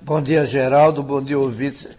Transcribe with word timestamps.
Bom 0.00 0.20
dia, 0.20 0.44
Geraldo. 0.44 1.02
Bom 1.02 1.22
dia, 1.22 1.38
ouvintes. 1.38 1.96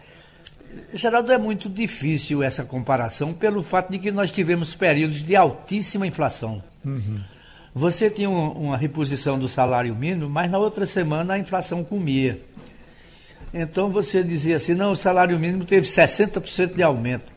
Geraldo, 0.93 1.31
é 1.31 1.37
muito 1.37 1.69
difícil 1.69 2.43
essa 2.43 2.63
comparação 2.63 3.33
pelo 3.33 3.63
fato 3.63 3.91
de 3.91 3.99
que 3.99 4.11
nós 4.11 4.31
tivemos 4.31 4.75
períodos 4.75 5.23
de 5.23 5.35
altíssima 5.35 6.05
inflação. 6.05 6.63
Uhum. 6.85 7.19
Você 7.73 8.09
tinha 8.09 8.29
uma, 8.29 8.51
uma 8.51 8.77
reposição 8.77 9.39
do 9.39 9.47
salário 9.47 9.95
mínimo, 9.95 10.29
mas 10.29 10.51
na 10.51 10.59
outra 10.59 10.85
semana 10.85 11.33
a 11.33 11.39
inflação 11.39 11.83
comia. 11.83 12.39
Então 13.53 13.89
você 13.89 14.23
dizia 14.23 14.57
assim, 14.57 14.73
não, 14.73 14.91
o 14.91 14.95
salário 14.95 15.37
mínimo 15.39 15.65
teve 15.65 15.87
60% 15.87 16.75
de 16.75 16.83
aumento. 16.83 17.31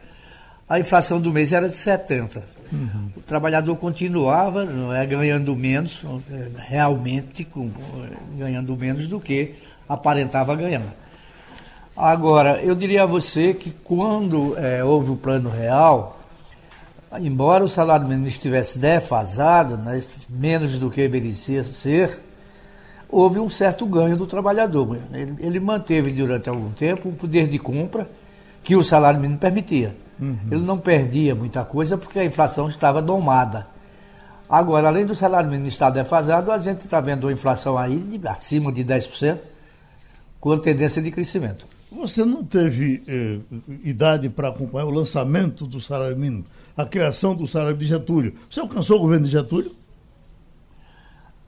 A 0.69 0.81
inflação 0.81 1.21
do 1.21 1.31
mês 1.31 1.53
era 1.53 1.69
de 1.69 1.77
70%. 1.77 2.43
Uhum. 2.73 3.11
O 3.17 3.21
trabalhador 3.21 3.77
continuava 3.77 4.65
não 4.65 4.93
é, 4.93 5.07
ganhando 5.07 5.55
menos, 5.55 6.03
é, 6.31 6.49
realmente 6.69 7.45
com, 7.45 7.71
ganhando 8.37 8.77
menos 8.77 9.07
do 9.07 9.21
que 9.21 9.55
aparentava 9.89 10.55
ganhar. 10.57 10.83
Agora, 11.97 12.61
eu 12.63 12.75
diria 12.75 13.05
a 13.05 13.07
você 13.07 13.55
que 13.55 13.71
quando 13.71 14.57
é, 14.59 14.85
houve 14.85 15.13
o 15.13 15.17
plano 15.17 15.49
real, 15.49 16.21
embora 17.19 17.65
o 17.65 17.69
salário 17.71 18.07
mínimo 18.07 18.27
estivesse 18.27 18.79
defasado, 18.79 19.79
né, 19.79 20.03
menos 20.29 20.79
do 20.79 20.91
que 20.91 21.09
merecia 21.09 21.65
ser, 21.65 22.19
houve 23.09 23.41
um 23.41 23.49
certo 23.49 23.87
ganho 23.87 24.15
do 24.15 24.27
trabalhador. 24.27 24.99
Ele, 25.11 25.37
ele, 25.39 25.59
manteve 25.59 26.13
durante 26.13 26.51
algum 26.51 26.71
tempo 26.71 27.09
o 27.09 27.13
poder 27.13 27.49
de 27.49 27.59
compra 27.59 28.07
que 28.63 28.77
o 28.77 28.85
salário 28.85 29.19
mínimo 29.19 29.39
permitia. 29.39 29.97
Uhum. 30.21 30.39
Ele 30.51 30.65
não 30.65 30.77
perdia 30.77 31.35
muita 31.35 31.65
coisa 31.65 31.97
porque 31.97 32.19
a 32.19 32.25
inflação 32.27 32.69
estava 32.69 33.01
domada. 33.01 33.69
Agora, 34.49 34.89
além 34.89 35.07
do 35.07 35.15
salário 35.15 35.49
mínimo 35.49 35.69
estar 35.69 35.89
defasado, 35.89 36.53
a 36.53 36.59
gente 36.59 36.85
está 36.85 37.01
vendo 37.01 37.25
uma 37.25 37.33
inflação 37.33 37.79
aí 37.79 37.97
de 37.97 38.29
acima 38.29 38.71
de 38.71 38.85
10%, 38.85 39.39
com 40.39 40.59
tendência 40.59 41.01
de 41.01 41.11
crescimento. 41.11 41.76
Você 41.97 42.27
não 42.27 42.45
teve 42.45 43.03
eh, 43.09 43.39
idade 43.83 44.29
para 44.29 44.49
acompanhar 44.49 44.85
o 44.85 44.91
lançamento 44.91 45.67
do 45.67 45.81
salário 45.81 46.15
mínimo, 46.15 46.45
a 46.77 46.85
criação 46.85 47.35
do 47.35 47.47
salário 47.47 47.77
de 47.77 47.87
Getúlio. 47.87 48.35
Você 48.51 48.61
alcançou 48.61 48.99
o 48.99 49.01
governo 49.01 49.25
de 49.25 49.31
Getúlio? 49.31 49.73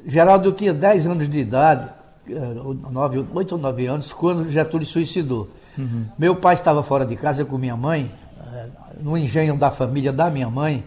Geraldo, 0.07 0.49
eu 0.49 0.53
tinha 0.53 0.73
10 0.73 1.07
anos 1.07 1.29
de 1.29 1.39
idade, 1.39 1.91
9, 2.27 3.27
8 3.31 3.53
ou 3.53 3.61
9 3.61 3.87
anos, 3.87 4.11
quando 4.11 4.51
Getúlio 4.51 4.87
suicidou. 4.87 5.51
Uhum. 5.77 6.07
Meu 6.19 6.35
pai 6.35 6.55
estava 6.55 6.83
fora 6.83 7.05
de 7.05 7.15
casa 7.15 7.45
com 7.45 7.59
minha 7.59 7.77
mãe, 7.77 8.11
eh, 8.55 8.67
no 9.03 9.19
engenho 9.19 9.55
da 9.55 9.71
família 9.71 10.15
da 10.15 10.31
minha 10.31 10.49
mãe, 10.49 10.83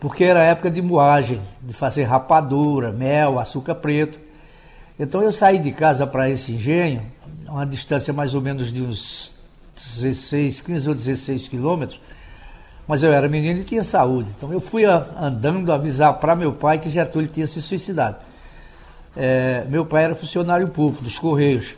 porque 0.00 0.22
era 0.22 0.44
época 0.44 0.70
de 0.70 0.80
moagem, 0.80 1.40
de 1.60 1.74
fazer 1.74 2.04
rapadura, 2.04 2.92
mel, 2.92 3.40
açúcar 3.40 3.74
preto. 3.74 4.20
Então 4.96 5.22
eu 5.22 5.32
saí 5.32 5.58
de 5.58 5.72
casa 5.72 6.06
para 6.06 6.30
esse 6.30 6.52
engenho 6.52 7.15
uma 7.48 7.64
distância 7.64 8.12
mais 8.12 8.34
ou 8.34 8.40
menos 8.40 8.72
de 8.72 8.82
uns 8.82 9.32
16, 9.74 10.60
15 10.60 10.88
ou 10.88 10.94
16 10.94 11.48
quilômetros, 11.48 12.00
mas 12.86 13.02
eu 13.02 13.12
era 13.12 13.28
menino 13.28 13.60
e 13.60 13.64
tinha 13.64 13.82
saúde. 13.82 14.28
Então 14.36 14.52
eu 14.52 14.60
fui 14.60 14.84
andando 14.84 15.72
avisar 15.72 16.14
para 16.14 16.36
meu 16.36 16.52
pai 16.52 16.78
que 16.78 16.88
Getúlio 16.88 17.28
tinha 17.28 17.46
se 17.46 17.60
suicidado. 17.60 18.16
É, 19.16 19.64
meu 19.68 19.84
pai 19.84 20.04
era 20.04 20.14
funcionário 20.14 20.68
público 20.68 21.02
dos 21.02 21.18
Correios. 21.18 21.74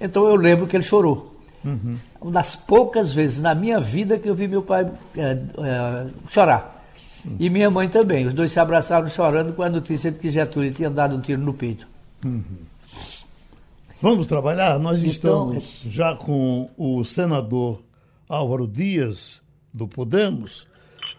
Então 0.00 0.26
eu 0.26 0.34
lembro 0.34 0.66
que 0.66 0.76
ele 0.76 0.82
chorou. 0.82 1.34
Uhum. 1.64 1.96
Uma 2.20 2.32
das 2.32 2.56
poucas 2.56 3.12
vezes 3.12 3.38
na 3.38 3.54
minha 3.54 3.78
vida 3.78 4.18
que 4.18 4.28
eu 4.28 4.34
vi 4.34 4.48
meu 4.48 4.62
pai 4.62 4.90
é, 5.16 5.22
é, 5.22 6.06
chorar. 6.28 6.84
Uhum. 7.24 7.36
E 7.38 7.50
minha 7.50 7.70
mãe 7.70 7.88
também. 7.88 8.26
Os 8.26 8.34
dois 8.34 8.50
se 8.50 8.58
abraçaram 8.58 9.08
chorando 9.08 9.52
com 9.52 9.62
a 9.62 9.68
notícia 9.68 10.10
de 10.10 10.18
que 10.18 10.30
Getúlio 10.30 10.72
tinha 10.72 10.90
dado 10.90 11.16
um 11.16 11.20
tiro 11.20 11.40
no 11.40 11.52
peito. 11.52 11.86
Uhum. 12.24 12.42
Vamos 14.02 14.26
trabalhar? 14.26 14.78
Nós 14.78 15.04
então, 15.04 15.52
estamos 15.52 15.82
já 15.84 16.16
com 16.16 16.70
o 16.78 17.04
senador 17.04 17.82
Álvaro 18.26 18.66
Dias, 18.66 19.42
do 19.74 19.86
Podemos, 19.86 20.66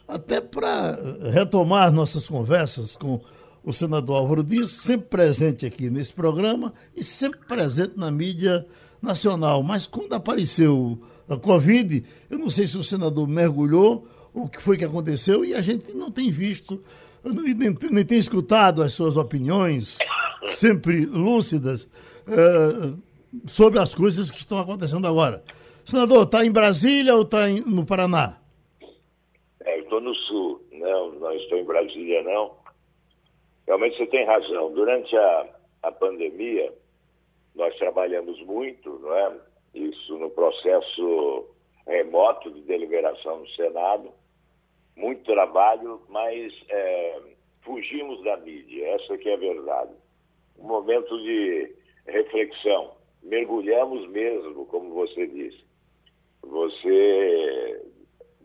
até 0.07 0.41
para 0.41 0.97
retomar 1.31 1.91
nossas 1.91 2.27
conversas 2.27 2.95
com 2.95 3.21
o 3.63 3.71
senador 3.71 4.15
Álvaro 4.15 4.43
Dias, 4.43 4.71
sempre 4.71 5.09
presente 5.09 5.63
aqui 5.63 5.91
nesse 5.91 6.11
programa 6.11 6.73
e 6.95 7.03
sempre 7.03 7.41
presente 7.47 7.93
na 7.97 8.09
mídia 8.09 8.65
nacional. 8.99 9.61
Mas 9.61 9.85
quando 9.85 10.13
apareceu 10.13 10.99
a 11.29 11.37
Covid, 11.37 12.03
eu 12.31 12.39
não 12.39 12.49
sei 12.49 12.65
se 12.65 12.79
o 12.79 12.83
senador 12.83 13.27
mergulhou, 13.27 14.07
o 14.33 14.47
que 14.49 14.59
foi 14.59 14.75
que 14.75 14.85
aconteceu, 14.85 15.45
e 15.45 15.53
a 15.53 15.61
gente 15.61 15.93
não 15.93 16.09
tem 16.09 16.31
visto, 16.31 16.81
nem, 17.23 17.77
nem 17.91 18.05
tem 18.05 18.17
escutado 18.17 18.81
as 18.81 18.93
suas 18.93 19.17
opiniões, 19.17 19.99
sempre 20.47 21.05
lúcidas, 21.05 21.87
uh, 22.27 22.97
sobre 23.47 23.79
as 23.79 23.93
coisas 23.93 24.29
que 24.29 24.37
estão 24.37 24.59
acontecendo 24.59 25.07
agora. 25.07 25.43
Senador, 25.85 26.23
está 26.23 26.45
em 26.45 26.51
Brasília 26.51 27.15
ou 27.15 27.23
está 27.23 27.47
no 27.65 27.85
Paraná? 27.85 28.37
É, 29.61 29.79
estou 29.79 29.99
no 29.99 30.13
Sul. 30.15 30.61
Não, 30.71 31.11
não 31.13 31.33
estou 31.33 31.57
em 31.57 31.65
Brasília, 31.65 32.23
não. 32.23 32.55
Realmente 33.67 33.97
você 33.97 34.07
tem 34.07 34.25
razão. 34.25 34.71
Durante 34.73 35.15
a, 35.15 35.45
a 35.83 35.91
pandemia, 35.91 36.73
nós 37.55 37.75
trabalhamos 37.77 38.41
muito, 38.45 38.99
não 38.99 39.15
é? 39.15 39.37
Isso 39.73 40.17
no 40.17 40.29
processo 40.29 41.47
remoto 41.87 42.51
de 42.51 42.61
deliberação 42.61 43.39
no 43.39 43.49
Senado. 43.49 44.11
Muito 44.95 45.23
trabalho, 45.23 46.01
mas 46.09 46.53
é, 46.69 47.19
fugimos 47.61 48.23
da 48.23 48.37
mídia. 48.37 48.95
Essa 48.95 49.17
que 49.17 49.29
é 49.29 49.33
a 49.33 49.37
verdade. 49.37 49.91
Um 50.57 50.67
momento 50.67 51.17
de 51.21 51.73
reflexão. 52.11 52.91
Mergulhamos 53.23 54.07
mesmo, 54.09 54.65
como 54.65 54.93
você 54.93 55.27
disse. 55.27 55.63
Você 56.43 57.85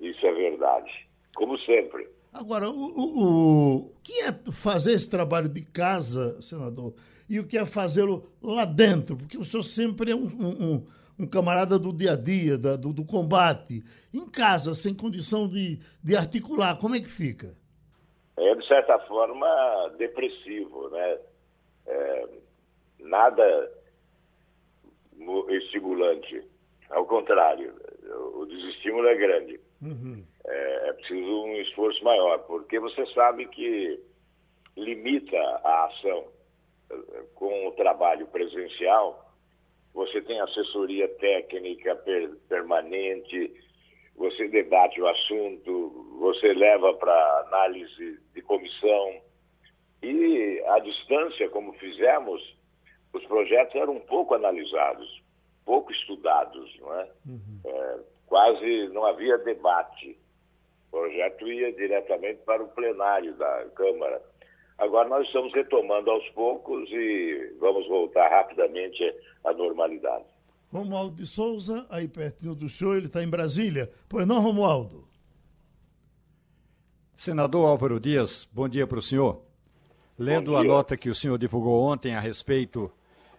disse 0.01 0.27
a 0.27 0.33
verdade, 0.33 1.09
como 1.35 1.59
sempre. 1.61 2.09
Agora, 2.33 2.69
o, 2.69 2.75
o, 2.75 3.77
o 3.77 3.93
que 4.03 4.21
é 4.21 4.33
fazer 4.53 4.93
esse 4.93 5.09
trabalho 5.09 5.49
de 5.49 5.63
casa, 5.63 6.41
senador, 6.43 6.95
e 7.29 7.41
o 7.41 7.47
que 7.47 7.57
é 7.57 7.65
fazê-lo 7.65 8.29
lá 8.43 8.65
dentro? 8.65 9.17
Porque 9.17 9.39
o 9.39 9.45
senhor 9.45 9.63
sempre 9.63 10.11
é 10.11 10.15
um, 10.15 10.27
um, 10.27 10.87
um 11.19 11.27
camarada 11.27 11.79
do 11.79 11.93
dia 11.93 12.13
a 12.13 12.17
dia, 12.17 12.59
da, 12.59 12.77
do, 12.77 12.93
do, 12.93 13.05
combate. 13.05 13.83
Em 14.13 14.29
casa, 14.29 14.75
sem 14.75 14.95
condição 14.95 15.49
de, 15.49 15.79
de 16.05 16.15
articular, 16.15 16.77
como 16.79 16.95
é 16.95 17.01
que 17.01 17.09
fica? 17.09 17.55
É, 18.37 18.55
de 18.55 18.67
certa 18.69 18.99
forma, 19.01 19.95
depressivo, 19.97 20.91
né? 20.91 21.19
É, 21.87 22.29
nada 22.99 23.73
estimulante. 25.49 26.43
Ao 26.91 27.05
contrário, 27.07 27.75
o 28.35 28.47
desestímulo 28.47 29.09
é 29.09 29.15
grande. 29.17 29.61
Uhum. 29.83 30.25
É, 30.47 30.89
é, 30.89 30.93
preciso 30.93 31.45
um 31.45 31.57
esforço 31.57 32.03
maior, 32.05 32.39
porque 32.47 32.79
você 32.79 33.05
sabe 33.07 33.47
que 33.47 34.01
limita 34.77 35.39
a 35.39 35.87
ação 35.87 36.29
com 37.35 37.67
o 37.67 37.73
trabalho 37.73 38.27
presencial, 38.29 39.27
você 39.93 40.21
tem 40.23 40.41
assessoria 40.41 41.09
técnica 41.09 41.97
per 41.97 42.31
permanente, 42.49 43.53
você 44.15 44.47
debate 44.49 45.01
o 45.01 45.09
assunto, 45.09 46.17
você 46.21 46.53
leva 46.53 46.95
para 46.95 47.45
análise 47.49 48.21
de 48.35 48.43
comissão. 48.43 49.21
E 50.03 50.63
à 50.67 50.79
distância, 50.79 51.49
como 51.49 51.73
fizemos, 51.75 52.57
os 53.17 53.25
projetos 53.27 53.75
eram 53.75 53.99
pouco 54.01 54.35
analisados, 54.35 55.23
pouco 55.65 55.93
estudados, 55.93 56.77
não 56.81 56.95
é? 56.95 57.09
Uhum. 57.27 57.61
é 57.65 57.99
quase 58.27 58.89
não 58.89 59.05
havia 59.07 59.39
debate. 59.39 60.19
O 60.89 60.99
projeto 60.99 61.47
ia 61.47 61.73
diretamente 61.73 62.41
para 62.45 62.63
o 62.63 62.69
plenário 62.69 63.35
da 63.35 63.67
Câmara. 63.75 64.23
Agora 64.79 65.09
nós 65.09 65.27
estamos 65.27 65.53
retomando 65.55 66.11
aos 66.11 66.29
poucos 66.31 66.89
e 66.91 67.55
vamos 67.59 67.89
voltar 67.89 68.29
rapidamente 68.29 69.03
à 69.45 69.53
normalidade. 69.53 70.25
Romualdo 70.73 71.17
de 71.17 71.27
Souza, 71.27 71.87
aí 71.89 72.07
pertinho 72.07 72.55
do 72.55 72.69
show, 72.69 72.95
ele 72.95 73.07
está 73.07 73.23
em 73.23 73.29
Brasília. 73.29 73.91
Pois 74.09 74.27
não, 74.27 74.41
Romualdo? 74.41 75.07
Senador 77.17 77.67
Álvaro 77.67 77.99
Dias, 77.99 78.47
bom 78.53 78.69
dia 78.69 78.87
para 78.87 78.99
o 78.99 79.03
senhor. 79.03 79.43
Lendo 80.19 80.57
a 80.57 80.63
nota 80.63 80.97
que 80.97 81.09
o 81.09 81.15
senhor 81.15 81.39
divulgou 81.39 81.83
ontem 81.83 82.15
a 82.15 82.21
respeito 82.21 82.93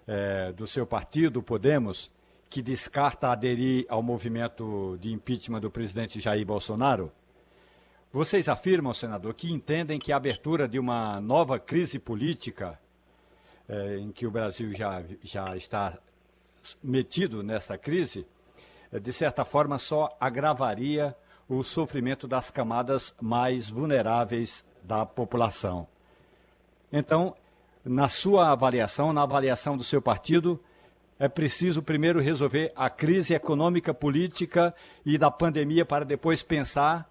é, 0.07 0.51
do 0.53 0.65
seu 0.65 0.87
partido, 0.87 1.43
Podemos, 1.43 2.09
que 2.49 2.61
descarta 2.61 3.29
aderir 3.29 3.85
ao 3.89 4.01
movimento 4.01 4.97
de 5.01 5.11
impeachment 5.11 5.59
do 5.59 5.69
presidente 5.69 6.19
Jair 6.19 6.45
Bolsonaro, 6.45 7.11
vocês 8.11 8.47
afirmam, 8.47 8.93
senador, 8.93 9.33
que 9.33 9.51
entendem 9.51 9.99
que 9.99 10.13
a 10.13 10.17
abertura 10.17 10.67
de 10.67 10.79
uma 10.79 11.19
nova 11.19 11.59
crise 11.59 11.99
política, 11.99 12.79
é, 13.67 13.97
em 13.97 14.11
que 14.11 14.25
o 14.25 14.31
Brasil 14.31 14.73
já, 14.73 15.03
já 15.21 15.57
está 15.57 15.97
metido 16.81 17.43
nessa 17.43 17.77
crise, 17.77 18.25
é, 18.91 18.99
de 18.99 19.11
certa 19.11 19.43
forma 19.43 19.77
só 19.77 20.15
agravaria 20.19 21.15
o 21.49 21.63
sofrimento 21.63 22.27
das 22.27 22.49
camadas 22.49 23.13
mais 23.21 23.69
vulneráveis 23.69 24.63
da 24.83 25.05
população. 25.05 25.85
Então, 26.91 27.35
na 27.87 28.09
sua 28.09 28.51
avaliação, 28.51 29.13
na 29.13 29.23
avaliação 29.23 29.77
do 29.77 29.83
seu 29.83 30.01
partido, 30.01 30.59
é 31.19 31.27
preciso 31.27 31.81
primeiro 31.81 32.19
resolver 32.19 32.71
a 32.75 32.89
crise 32.89 33.33
econômica, 33.33 33.93
política 33.93 34.75
e 35.05 35.17
da 35.17 35.31
pandemia 35.31 35.85
para 35.85 36.05
depois 36.05 36.43
pensar 36.43 37.09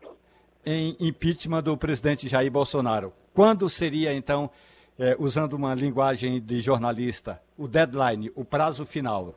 em 0.64 0.96
impeachment 1.00 1.62
do 1.62 1.76
presidente 1.76 2.28
Jair 2.28 2.50
Bolsonaro. 2.50 3.12
Quando 3.34 3.68
seria, 3.68 4.12
então, 4.12 4.50
é, 4.98 5.16
usando 5.18 5.54
uma 5.54 5.74
linguagem 5.74 6.40
de 6.40 6.60
jornalista, 6.60 7.42
o 7.56 7.66
deadline, 7.66 8.30
o 8.34 8.44
prazo 8.44 8.86
final? 8.86 9.34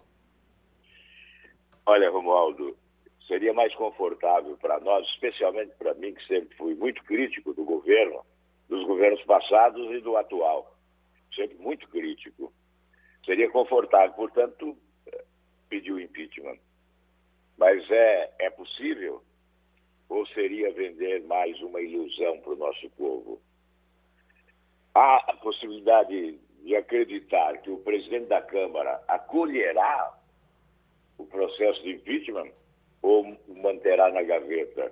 Olha, 1.85 2.09
Romualdo, 2.11 2.77
seria 3.27 3.53
mais 3.53 3.73
confortável 3.75 4.57
para 4.57 4.79
nós, 4.79 5.07
especialmente 5.07 5.71
para 5.79 5.93
mim, 5.95 6.13
que 6.13 6.25
sempre 6.27 6.55
fui 6.57 6.75
muito 6.75 7.03
crítico 7.03 7.53
do 7.53 7.63
governo, 7.63 8.21
dos 8.67 8.85
governos 8.85 9.21
passados 9.23 9.89
e 9.91 9.99
do 9.99 10.15
atual. 10.15 10.78
Sempre 11.35 11.57
muito 11.57 11.87
crítico. 11.89 12.53
Seria 13.25 13.49
confortável, 13.49 14.15
portanto, 14.15 14.77
pedir 15.69 15.91
o 15.91 15.99
impeachment. 15.99 16.57
Mas 17.57 17.89
é, 17.91 18.33
é 18.39 18.49
possível? 18.49 19.23
ou 20.09 20.25
seria 20.27 20.73
vender 20.73 21.23
mais 21.25 21.61
uma 21.61 21.79
ilusão 21.79 22.39
para 22.39 22.53
o 22.53 22.57
nosso 22.57 22.89
povo? 22.91 23.39
Há 24.93 25.17
a 25.31 25.37
possibilidade 25.37 26.39
de 26.63 26.75
acreditar 26.75 27.59
que 27.59 27.69
o 27.69 27.77
presidente 27.77 28.25
da 28.25 28.41
Câmara 28.41 29.01
acolherá 29.07 30.17
o 31.17 31.25
processo 31.25 31.81
de 31.83 31.91
impeachment 31.91 32.51
ou 33.03 33.37
manterá 33.47 34.11
na 34.11 34.23
gaveta? 34.23 34.91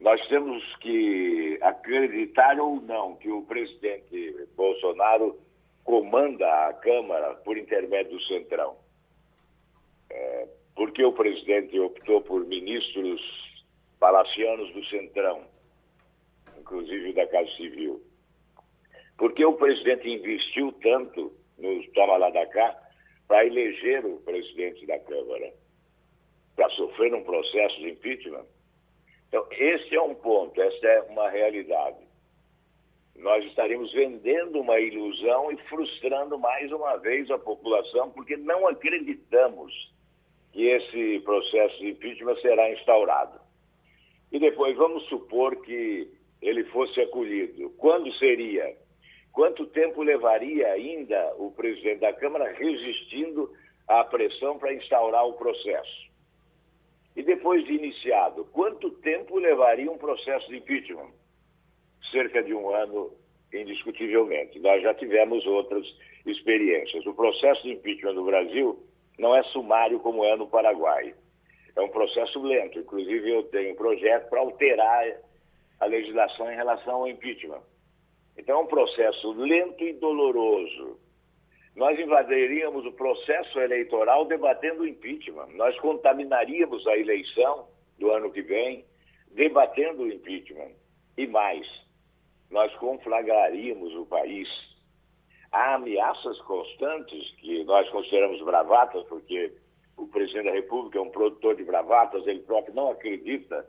Nós 0.00 0.24
temos 0.28 0.62
que 0.76 1.58
acreditar 1.60 2.58
ou 2.60 2.80
não 2.80 3.16
que 3.16 3.28
o 3.30 3.42
presidente 3.42 4.46
Bolsonaro 4.56 5.38
comanda 5.82 6.46
a 6.68 6.72
Câmara 6.74 7.34
por 7.36 7.58
intermédio 7.58 8.12
do 8.12 8.22
Centrão. 8.24 8.76
É, 10.10 10.48
porque 10.76 11.04
o 11.04 11.12
presidente 11.12 11.78
optou 11.80 12.20
por 12.22 12.44
ministros 12.46 13.20
palacianos 13.98 14.72
do 14.72 14.84
Centrão, 14.86 15.42
inclusive 16.58 17.12
da 17.14 17.26
Casa 17.26 17.50
Civil. 17.56 18.00
Porque 19.16 19.44
o 19.44 19.54
presidente 19.54 20.08
investiu 20.08 20.72
tanto 20.80 21.32
no 21.58 21.82
Toma 21.92 22.18
lá 22.18 22.30
da 22.30 22.46
cá 22.46 22.76
para 23.26 23.44
eleger 23.44 24.06
o 24.06 24.18
presidente 24.20 24.86
da 24.86 24.98
Câmara, 25.00 25.52
para 26.54 26.70
sofrer 26.70 27.12
um 27.14 27.24
processo 27.24 27.76
de 27.80 27.90
impeachment. 27.90 28.46
Então, 29.28 29.46
esse 29.50 29.94
é 29.94 30.00
um 30.00 30.14
ponto, 30.14 30.60
essa 30.60 30.86
é 30.86 31.02
uma 31.02 31.28
realidade. 31.28 32.08
Nós 33.16 33.44
estaríamos 33.46 33.92
vendendo 33.92 34.60
uma 34.60 34.78
ilusão 34.78 35.52
e 35.52 35.56
frustrando 35.68 36.38
mais 36.38 36.72
uma 36.72 36.96
vez 36.96 37.30
a 37.30 37.38
população, 37.38 38.10
porque 38.10 38.36
não 38.36 38.66
acreditamos 38.66 39.72
que 40.52 40.66
esse 40.66 41.20
processo 41.20 41.78
de 41.78 41.90
impeachment 41.90 42.36
será 42.36 42.72
instaurado. 42.72 43.38
E 44.32 44.38
depois, 44.38 44.76
vamos 44.76 45.04
supor 45.08 45.56
que 45.62 46.08
ele 46.40 46.64
fosse 46.64 47.00
acolhido. 47.00 47.70
Quando 47.70 48.12
seria? 48.14 48.76
Quanto 49.32 49.66
tempo 49.66 50.02
levaria 50.02 50.68
ainda 50.68 51.34
o 51.36 51.50
presidente 51.52 52.00
da 52.00 52.12
Câmara 52.12 52.52
resistindo 52.52 53.52
à 53.86 54.04
pressão 54.04 54.58
para 54.58 54.72
instaurar 54.72 55.26
o 55.26 55.34
processo? 55.34 56.07
E 57.18 57.22
depois 57.24 57.64
de 57.64 57.72
iniciado, 57.72 58.44
quanto 58.52 58.92
tempo 58.92 59.40
levaria 59.40 59.90
um 59.90 59.98
processo 59.98 60.48
de 60.48 60.58
impeachment? 60.58 61.10
Cerca 62.12 62.40
de 62.44 62.54
um 62.54 62.72
ano, 62.72 63.12
indiscutivelmente. 63.52 64.60
Nós 64.60 64.80
já 64.80 64.94
tivemos 64.94 65.44
outras 65.44 65.84
experiências. 66.24 67.04
O 67.06 67.12
processo 67.12 67.64
de 67.64 67.72
impeachment 67.72 68.12
no 68.12 68.24
Brasil 68.24 68.80
não 69.18 69.34
é 69.34 69.42
sumário 69.42 69.98
como 69.98 70.24
é 70.24 70.36
no 70.36 70.46
Paraguai. 70.46 71.12
É 71.74 71.80
um 71.80 71.88
processo 71.88 72.40
lento. 72.40 72.78
Inclusive, 72.78 73.28
eu 73.28 73.42
tenho 73.48 73.72
um 73.72 73.76
projeto 73.76 74.28
para 74.30 74.38
alterar 74.38 75.04
a 75.80 75.86
legislação 75.86 76.52
em 76.52 76.54
relação 76.54 76.94
ao 76.94 77.08
impeachment. 77.08 77.62
Então, 78.36 78.60
é 78.60 78.62
um 78.62 78.66
processo 78.68 79.32
lento 79.32 79.82
e 79.82 79.92
doloroso. 79.94 81.00
Nós 81.78 81.96
invadiríamos 81.96 82.84
o 82.84 82.90
processo 82.90 83.60
eleitoral 83.60 84.24
debatendo 84.24 84.82
o 84.82 84.86
impeachment. 84.86 85.46
Nós 85.54 85.78
contaminaríamos 85.78 86.84
a 86.88 86.98
eleição 86.98 87.68
do 88.00 88.10
ano 88.10 88.32
que 88.32 88.42
vem 88.42 88.84
debatendo 89.30 90.02
o 90.02 90.12
impeachment. 90.12 90.72
E 91.16 91.24
mais, 91.28 91.64
nós 92.50 92.74
conflagraríamos 92.78 93.94
o 93.94 94.04
país. 94.06 94.48
Há 95.52 95.74
ameaças 95.74 96.40
constantes 96.40 97.30
que 97.36 97.62
nós 97.62 97.88
consideramos 97.90 98.42
bravatas, 98.42 99.04
porque 99.04 99.52
o 99.96 100.08
presidente 100.08 100.46
da 100.46 100.54
República 100.54 100.98
é 100.98 101.02
um 101.02 101.10
produtor 101.10 101.54
de 101.54 101.62
bravatas, 101.62 102.26
ele 102.26 102.40
próprio 102.40 102.74
não 102.74 102.90
acredita 102.90 103.64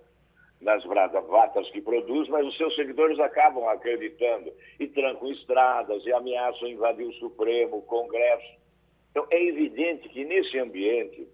nas 0.62 0.84
bravatas 0.84 1.70
que 1.72 1.82
produz, 1.82 2.28
mas 2.28 2.46
os 2.46 2.58
seus 2.58 2.76
seguidores 2.76 3.20
acabam 3.20 3.68
acreditando 3.70 4.52
e 4.80 4.88
trancam 4.88 5.32
estradas 5.32 6.06
e 6.06 6.12
ameaçam 6.12 6.68
invadir 6.68 7.08
o 7.08 7.14
Supremo, 7.14 7.78
o 7.78 7.82
Congresso. 7.82 8.60
Então, 9.12 9.26
é 9.32 9.44
evidente 9.44 10.10
que 10.10 10.26
nesse 10.26 10.60
ambiente 10.60 11.28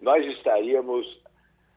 nós 0.00 0.24
estaríamos 0.36 1.22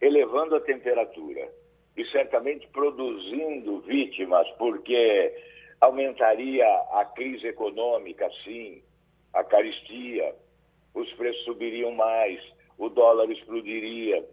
elevando 0.02 0.56
a 0.56 0.62
temperatura 0.62 1.52
e 1.96 2.06
certamente 2.06 2.68
produzindo 2.68 3.80
vítimas, 3.82 4.48
porque 4.58 5.34
aumentaria 5.82 6.66
a 6.92 7.06
crise 7.06 7.48
econômica, 7.48 8.30
sim, 8.44 8.82
a 9.34 9.44
caristia, 9.44 10.34
os 10.94 11.12
preços 11.14 11.44
subiriam 11.44 11.92
mais, 11.92 12.40
o 12.78 12.90
dólar 12.90 13.30
explodiria. 13.30 14.24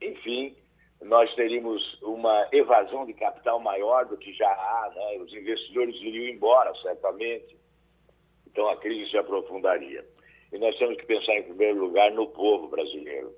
Enfim, 0.00 0.56
nós 1.02 1.32
teríamos 1.34 2.00
uma 2.02 2.48
evasão 2.52 3.06
de 3.06 3.14
capital 3.14 3.60
maior 3.60 4.06
do 4.06 4.16
que 4.16 4.32
já 4.32 4.48
há, 4.48 4.92
né? 4.94 5.18
os 5.22 5.32
investidores 5.32 5.94
iriam 5.96 6.34
embora, 6.34 6.74
certamente. 6.82 7.56
Então 8.46 8.68
a 8.68 8.76
crise 8.76 9.10
se 9.10 9.16
aprofundaria. 9.16 10.04
E 10.52 10.58
nós 10.58 10.76
temos 10.78 10.96
que 10.96 11.06
pensar, 11.06 11.36
em 11.36 11.44
primeiro 11.44 11.78
lugar, 11.78 12.10
no 12.10 12.26
povo 12.28 12.68
brasileiro. 12.68 13.32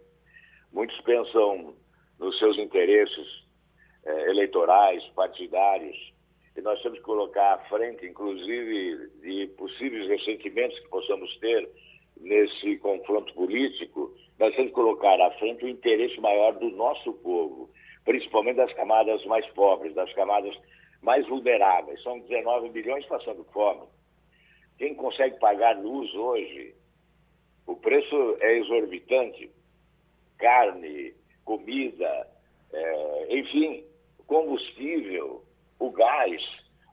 Muitos 0.73 0.99
pensam 1.03 1.75
nos 2.19 2.39
seus 2.39 2.57
interesses 2.57 3.27
eh, 4.05 4.31
eleitorais, 4.31 5.05
partidários, 5.09 5.97
e 6.57 6.61
nós 6.61 6.81
temos 6.83 6.99
que 6.99 7.05
colocar 7.05 7.55
à 7.55 7.59
frente, 7.69 8.07
inclusive, 8.07 9.11
de 9.21 9.47
possíveis 9.57 10.09
ressentimentos 10.09 10.79
que 10.81 10.89
possamos 10.89 11.37
ter 11.39 11.69
nesse 12.21 12.77
confronto 12.79 13.33
político, 13.35 14.15
nós 14.39 14.55
temos 14.55 14.71
que 14.71 14.75
colocar 14.75 15.21
à 15.21 15.31
frente 15.33 15.65
o 15.65 15.69
interesse 15.69 16.21
maior 16.21 16.53
do 16.55 16.71
nosso 16.71 17.13
povo. 17.15 17.69
principalmente 18.05 18.57
das 18.57 18.73
camadas 18.73 19.25
mais 19.27 19.47
pobres, 19.49 19.95
das 19.95 20.11
camadas 20.15 20.57
mais 21.03 21.27
vulneráveis. 21.29 22.03
São 22.03 22.19
19 22.21 22.71
milhões 22.71 23.05
passando 23.07 23.45
fome. 23.53 23.87
Quem 24.79 24.95
consegue 24.95 25.39
pagar 25.39 25.79
luz 25.79 26.13
hoje, 26.15 26.75
o 27.67 27.77
preço 27.77 28.37
é 28.41 28.59
exorbitante. 28.59 29.51
Carne, 30.39 31.15
comida, 31.45 32.27
é, 32.73 33.39
enfim, 33.39 33.85
combustível, 34.27 35.45
o 35.79 35.91
gás. 35.91 36.43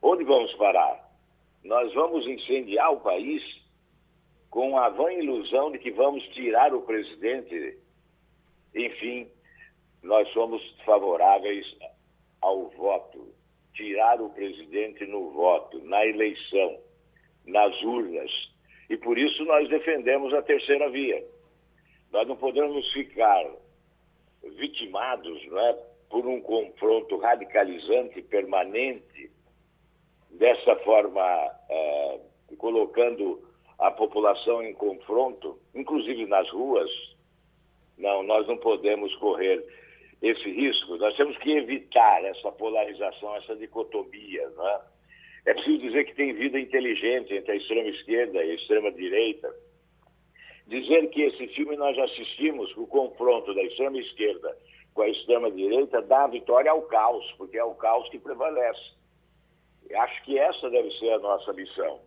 Onde 0.01 0.25
vamos 0.25 0.53
parar? 0.55 1.09
Nós 1.63 1.93
vamos 1.93 2.27
incendiar 2.27 2.91
o 2.93 2.99
país 2.99 3.41
com 4.57 4.75
a 4.75 4.89
vã 4.89 5.13
ilusão 5.13 5.71
de 5.71 5.77
que 5.77 5.91
vamos 5.91 6.23
tirar 6.29 6.73
o 6.73 6.81
presidente. 6.81 7.77
Enfim, 8.73 9.29
nós 10.01 10.27
somos 10.33 10.59
favoráveis 10.83 11.63
ao 12.41 12.67
voto. 12.69 13.35
Tirar 13.75 14.19
o 14.19 14.31
presidente 14.31 15.05
no 15.05 15.29
voto, 15.29 15.77
na 15.85 16.03
eleição, 16.07 16.79
nas 17.45 17.79
urnas. 17.83 18.31
E 18.89 18.97
por 18.97 19.19
isso 19.19 19.45
nós 19.45 19.69
defendemos 19.69 20.33
a 20.33 20.41
terceira 20.41 20.89
via. 20.89 21.23
Nós 22.11 22.27
não 22.27 22.35
podemos 22.35 22.91
ficar 22.93 23.45
vitimados 24.41 25.45
não 25.49 25.59
é, 25.59 25.73
por 26.09 26.25
um 26.25 26.41
confronto 26.41 27.15
radicalizante 27.17 28.23
permanente, 28.23 29.29
dessa 30.31 30.75
forma, 30.77 31.21
é, 31.69 32.19
colocando 32.57 33.45
a 33.79 33.91
população 33.91 34.63
em 34.63 34.73
confronto, 34.73 35.59
inclusive 35.73 36.25
nas 36.25 36.49
ruas. 36.49 36.89
Não, 37.97 38.23
nós 38.23 38.47
não 38.47 38.57
podemos 38.57 39.13
correr 39.15 39.63
esse 40.21 40.49
risco. 40.49 40.97
Nós 40.97 41.15
temos 41.15 41.37
que 41.37 41.51
evitar 41.51 42.23
essa 42.25 42.51
polarização, 42.51 43.35
essa 43.35 43.55
dicotomia. 43.55 44.49
Não 44.49 44.67
é? 44.67 44.81
preciso 45.53 45.79
dizer 45.79 46.05
que 46.05 46.15
tem 46.15 46.33
vida 46.33 46.59
inteligente 46.59 47.33
entre 47.33 47.51
a 47.51 47.55
extrema 47.55 47.89
esquerda 47.89 48.43
e 48.43 48.51
a 48.51 48.55
extrema 48.55 48.91
direita. 48.91 49.53
Dizer 50.67 51.09
que 51.09 51.21
esse 51.21 51.47
filme 51.49 51.77
nós 51.77 51.97
assistimos, 51.97 52.75
o 52.75 52.85
confronto 52.87 53.53
da 53.53 53.63
extrema 53.63 53.97
esquerda 53.99 54.57
com 54.93 55.03
a 55.03 55.09
extrema 55.09 55.51
direita, 55.51 56.01
dá 56.01 56.23
a 56.23 56.27
vitória 56.27 56.71
ao 56.71 56.81
caos, 56.83 57.31
porque 57.37 57.57
é 57.57 57.63
o 57.63 57.75
caos 57.75 58.09
que 58.09 58.19
prevalece. 58.19 58.97
Acho 59.93 60.23
que 60.23 60.37
essa 60.37 60.69
deve 60.69 60.91
ser 60.97 61.11
a 61.11 61.19
nossa 61.19 61.53
missão. 61.53 62.01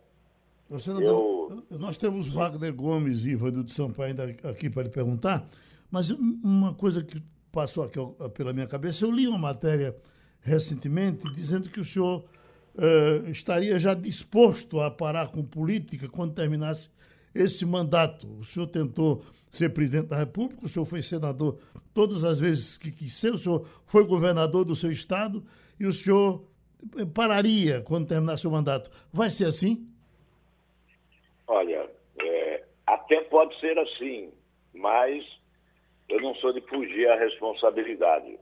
Eu... 1.01 1.63
Nós 1.77 1.97
temos 1.97 2.29
Wagner 2.29 2.73
Gomes 2.73 3.25
e 3.25 3.31
Ivanildo 3.31 3.71
Sampaio 3.71 4.09
ainda 4.09 4.23
aqui 4.49 4.69
para 4.69 4.83
lhe 4.83 4.89
perguntar, 4.89 5.47
mas 5.89 6.09
uma 6.09 6.73
coisa 6.73 7.03
que 7.03 7.21
passou 7.51 7.83
aqui 7.83 7.99
pela 8.33 8.53
minha 8.53 8.67
cabeça, 8.67 9.03
eu 9.03 9.11
li 9.11 9.27
uma 9.27 9.37
matéria 9.37 9.95
recentemente 10.39 11.29
dizendo 11.33 11.69
que 11.69 11.79
o 11.79 11.85
senhor 11.85 12.23
uh, 12.75 13.29
estaria 13.29 13.77
já 13.77 13.93
disposto 13.93 14.79
a 14.79 14.89
parar 14.89 15.27
com 15.27 15.43
política 15.43 16.07
quando 16.07 16.33
terminasse 16.33 16.89
esse 17.35 17.65
mandato. 17.65 18.27
O 18.39 18.43
senhor 18.43 18.67
tentou 18.67 19.23
ser 19.49 19.69
presidente 19.69 20.07
da 20.07 20.17
República, 20.17 20.65
o 20.65 20.69
senhor 20.69 20.85
foi 20.85 21.01
senador 21.01 21.59
todas 21.93 22.23
as 22.23 22.39
vezes 22.39 22.77
que 22.77 22.91
quis 22.91 23.13
ser, 23.13 23.33
o 23.33 23.37
senhor 23.37 23.67
foi 23.85 24.05
governador 24.05 24.63
do 24.63 24.75
seu 24.75 24.91
estado 24.91 25.43
e 25.77 25.85
o 25.85 25.91
senhor 25.91 26.45
pararia 27.13 27.81
quando 27.81 28.07
terminasse 28.07 28.47
o 28.47 28.51
mandato. 28.51 28.89
Vai 29.11 29.29
ser 29.29 29.45
assim? 29.45 29.90
Olha, 31.51 31.85
é, 32.17 32.63
até 32.87 33.19
pode 33.23 33.59
ser 33.59 33.77
assim, 33.77 34.31
mas 34.73 35.21
eu 36.07 36.21
não 36.21 36.33
sou 36.35 36.53
de 36.53 36.61
fugir 36.61 37.09
à 37.09 37.17
responsabilidade. 37.17 38.39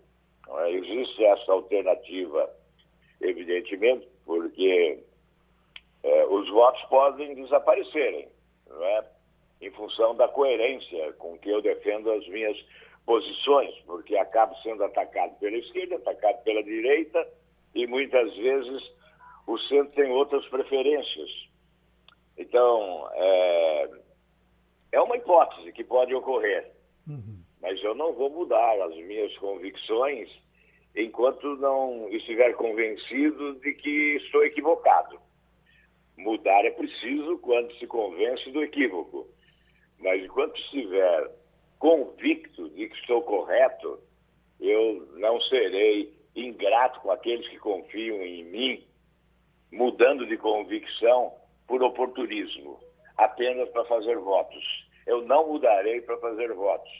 É? 0.47 0.71
Existe 0.73 1.25
essa 1.25 1.51
alternativa, 1.51 2.47
evidentemente, 3.19 4.07
porque 4.23 4.99
é, 6.03 6.25
os 6.27 6.47
votos 6.51 6.83
podem 6.83 7.33
desaparecerem, 7.33 8.27
não 8.69 8.85
é? 8.85 9.03
em 9.59 9.71
função 9.71 10.15
da 10.15 10.27
coerência 10.27 11.11
com 11.13 11.35
que 11.39 11.49
eu 11.49 11.63
defendo 11.63 12.11
as 12.11 12.27
minhas 12.27 12.63
posições, 13.07 13.73
porque 13.87 14.15
acabo 14.17 14.55
sendo 14.57 14.83
atacado 14.83 15.35
pela 15.39 15.57
esquerda, 15.57 15.95
atacado 15.95 16.43
pela 16.43 16.61
direita, 16.61 17.27
e 17.73 17.87
muitas 17.87 18.35
vezes 18.35 18.83
o 19.47 19.57
centro 19.57 19.95
tem 19.95 20.11
outras 20.11 20.45
preferências. 20.49 21.48
Então, 22.39 23.09
é, 23.11 23.89
é 24.93 25.01
uma 25.01 25.17
hipótese 25.17 25.73
que 25.73 25.83
pode 25.83 26.15
ocorrer, 26.15 26.71
uhum. 27.05 27.43
mas 27.61 27.83
eu 27.83 27.93
não 27.93 28.13
vou 28.13 28.29
mudar 28.29 28.81
as 28.81 28.95
minhas 28.95 29.37
convicções 29.39 30.29
enquanto 30.95 31.57
não 31.57 32.07
estiver 32.09 32.53
convencido 32.53 33.55
de 33.55 33.73
que 33.73 34.15
estou 34.23 34.45
equivocado. 34.45 35.19
Mudar 36.17 36.65
é 36.65 36.71
preciso 36.71 37.37
quando 37.39 37.73
se 37.75 37.85
convence 37.85 38.49
do 38.51 38.63
equívoco, 38.63 39.27
mas 39.99 40.23
enquanto 40.23 40.57
estiver 40.61 41.31
convicto 41.77 42.69
de 42.69 42.87
que 42.87 42.95
estou 42.95 43.21
correto, 43.21 43.99
eu 44.61 45.07
não 45.17 45.41
serei 45.41 46.13
ingrato 46.33 47.01
com 47.01 47.11
aqueles 47.11 47.47
que 47.49 47.57
confiam 47.57 48.21
em 48.21 48.45
mim, 48.45 48.87
mudando 49.71 50.25
de 50.25 50.37
convicção 50.37 51.33
por 51.69 51.83
oportunismo, 51.83 52.79
apenas 53.15 53.69
para 53.69 53.85
fazer 53.85 54.17
votos. 54.17 54.63
Eu 55.05 55.21
não 55.21 55.47
mudarei 55.47 56.01
para 56.01 56.17
fazer 56.17 56.51
votos. 56.51 56.91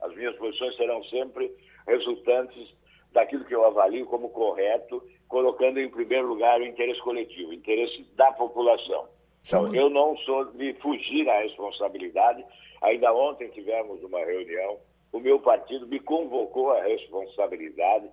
As 0.00 0.12
minhas 0.16 0.34
posições 0.36 0.76
serão 0.76 1.02
sempre 1.04 1.50
resultantes 1.86 2.74
daquilo 3.12 3.44
que 3.44 3.54
eu 3.54 3.64
avalio 3.64 4.04
como 4.06 4.28
correto, 4.30 5.00
colocando 5.28 5.78
em 5.78 5.88
primeiro 5.88 6.26
lugar 6.26 6.60
o 6.60 6.66
interesse 6.66 7.00
coletivo, 7.00 7.50
o 7.50 7.54
interesse 7.54 8.02
da 8.16 8.32
população. 8.32 9.08
Então, 9.46 9.72
eu 9.72 9.88
não 9.88 10.16
sou 10.18 10.44
de 10.46 10.74
fugir 10.74 11.30
à 11.30 11.42
responsabilidade. 11.42 12.44
Ainda 12.82 13.14
ontem 13.14 13.48
tivemos 13.50 14.02
uma 14.02 14.18
reunião, 14.24 14.80
o 15.12 15.20
meu 15.20 15.38
partido 15.38 15.86
me 15.86 16.00
convocou 16.00 16.72
à 16.72 16.82
responsabilidade, 16.82 18.10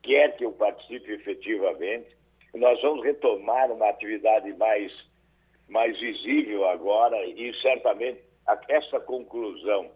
quer 0.00 0.36
que 0.36 0.44
eu 0.44 0.52
participe 0.52 1.12
efetivamente. 1.12 2.16
Nós 2.54 2.80
vamos 2.80 3.04
retomar 3.04 3.70
uma 3.72 3.88
atividade 3.88 4.52
mais 4.54 4.92
mais 5.68 5.98
visível 5.98 6.68
agora 6.68 7.16
e 7.26 7.52
certamente 7.60 8.20
essa 8.68 9.00
conclusão 9.00 9.90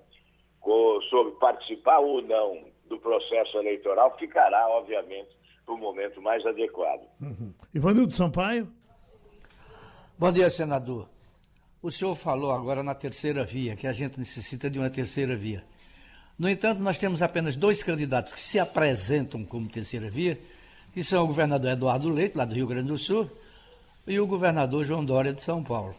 sobre 1.08 1.32
participar 1.38 1.98
ou 2.00 2.20
não 2.22 2.64
do 2.88 2.98
processo 2.98 3.56
eleitoral 3.58 4.16
ficará, 4.18 4.68
obviamente, 4.68 5.28
para 5.64 5.74
o 5.74 5.78
momento 5.78 6.20
mais 6.20 6.44
adequado. 6.44 7.02
Uhum. 7.20 7.54
Ivanildo 7.72 8.12
Sampaio. 8.12 8.68
Bom 10.18 10.32
dia, 10.32 10.50
senador. 10.50 11.08
O 11.82 11.90
senhor 11.90 12.14
falou 12.14 12.50
agora 12.50 12.82
na 12.82 12.94
terceira 12.94 13.44
via, 13.44 13.76
que 13.76 13.86
a 13.86 13.92
gente 13.92 14.18
necessita 14.18 14.68
de 14.68 14.78
uma 14.78 14.90
terceira 14.90 15.34
via. 15.34 15.64
No 16.38 16.48
entanto, 16.48 16.80
nós 16.80 16.98
temos 16.98 17.22
apenas 17.22 17.56
dois 17.56 17.82
candidatos 17.82 18.32
que 18.32 18.40
se 18.40 18.58
apresentam 18.58 19.44
como 19.44 19.68
terceira 19.68 20.10
via, 20.10 20.38
que 20.92 21.02
são 21.02 21.24
o 21.24 21.26
governador 21.26 21.70
Eduardo 21.70 22.10
Leite, 22.10 22.36
lá 22.36 22.44
do 22.44 22.54
Rio 22.54 22.66
Grande 22.66 22.88
do 22.88 22.98
Sul, 22.98 23.30
e 24.07 24.19
o 24.19 24.26
governador 24.26 24.85
João 24.85 25.04
Dória 25.04 25.33
de 25.33 25.42
São 25.42 25.62
Paulo. 25.62 25.95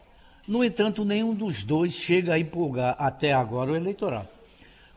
No 0.46 0.64
entanto, 0.64 1.04
nenhum 1.04 1.34
dos 1.34 1.64
dois 1.64 1.92
chega 1.92 2.34
a 2.34 2.38
empolgar 2.38 2.96
até 2.98 3.32
agora 3.32 3.72
o 3.72 3.76
eleitoral. 3.76 4.26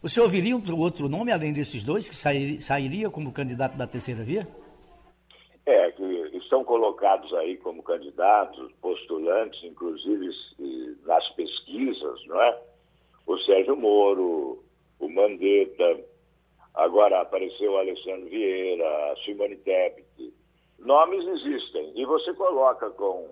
O 0.02 0.10
senhor 0.10 0.26
ouviria 0.26 0.56
um 0.56 0.80
outro 0.80 1.10
nome 1.10 1.32
além 1.32 1.54
desses 1.54 1.84
dois 1.84 2.08
que 2.08 2.16
sairia, 2.16 2.62
sairia 2.62 3.10
como 3.10 3.32
candidato 3.32 3.76
da 3.76 3.88
terceira 3.88 4.24
via? 4.24 4.48
É, 5.66 5.92
que 5.92 6.04
estão 6.38 6.64
colocados 6.64 7.34
aí 7.34 7.58
como 7.58 7.82
candidatos, 7.82 8.72
postulantes, 8.82 9.64
inclusive 9.64 10.30
nas 11.06 11.28
pesquisas, 11.30 12.26
não 12.28 12.42
é? 12.42 12.60
O 13.26 13.38
Sérgio 13.40 13.76
Moro, 13.76 14.64
o 15.00 15.10
Mandetta, 15.10 16.00
agora 16.76 17.22
apareceu 17.22 17.72
o 17.72 17.78
Alessandro 17.78 18.30
Vieira, 18.30 18.86
a 18.86 19.16
Simone 19.24 19.56
Tebet, 19.58 20.06
Nomes 20.86 21.26
existem 21.28 21.94
e 21.96 22.06
você 22.06 22.32
coloca 22.36 22.92
com, 22.92 23.28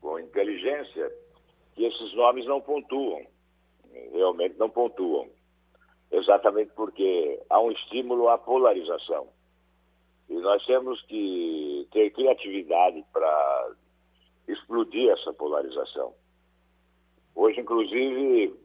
com 0.00 0.18
inteligência 0.18 1.12
que 1.74 1.84
esses 1.84 2.14
nomes 2.14 2.46
não 2.46 2.62
pontuam, 2.62 3.22
realmente 4.12 4.56
não 4.58 4.70
pontuam. 4.70 5.28
Exatamente 6.10 6.72
porque 6.74 7.38
há 7.50 7.60
um 7.60 7.70
estímulo 7.70 8.30
à 8.30 8.38
polarização. 8.38 9.28
E 10.30 10.34
nós 10.36 10.64
temos 10.64 11.02
que 11.02 11.86
ter 11.92 12.10
criatividade 12.12 13.04
para 13.12 13.72
explodir 14.48 15.10
essa 15.10 15.34
polarização. 15.34 16.14
Hoje, 17.34 17.60
inclusive, 17.60 18.58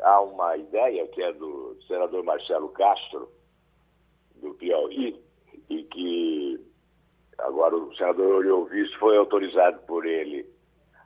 há 0.00 0.20
uma 0.20 0.56
ideia 0.56 1.08
que 1.08 1.20
é 1.20 1.32
do 1.32 1.76
senador 1.88 2.22
Marcelo 2.22 2.68
Castro, 2.68 3.28
do 4.36 4.54
Piauí, 4.54 5.20
e 5.68 5.82
que 5.84 6.71
Agora, 7.42 7.76
o 7.76 7.94
senador 7.96 8.36
Oriovisto 8.36 8.98
foi 8.98 9.16
autorizado 9.16 9.80
por 9.86 10.06
ele 10.06 10.46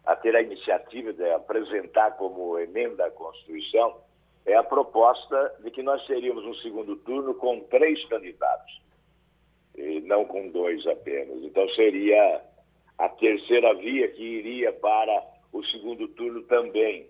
a 0.05 0.15
ter 0.15 0.37
a 0.37 0.43
iniciativa 0.43 1.13
de 1.13 1.31
apresentar 1.33 2.13
como 2.17 2.59
emenda 2.59 3.07
à 3.07 3.11
Constituição 3.11 4.07
é 4.47 4.55
a 4.55 4.63
proposta 4.63 5.55
de 5.63 5.71
que 5.73 5.83
nós 5.83 6.07
teríamos 6.07 6.45
um 6.45 6.55
segundo 6.57 6.97
turno 6.99 7.35
com 7.35 7.61
três 7.65 8.03
candidatos. 8.07 8.81
não 10.05 10.25
com 10.25 10.49
dois 10.51 10.87
apenas. 10.87 11.43
Então 11.43 11.69
seria 11.71 12.41
a 12.97 13.09
terceira 13.09 13.75
via 13.75 14.09
que 14.09 14.23
iria 14.23 14.73
para 14.73 15.23
o 15.53 15.63
segundo 15.65 16.07
turno 16.09 16.43
também. 16.45 17.09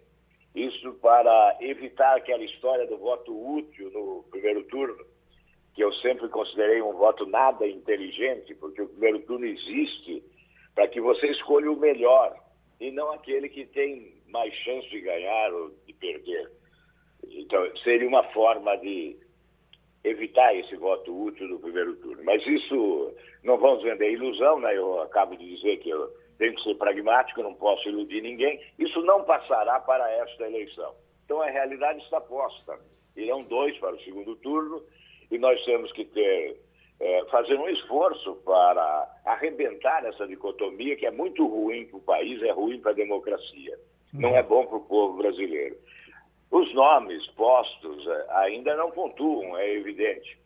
Isso 0.55 0.95
para 0.95 1.59
evitar 1.61 2.17
aquela 2.17 2.43
história 2.43 2.87
do 2.87 2.97
voto 2.97 3.31
útil 3.57 3.91
no 3.91 4.25
primeiro 4.31 4.65
turno, 4.65 5.05
que 5.77 5.85
eu 5.85 5.93
sempre 5.97 6.27
considerei 6.31 6.81
um 6.81 6.95
voto 6.95 7.27
nada 7.27 7.69
inteligente, 7.69 8.55
porque 8.55 8.81
o 8.81 8.89
primeiro 8.89 9.21
turno 9.21 9.45
existe 9.45 10.25
para 10.75 10.89
que 10.89 11.03
você 11.03 11.27
escolha 11.27 11.71
o 11.71 11.77
melhor 11.77 12.35
e 12.81 12.91
não 12.91 13.13
aquele 13.13 13.51
que 13.51 13.67
tem 13.67 14.15
mais 14.29 14.55
chance 14.55 14.89
de 14.89 15.03
ganhar 15.03 15.53
ou 15.53 15.71
de 15.87 15.93
perder. 15.93 16.51
Então, 17.29 17.77
seria 17.85 18.09
uma 18.09 18.25
forma 18.33 18.75
de 18.79 19.19
evitar 20.03 20.57
esse 20.57 20.75
voto 20.77 21.15
útil 21.15 21.47
no 21.47 21.61
primeiro 21.61 21.95
turno. 21.97 22.25
Mas 22.25 22.45
isso 22.47 23.15
não 23.43 23.59
vamos 23.59 23.83
vender 23.83 24.13
ilusão, 24.13 24.59
né? 24.59 24.75
Eu 24.79 25.03
acabo 25.03 25.37
de 25.37 25.47
dizer 25.57 25.77
que 25.79 25.91
eu 25.91 26.09
tenho 26.39 26.55
que 26.55 26.63
ser 26.63 26.77
pragmático, 26.77 27.43
não 27.43 27.55
posso 27.55 27.87
iludir 27.87 28.23
ninguém. 28.23 28.59
Isso 28.79 29.03
não 29.03 29.25
passará 29.25 29.79
para 29.81 30.11
esta 30.11 30.47
eleição. 30.47 30.95
Então 31.27 31.43
a 31.43 31.51
realidade 31.51 32.03
está 32.03 32.19
posta. 32.19 32.79
Irão 33.15 33.43
dois 33.43 33.77
para 33.79 33.95
o 33.95 34.01
segundo 34.01 34.37
turno 34.37 34.83
e 35.31 35.39
nós 35.39 35.63
temos 35.65 35.93
que 35.93 36.05
ter 36.05 36.57
é, 36.99 37.25
fazer 37.31 37.59
um 37.59 37.69
esforço 37.69 38.37
para 38.45 39.21
arrebentar 39.25 40.05
essa 40.05 40.27
dicotomia 40.27 40.97
que 40.97 41.07
é 41.07 41.11
muito 41.11 41.47
ruim 41.47 41.87
para 41.87 41.99
o 41.99 42.03
país, 42.03 42.43
é 42.43 42.51
ruim 42.53 42.81
para 42.81 42.93
a 42.93 42.95
democracia, 42.95 43.79
não 44.13 44.35
é 44.37 44.43
bom 44.43 44.67
para 44.67 44.77
o 44.77 44.85
povo 44.85 45.19
brasileiro. 45.19 45.77
Os 46.51 46.73
nomes 46.75 47.27
postos 47.33 48.07
eh, 48.07 48.27
ainda 48.31 48.77
não 48.77 48.91
pontuam, 48.91 49.59
é 49.59 49.75
evidente. 49.75 50.39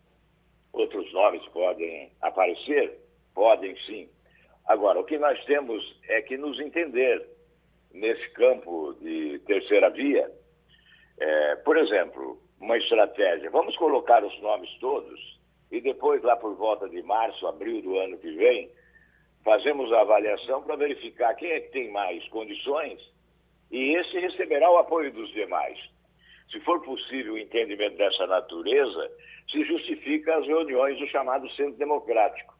Outros 0.73 1.11
nomes 1.13 1.45
podem 1.49 2.11
aparecer? 2.21 2.97
Podem 3.35 3.77
sim. 3.85 4.09
Agora, 4.65 4.99
o 4.99 5.03
que 5.03 5.17
nós 5.17 5.41
temos 5.45 5.81
é 6.09 6.21
que 6.21 6.37
nos 6.37 6.59
entender 6.59 7.25
nesse 7.93 8.27
campo 8.31 8.93
de 8.99 9.39
terceira 9.45 9.89
via. 9.89 10.29
É, 11.19 11.55
por 11.57 11.77
exemplo, 11.77 12.41
uma 12.61 12.77
estratégia. 12.77 13.49
Vamos 13.49 13.75
colocar 13.75 14.23
os 14.23 14.39
nomes 14.41 14.69
todos 14.79 15.19
e 15.71 15.81
depois, 15.81 16.21
lá 16.21 16.35
por 16.35 16.55
volta 16.55 16.87
de 16.87 17.01
março, 17.01 17.47
abril 17.47 17.81
do 17.81 17.97
ano 17.97 18.17
que 18.19 18.31
vem, 18.31 18.69
fazemos 19.43 19.91
a 19.91 20.01
avaliação 20.01 20.61
para 20.61 20.75
verificar 20.75 21.33
quem 21.33 21.49
é 21.49 21.59
que 21.59 21.71
tem 21.71 21.91
mais 21.91 22.25
condições 22.29 22.99
e 23.71 23.95
esse 23.95 24.19
receberá 24.19 24.69
o 24.69 24.77
apoio 24.77 25.11
dos 25.11 25.31
demais. 25.33 25.77
Se 26.51 26.59
for 26.59 26.81
possível 26.83 27.33
o 27.33 27.37
entendimento 27.37 27.97
dessa 27.97 28.27
natureza, 28.27 29.11
se 29.49 29.63
justifica 29.63 30.37
as 30.37 30.45
reuniões 30.45 30.99
do 30.99 31.07
chamado 31.07 31.49
Centro 31.51 31.77
Democrático. 31.77 32.53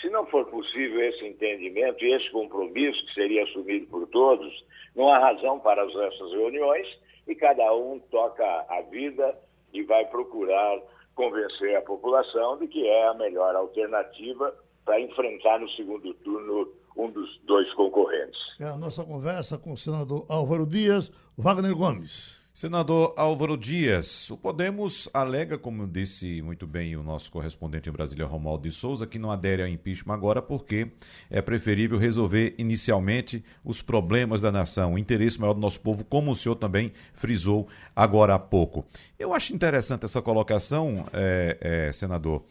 Se 0.00 0.08
não 0.10 0.26
for 0.26 0.46
possível 0.46 1.00
esse 1.02 1.24
entendimento 1.24 2.04
e 2.04 2.12
esse 2.12 2.30
compromisso 2.30 3.06
que 3.06 3.14
seria 3.14 3.44
assumido 3.44 3.86
por 3.86 4.06
todos, 4.08 4.64
não 4.94 5.08
há 5.08 5.18
razão 5.18 5.60
para 5.60 5.82
essas 5.82 6.32
reuniões 6.32 6.88
e 7.26 7.34
cada 7.34 7.74
um 7.74 7.98
toca 8.10 8.44
a 8.68 8.82
vida 8.82 9.36
e 9.72 9.82
vai 9.82 10.04
procurar 10.06 10.80
convencer 11.14 11.76
a 11.76 11.82
população 11.82 12.58
de 12.58 12.68
que 12.68 12.86
é 12.86 13.08
a 13.08 13.14
melhor 13.14 13.56
alternativa 13.56 14.54
para 14.84 15.00
enfrentar 15.00 15.58
no 15.58 15.68
segundo 15.70 16.12
turno 16.14 16.68
um 16.96 17.10
dos 17.10 17.40
dois 17.44 17.72
concorrentes. 17.74 18.38
É 18.60 18.64
a 18.64 18.76
nossa 18.76 19.04
conversa 19.04 19.58
com 19.58 19.72
o 19.72 19.76
senador 19.76 20.24
Álvaro 20.28 20.66
Dias, 20.66 21.10
Wagner 21.36 21.74
Gomes. 21.74 22.35
Senador 22.56 23.12
Álvaro 23.18 23.54
Dias, 23.54 24.30
o 24.30 24.36
Podemos 24.38 25.10
alega, 25.12 25.58
como 25.58 25.86
disse 25.86 26.40
muito 26.40 26.66
bem 26.66 26.96
o 26.96 27.02
nosso 27.02 27.30
correspondente 27.30 27.90
em 27.90 27.92
Brasília, 27.92 28.24
Romualdo 28.24 28.66
de 28.66 28.74
Souza, 28.74 29.06
que 29.06 29.18
não 29.18 29.30
adere 29.30 29.60
ao 29.60 29.68
impeachment 29.68 30.14
agora 30.14 30.40
porque 30.40 30.90
é 31.28 31.42
preferível 31.42 31.98
resolver 31.98 32.54
inicialmente 32.56 33.44
os 33.62 33.82
problemas 33.82 34.40
da 34.40 34.50
nação, 34.50 34.94
o 34.94 34.98
interesse 34.98 35.38
maior 35.38 35.52
do 35.52 35.60
nosso 35.60 35.78
povo, 35.80 36.02
como 36.02 36.30
o 36.30 36.34
senhor 36.34 36.54
também 36.54 36.94
frisou 37.12 37.68
agora 37.94 38.34
há 38.34 38.38
pouco. 38.38 38.86
Eu 39.18 39.34
acho 39.34 39.54
interessante 39.54 40.06
essa 40.06 40.22
colocação, 40.22 41.06
é, 41.12 41.58
é, 41.60 41.92
senador, 41.92 42.42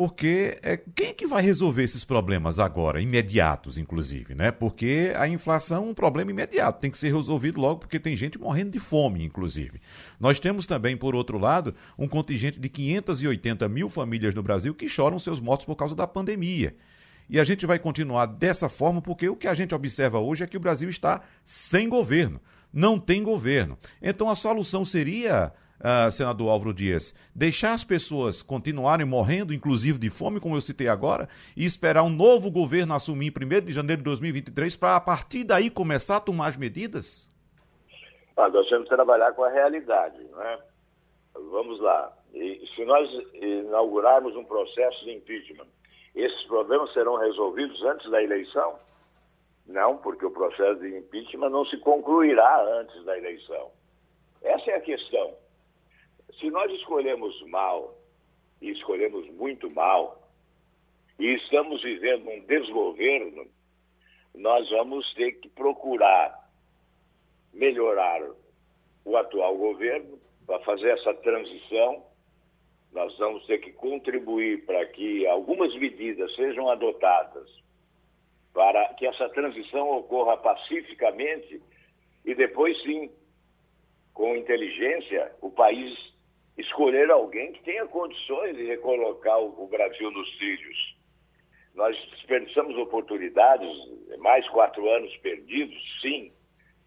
porque 0.00 0.58
é, 0.62 0.78
quem 0.78 1.08
é 1.08 1.12
que 1.12 1.26
vai 1.26 1.42
resolver 1.42 1.82
esses 1.82 2.06
problemas 2.06 2.58
agora, 2.58 3.02
imediatos, 3.02 3.76
inclusive, 3.76 4.34
né? 4.34 4.50
Porque 4.50 5.12
a 5.14 5.28
inflação 5.28 5.84
é 5.84 5.90
um 5.90 5.92
problema 5.92 6.30
imediato, 6.30 6.80
tem 6.80 6.90
que 6.90 6.96
ser 6.96 7.14
resolvido 7.14 7.60
logo, 7.60 7.80
porque 7.80 8.00
tem 8.00 8.16
gente 8.16 8.38
morrendo 8.38 8.70
de 8.70 8.78
fome, 8.78 9.22
inclusive. 9.22 9.78
Nós 10.18 10.40
temos 10.40 10.66
também, 10.66 10.96
por 10.96 11.14
outro 11.14 11.36
lado, 11.36 11.74
um 11.98 12.08
contingente 12.08 12.58
de 12.58 12.66
580 12.70 13.68
mil 13.68 13.90
famílias 13.90 14.34
no 14.34 14.42
Brasil 14.42 14.74
que 14.74 14.88
choram 14.88 15.18
seus 15.18 15.38
mortos 15.38 15.66
por 15.66 15.76
causa 15.76 15.94
da 15.94 16.06
pandemia. 16.06 16.74
E 17.28 17.38
a 17.38 17.44
gente 17.44 17.66
vai 17.66 17.78
continuar 17.78 18.24
dessa 18.24 18.70
forma, 18.70 19.02
porque 19.02 19.28
o 19.28 19.36
que 19.36 19.48
a 19.48 19.52
gente 19.52 19.74
observa 19.74 20.18
hoje 20.18 20.42
é 20.42 20.46
que 20.46 20.56
o 20.56 20.60
Brasil 20.60 20.88
está 20.88 21.20
sem 21.44 21.90
governo, 21.90 22.40
não 22.72 22.98
tem 22.98 23.22
governo. 23.22 23.76
Então 24.00 24.30
a 24.30 24.34
solução 24.34 24.82
seria 24.82 25.52
uh, 25.80 26.10
senador 26.12 26.50
Álvaro 26.50 26.74
Dias, 26.74 27.14
deixar 27.34 27.72
as 27.72 27.84
pessoas 27.84 28.42
continuarem 28.42 29.06
morrendo, 29.06 29.54
inclusive 29.54 29.98
de 29.98 30.10
fome, 30.10 30.40
como 30.40 30.56
eu 30.56 30.60
citei 30.60 30.88
agora, 30.88 31.28
e 31.56 31.64
esperar 31.64 32.02
um 32.02 32.10
novo 32.10 32.50
governo 32.50 32.94
assumir 32.94 33.32
em 33.32 33.44
1 33.44 33.66
de 33.66 33.72
janeiro 33.72 34.00
de 34.00 34.04
2023 34.04 34.76
para, 34.76 34.96
a 34.96 35.00
partir 35.00 35.44
daí, 35.44 35.70
começar 35.70 36.16
a 36.16 36.20
tomar 36.20 36.48
as 36.48 36.56
medidas? 36.56 37.30
Ah, 38.36 38.48
nós 38.48 38.68
temos 38.68 38.88
que 38.88 38.94
trabalhar 38.94 39.32
com 39.32 39.44
a 39.44 39.50
realidade, 39.50 40.18
não 40.30 40.42
é? 40.42 40.58
Vamos 41.50 41.80
lá. 41.80 42.12
E, 42.32 42.66
se 42.74 42.84
nós 42.84 43.08
inaugurarmos 43.34 44.34
um 44.36 44.44
processo 44.44 45.04
de 45.04 45.12
impeachment, 45.12 45.66
esses 46.14 46.42
problemas 46.44 46.92
serão 46.92 47.16
resolvidos 47.16 47.82
antes 47.84 48.10
da 48.10 48.22
eleição? 48.22 48.78
Não, 49.66 49.96
porque 49.98 50.26
o 50.26 50.30
processo 50.30 50.80
de 50.80 50.96
impeachment 50.96 51.50
não 51.50 51.64
se 51.66 51.76
concluirá 51.78 52.64
antes 52.80 53.04
da 53.04 53.16
eleição. 53.16 53.70
Essa 54.42 54.70
é 54.72 54.76
a 54.76 54.80
questão. 54.80 55.34
Se 56.38 56.50
nós 56.50 56.70
escolhemos 56.72 57.40
mal, 57.48 57.96
e 58.60 58.70
escolhemos 58.70 59.28
muito 59.30 59.70
mal, 59.70 60.28
e 61.18 61.34
estamos 61.34 61.82
vivendo 61.82 62.28
um 62.28 62.40
desgoverno, 62.40 63.46
nós 64.34 64.68
vamos 64.70 65.12
ter 65.14 65.32
que 65.32 65.48
procurar 65.48 66.38
melhorar 67.52 68.22
o 69.04 69.16
atual 69.16 69.56
governo 69.56 70.20
para 70.46 70.60
fazer 70.60 70.90
essa 70.90 71.12
transição. 71.14 72.04
Nós 72.92 73.16
vamos 73.18 73.44
ter 73.46 73.58
que 73.58 73.72
contribuir 73.72 74.64
para 74.66 74.86
que 74.86 75.26
algumas 75.26 75.74
medidas 75.76 76.34
sejam 76.36 76.70
adotadas 76.70 77.50
para 78.52 78.94
que 78.94 79.06
essa 79.06 79.28
transição 79.28 79.88
ocorra 79.98 80.36
pacificamente 80.36 81.62
e 82.24 82.34
depois 82.34 82.80
sim, 82.82 83.10
com 84.12 84.36
inteligência, 84.36 85.32
o 85.40 85.50
país 85.50 86.09
escolher 86.60 87.10
alguém 87.10 87.52
que 87.52 87.62
tenha 87.62 87.86
condições 87.86 88.56
de 88.56 88.64
recolocar 88.64 89.40
o, 89.40 89.66
Brasil 89.66 90.10
nos 90.10 90.36
trilhos. 90.36 90.96
Nós 91.74 91.96
desperdiçamos 92.10 92.76
oportunidades, 92.76 93.70
mais 94.18 94.48
quatro 94.48 94.88
anos 94.90 95.16
perdidos, 95.18 96.00
sim, 96.00 96.32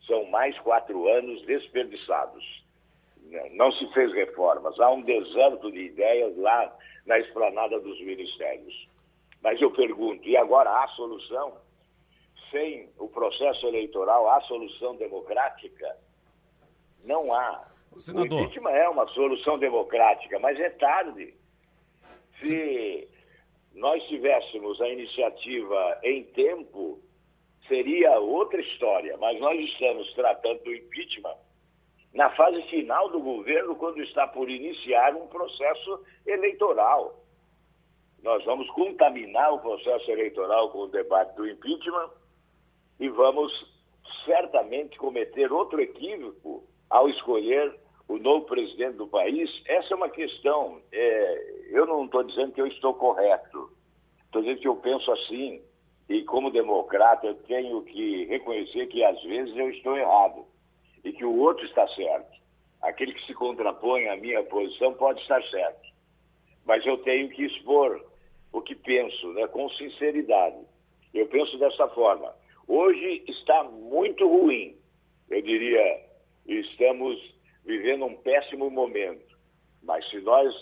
são 0.05 0.25
mais 0.25 0.57
quatro 0.59 1.07
anos 1.07 1.41
desperdiçados. 1.45 2.63
Não 3.51 3.71
se 3.71 3.91
fez 3.93 4.13
reformas, 4.13 4.79
há 4.79 4.91
um 4.91 5.01
deserto 5.01 5.71
de 5.71 5.79
ideias 5.79 6.35
lá 6.37 6.75
na 7.05 7.19
esplanada 7.19 7.79
dos 7.79 7.99
ministérios. 8.01 8.87
Mas 9.41 9.61
eu 9.61 9.71
pergunto, 9.71 10.27
e 10.27 10.37
agora 10.37 10.69
há 10.69 10.87
solução? 10.89 11.57
Sem 12.51 12.89
o 12.99 13.07
processo 13.07 13.67
eleitoral, 13.67 14.29
há 14.29 14.41
solução 14.41 14.95
democrática? 14.95 15.97
Não 17.03 17.33
há. 17.33 17.72
Senador. 17.99 18.39
O 18.39 18.43
impeachment 18.43 18.71
é 18.71 18.89
uma 18.89 19.07
solução 19.09 19.57
democrática, 19.57 20.39
mas 20.39 20.59
é 20.59 20.69
tarde. 20.69 21.33
Se 22.41 23.07
nós 23.73 24.03
tivéssemos 24.07 24.79
a 24.81 24.89
iniciativa 24.89 25.99
em 26.03 26.23
tempo, 26.25 26.99
seria 27.67 28.19
outra 28.19 28.61
história. 28.61 29.17
Mas 29.17 29.39
nós 29.39 29.59
estamos 29.59 30.11
tratando 30.13 30.63
do 30.63 30.73
impeachment 30.73 31.37
na 32.13 32.29
fase 32.31 32.61
final 32.63 33.09
do 33.09 33.19
governo, 33.19 33.75
quando 33.75 34.01
está 34.03 34.27
por 34.27 34.49
iniciar 34.49 35.15
um 35.15 35.27
processo 35.27 36.03
eleitoral. 36.25 37.23
Nós 38.21 38.43
vamos 38.45 38.69
contaminar 38.71 39.53
o 39.53 39.59
processo 39.59 40.09
eleitoral 40.11 40.69
com 40.69 40.79
o 40.79 40.87
debate 40.87 41.35
do 41.35 41.47
impeachment 41.49 42.11
e 42.99 43.09
vamos 43.09 43.51
certamente 44.25 44.97
cometer 44.97 45.51
outro 45.51 45.81
equívoco 45.81 46.63
ao 46.89 47.09
escolher 47.09 47.75
o 48.07 48.17
novo 48.17 48.45
presidente 48.45 48.97
do 48.97 49.07
país, 49.07 49.49
essa 49.65 49.93
é 49.93 49.97
uma 49.97 50.09
questão. 50.09 50.81
É, 50.91 51.67
eu 51.69 51.85
não 51.85 52.05
estou 52.05 52.23
dizendo 52.23 52.51
que 52.51 52.61
eu 52.61 52.67
estou 52.67 52.93
correto, 52.93 53.71
estou 54.25 54.41
dizendo 54.41 54.59
que 54.59 54.67
eu 54.67 54.75
penso 54.75 55.11
assim. 55.11 55.61
E 56.09 56.21
como 56.23 56.51
democrata, 56.51 57.27
eu 57.27 57.35
tenho 57.43 57.81
que 57.83 58.25
reconhecer 58.25 58.87
que 58.87 59.03
às 59.03 59.21
vezes 59.23 59.55
eu 59.55 59.69
estou 59.69 59.97
errado 59.97 60.45
e 61.03 61.13
que 61.13 61.23
o 61.23 61.37
outro 61.39 61.65
está 61.65 61.87
certo. 61.89 62.41
Aquele 62.81 63.13
que 63.13 63.25
se 63.25 63.33
contrapõe 63.33 64.09
à 64.09 64.17
minha 64.17 64.43
posição 64.43 64.93
pode 64.93 65.21
estar 65.21 65.41
certo. 65.43 65.89
Mas 66.65 66.85
eu 66.85 66.97
tenho 66.99 67.29
que 67.29 67.45
expor 67.45 68.05
o 68.51 68.61
que 68.61 68.75
penso, 68.75 69.31
né, 69.33 69.47
com 69.47 69.69
sinceridade. 69.69 70.57
Eu 71.13 71.27
penso 71.27 71.57
dessa 71.57 71.87
forma. 71.89 72.33
Hoje 72.67 73.23
está 73.27 73.63
muito 73.63 74.27
ruim. 74.27 74.75
Eu 75.29 75.41
diria, 75.41 76.05
estamos 76.45 77.17
vivendo 77.65 78.05
um 78.05 78.15
péssimo 78.15 78.69
momento. 78.69 79.37
Mas 79.81 80.07
se 80.09 80.19
nós 80.21 80.53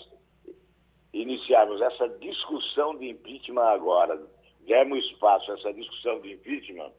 iniciarmos 1.12 1.80
essa 1.80 2.08
discussão 2.20 2.96
de 2.98 3.10
impeachment 3.10 3.62
agora, 3.62 4.20
dermos 4.66 5.04
espaço 5.06 5.50
a 5.50 5.54
essa 5.54 5.72
discussão 5.72 6.20
de 6.20 6.32
impeachment, 6.32 6.92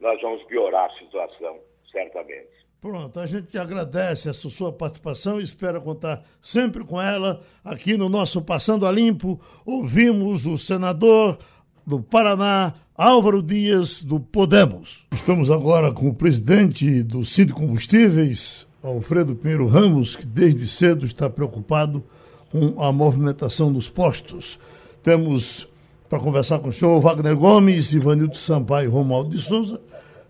nós 0.00 0.20
vamos 0.20 0.42
piorar 0.44 0.90
a 0.90 0.98
situação, 0.98 1.58
certamente. 1.90 2.66
Pronto, 2.80 3.18
a 3.18 3.26
gente 3.26 3.56
agradece 3.58 4.28
a 4.28 4.34
sua 4.34 4.70
participação 4.70 5.40
e 5.40 5.44
espera 5.44 5.80
contar 5.80 6.22
sempre 6.42 6.84
com 6.84 7.00
ela 7.00 7.42
aqui 7.64 7.96
no 7.96 8.08
nosso 8.08 8.42
Passando 8.42 8.86
a 8.86 8.92
Limpo. 8.92 9.40
Ouvimos 9.64 10.46
o 10.46 10.58
senador 10.58 11.38
do 11.86 12.02
Paraná, 12.02 12.74
Álvaro 12.94 13.42
Dias, 13.42 14.02
do 14.02 14.20
Podemos. 14.20 15.06
Estamos 15.12 15.50
agora 15.50 15.90
com 15.90 16.08
o 16.08 16.14
presidente 16.14 17.02
do 17.02 17.24
Cid 17.24 17.52
Combustíveis, 17.54 18.65
Alfredo 18.86 19.34
Pinheiro 19.34 19.66
Ramos, 19.66 20.14
que 20.14 20.24
desde 20.24 20.66
cedo 20.68 21.04
está 21.04 21.28
preocupado 21.28 22.04
com 22.50 22.80
a 22.80 22.92
movimentação 22.92 23.72
dos 23.72 23.88
postos. 23.88 24.58
Temos 25.02 25.68
para 26.08 26.20
conversar 26.20 26.60
com 26.60 26.68
o 26.68 26.72
senhor 26.72 27.00
Wagner 27.00 27.36
Gomes, 27.36 27.92
Ivanildo 27.92 28.36
Sampaio 28.36 28.86
e 28.86 28.90
Romualdo 28.90 29.30
de 29.30 29.42
Souza, 29.42 29.80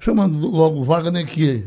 chamando 0.01 0.49
logo 0.49 0.83
Wagner, 0.83 1.27
que 1.27 1.65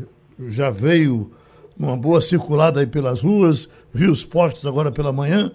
já 0.48 0.70
veio 0.70 1.30
numa 1.78 1.96
boa 1.96 2.20
circulada 2.20 2.80
aí 2.80 2.86
pelas 2.86 3.20
ruas, 3.20 3.68
viu 3.94 4.10
os 4.10 4.24
postos 4.24 4.66
agora 4.66 4.90
pela 4.90 5.12
manhã. 5.12 5.52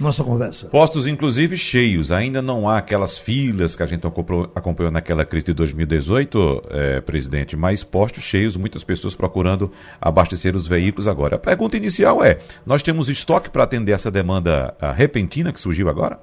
Nossa 0.00 0.24
conversa. 0.24 0.70
Postos, 0.70 1.06
inclusive, 1.06 1.58
cheios. 1.58 2.10
Ainda 2.10 2.40
não 2.40 2.66
há 2.66 2.78
aquelas 2.78 3.18
filas 3.18 3.76
que 3.76 3.82
a 3.82 3.86
gente 3.86 4.06
acompanhou 4.06 4.90
naquela 4.90 5.26
crise 5.26 5.46
de 5.46 5.52
2018, 5.52 6.62
é, 6.70 7.00
presidente, 7.02 7.54
mas 7.54 7.84
postos 7.84 8.22
cheios, 8.22 8.56
muitas 8.56 8.82
pessoas 8.82 9.14
procurando 9.14 9.70
abastecer 10.00 10.56
os 10.56 10.66
veículos 10.66 11.06
agora. 11.06 11.36
A 11.36 11.38
pergunta 11.38 11.76
inicial 11.76 12.24
é: 12.24 12.38
nós 12.66 12.82
temos 12.82 13.10
estoque 13.10 13.50
para 13.50 13.64
atender 13.64 13.92
essa 13.92 14.10
demanda 14.10 14.74
repentina 14.96 15.52
que 15.52 15.60
surgiu 15.60 15.90
agora? 15.90 16.18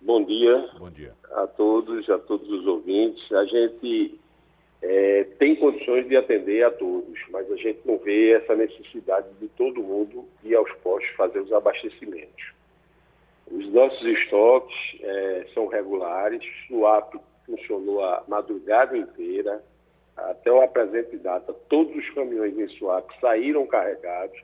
Bom 0.00 0.24
dia. 0.24 0.68
Bom 0.76 0.90
dia. 0.90 1.12
A 1.36 1.46
todos, 1.46 2.10
a 2.10 2.18
todos 2.18 2.50
os 2.50 2.66
ouvintes. 2.66 3.30
A 3.30 3.44
gente 3.44 4.18
é, 4.82 5.24
tem 5.38 5.54
condições 5.54 6.08
de 6.08 6.16
atender 6.16 6.64
a 6.64 6.70
todos, 6.72 7.16
mas 7.30 7.48
a 7.48 7.56
gente 7.56 7.78
não 7.84 7.96
vê 7.98 8.32
essa 8.32 8.56
necessidade 8.56 9.28
de 9.40 9.46
todo 9.50 9.80
mundo 9.80 10.24
ir 10.42 10.56
aos 10.56 10.70
postos 10.82 11.14
fazer 11.16 11.38
os 11.38 11.52
abastecimentos. 11.52 12.52
Os 13.50 13.66
nossos 13.72 14.02
estoques 14.02 14.74
é, 15.00 15.46
são 15.54 15.66
regulares, 15.66 16.42
o 16.70 16.86
app 16.86 17.18
funcionou 17.46 18.02
a 18.04 18.22
madrugada 18.28 18.96
inteira, 18.96 19.62
até 20.16 20.52
o 20.52 20.62
apresente 20.62 21.16
data, 21.16 21.54
todos 21.68 21.94
os 21.96 22.10
caminhões 22.10 22.56
em 22.58 22.68
Suap 22.76 23.10
saíram 23.20 23.66
carregados, 23.66 24.38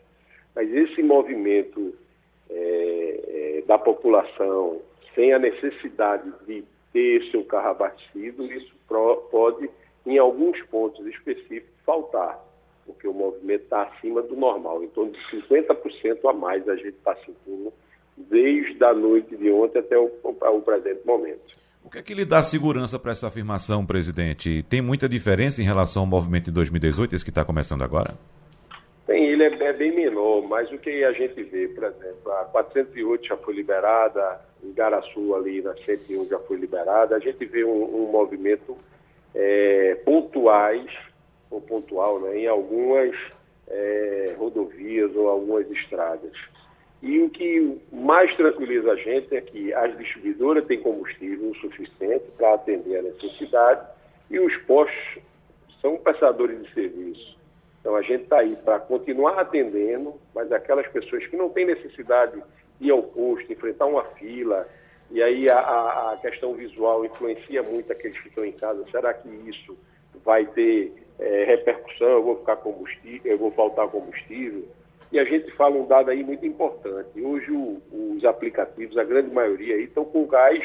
mas 0.55 0.73
esse 0.73 1.03
movimento 1.03 1.95
é, 2.51 3.59
é, 3.59 3.63
da 3.67 3.79
população 3.79 4.81
sem 5.15 5.33
a 5.33 5.39
necessidade 5.39 6.31
de 6.47 6.65
ter 6.93 7.23
seu 7.31 7.45
carro 7.45 7.71
abastecido, 7.71 8.45
isso 8.53 8.75
pro, 8.87 9.17
pode 9.31 9.69
em 10.07 10.17
alguns 10.17 10.61
pontos 10.65 11.05
específicos, 11.07 11.75
faltar, 11.85 12.43
porque 12.87 13.07
o 13.07 13.13
movimento 13.13 13.65
está 13.65 13.83
acima 13.83 14.23
do 14.23 14.35
normal, 14.35 14.83
em 14.83 14.89
torno 14.89 15.13
de 15.13 15.19
50% 15.31 16.29
a 16.29 16.33
mais 16.33 16.67
a 16.69 16.77
gente 16.77 16.97
está 16.97 17.15
sentindo 17.17 17.73
desde 18.31 18.83
a 18.85 18.93
noite 18.93 19.37
de 19.37 19.51
ontem 19.51 19.79
até 19.79 19.99
o, 19.99 20.11
o 20.23 20.63
presente 20.63 21.01
momento. 21.07 21.59
O 21.85 21.91
que 21.91 21.99
é 21.99 22.03
que 22.03 22.13
lhe 22.13 22.25
dá 22.25 22.43
segurança 22.43 22.99
para 22.99 23.13
essa 23.13 23.29
afirmação, 23.29 23.87
presidente? 23.87 24.63
Tem 24.69 24.83
muita 24.83 25.09
diferença 25.09 25.63
em 25.63 25.65
relação 25.65 26.03
ao 26.03 26.07
movimento 26.07 26.47
de 26.47 26.51
2018, 26.51 27.15
esse 27.15 27.25
que 27.25 27.31
está 27.31 27.45
começando 27.45 27.83
agora? 27.83 28.15
Tem, 29.07 29.25
ele 29.25 29.43
é, 29.43 29.47
é, 29.47 29.73
bem 29.73 29.95
menor, 29.95 30.43
mas 30.43 30.71
o 30.71 30.77
que 30.77 31.03
a 31.03 31.13
gente 31.13 31.43
vê, 31.45 31.67
por 31.69 31.85
exemplo, 31.85 32.31
a 32.33 32.45
408 32.45 33.27
já 33.27 33.37
foi 33.39 33.55
liberada, 33.55 34.39
em 34.63 34.71
Garaçu 34.75 35.35
ali 35.35 35.63
na 35.63 35.75
101 35.75 36.29
já 36.29 36.39
foi 36.41 36.59
liberada, 36.59 37.17
a 37.17 37.19
gente 37.19 37.43
vê 37.47 37.65
um, 37.65 37.85
um 37.85 38.11
movimento 38.13 38.77
é, 39.35 39.95
pontuais, 40.05 40.91
ou 41.51 41.61
pontual, 41.61 42.21
né, 42.21 42.41
em 42.41 42.47
algumas 42.47 43.17
é, 43.67 44.35
rodovias 44.37 45.15
ou 45.17 45.29
algumas 45.29 45.71
estradas. 45.71 46.33
E 47.01 47.21
o 47.21 47.31
que 47.31 47.81
mais 47.93 48.35
tranquiliza 48.37 48.91
a 48.91 48.97
gente 48.97 49.35
é 49.37 49.41
que 49.41 49.73
as 49.73 49.97
distribuidoras 49.97 50.67
têm 50.67 50.81
combustível 50.81 51.55
suficiente 51.57 52.25
para 52.37 52.55
atender 52.55 52.99
a 52.99 53.03
necessidade 53.03 53.87
e 54.31 54.39
os 54.41 54.57
postos 54.63 55.23
são 55.81 55.97
prestadores 55.97 56.61
de 56.63 56.75
serviço. 56.75 57.39
Então 57.81 57.95
a 57.95 58.03
gente 58.03 58.25
está 58.25 58.41
aí 58.41 58.57
para 58.57 58.81
continuar 58.81 59.39
atendendo, 59.39 60.15
mas 60.35 60.51
aquelas 60.51 60.87
pessoas 60.89 61.25
que 61.27 61.37
não 61.37 61.49
têm 61.49 61.67
necessidade 61.67 62.43
de 62.81 62.89
ir 62.89 62.91
ao 62.91 63.03
posto, 63.03 63.53
enfrentar 63.53 63.87
uma 63.87 64.05
fila, 64.17 64.69
e 65.11 65.23
aí 65.23 65.49
a, 65.49 65.59
a, 65.59 66.19
questão 66.21 66.53
visual 66.55 67.05
influencia 67.05 67.63
muito 67.63 67.91
aqueles 67.93 68.21
que 68.21 68.29
estão 68.29 68.45
em 68.45 68.53
casa. 68.53 68.85
Será 68.91 69.15
que 69.15 69.29
isso 69.49 69.77
vai 70.25 70.45
ter 70.47 70.93
é, 71.19 71.45
repercussão? 71.45 72.09
Eu 72.09 72.23
vou 72.23 72.37
ficar 72.39 72.57
combustível, 72.57 73.33
eu 73.33 73.39
vou 73.39 73.51
faltar 73.53 73.89
combustível? 73.89 74.67
E 75.11 75.19
a 75.19 75.25
gente 75.25 75.51
fala 75.53 75.77
um 75.77 75.87
dado 75.87 76.11
aí 76.11 76.23
muito 76.23 76.45
importante. 76.45 77.21
Hoje 77.21 77.51
o, 77.51 77.81
os 77.91 78.25
aplicativos, 78.25 78.97
a 78.99 79.05
grande 79.05 79.33
maioria 79.33 79.77
aí, 79.77 79.85
estão 79.85 80.05
com 80.05 80.27
gás 80.27 80.63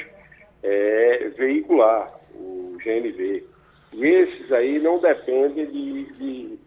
é, 0.62 1.30
veicular, 1.38 2.14
o 2.36 2.78
GNV. 2.84 3.44
E 3.94 4.06
esses 4.06 4.52
aí 4.52 4.80
não 4.80 5.00
dependem 5.00 5.66
de, 5.68 6.04
de, 6.14 6.60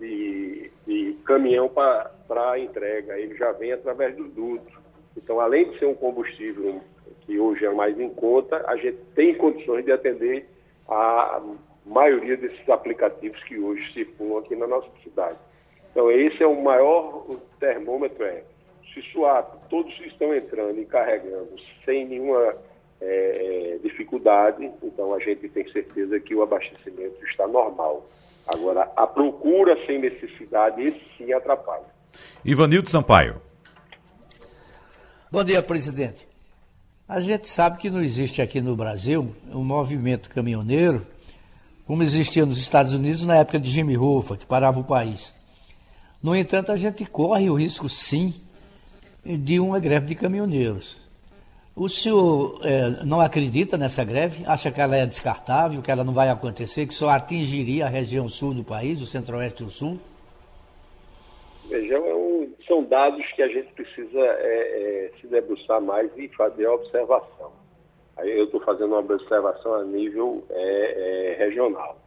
de, 0.00 0.70
de 0.86 1.16
caminhão 1.24 1.68
para 1.68 2.58
entrega, 2.58 3.18
ele 3.18 3.36
já 3.36 3.52
vem 3.52 3.72
através 3.72 4.16
do 4.16 4.24
duto. 4.28 4.82
Então, 5.16 5.38
além 5.38 5.70
de 5.70 5.78
ser 5.78 5.86
um 5.86 5.94
combustível 5.94 6.80
que 7.20 7.38
hoje 7.38 7.64
é 7.64 7.70
mais 7.70 7.98
em 7.98 8.10
conta, 8.10 8.64
a 8.66 8.76
gente 8.76 8.98
tem 9.14 9.34
condições 9.34 9.84
de 9.84 9.92
atender 9.92 10.48
a 10.88 11.40
maioria 11.86 12.36
desses 12.36 12.68
aplicativos 12.68 13.42
que 13.44 13.58
hoje 13.58 13.92
circulam 13.92 14.38
aqui 14.38 14.56
na 14.56 14.66
nossa 14.66 14.88
cidade. 15.02 15.38
Então, 15.94 16.10
esse 16.10 16.42
é 16.42 16.46
o 16.46 16.60
maior 16.60 17.24
termômetro, 17.60 18.24
é, 18.24 18.42
se 18.92 19.00
suar, 19.12 19.44
todos 19.70 19.92
estão 20.00 20.34
entrando 20.34 20.80
e 20.80 20.84
carregando 20.84 21.54
sem 21.84 22.04
nenhuma 22.04 22.56
é, 23.00 23.78
dificuldade, 23.80 24.68
então 24.82 25.14
a 25.14 25.20
gente 25.20 25.48
tem 25.50 25.70
certeza 25.70 26.18
que 26.18 26.34
o 26.34 26.42
abastecimento 26.42 27.24
está 27.24 27.46
normal. 27.46 28.04
Agora, 28.44 28.90
a 28.96 29.06
procura 29.06 29.78
sem 29.86 30.00
necessidade, 30.00 30.82
esse 30.82 31.00
sim 31.16 31.32
atrapalha. 31.32 31.86
Ivanildo 32.44 32.90
Sampaio. 32.90 33.40
Bom 35.30 35.44
dia, 35.44 35.62
presidente. 35.62 36.26
A 37.08 37.20
gente 37.20 37.48
sabe 37.48 37.78
que 37.78 37.88
não 37.88 38.00
existe 38.00 38.42
aqui 38.42 38.60
no 38.60 38.74
Brasil 38.74 39.32
um 39.52 39.62
movimento 39.62 40.28
caminhoneiro 40.28 41.06
como 41.86 42.02
existia 42.02 42.44
nos 42.44 42.58
Estados 42.58 42.94
Unidos 42.94 43.24
na 43.24 43.36
época 43.36 43.60
de 43.60 43.70
Jimmy 43.70 43.96
Hoffa, 43.96 44.36
que 44.36 44.46
parava 44.46 44.80
o 44.80 44.84
país. 44.84 45.32
No 46.24 46.34
entanto, 46.34 46.72
a 46.72 46.76
gente 46.76 47.04
corre 47.04 47.50
o 47.50 47.54
risco, 47.54 47.86
sim, 47.86 48.32
de 49.26 49.60
uma 49.60 49.78
greve 49.78 50.06
de 50.06 50.14
caminhoneiros. 50.14 50.96
O 51.76 51.86
senhor 51.86 52.60
é, 52.64 53.04
não 53.04 53.20
acredita 53.20 53.76
nessa 53.76 54.02
greve? 54.02 54.42
Acha 54.46 54.70
que 54.70 54.80
ela 54.80 54.96
é 54.96 55.04
descartável, 55.04 55.82
que 55.82 55.90
ela 55.90 56.02
não 56.02 56.14
vai 56.14 56.30
acontecer, 56.30 56.86
que 56.86 56.94
só 56.94 57.10
atingiria 57.10 57.84
a 57.84 57.90
região 57.90 58.26
sul 58.26 58.54
do 58.54 58.64
país, 58.64 59.02
o 59.02 59.06
centro-oeste 59.06 59.64
e 59.64 59.66
o 59.66 59.70
sul? 59.70 60.00
É 61.70 61.78
são 62.66 62.82
dados 62.84 63.22
que 63.32 63.42
a 63.42 63.48
gente 63.48 63.70
precisa 63.74 64.18
é, 64.18 65.10
se 65.20 65.26
debruçar 65.26 65.82
mais 65.82 66.10
e 66.16 66.26
fazer 66.28 66.64
a 66.64 66.72
observação. 66.72 67.52
Aí 68.16 68.30
eu 68.30 68.46
estou 68.46 68.62
fazendo 68.62 68.86
uma 68.86 69.00
observação 69.00 69.74
a 69.74 69.84
nível 69.84 70.42
regional. 71.36 71.98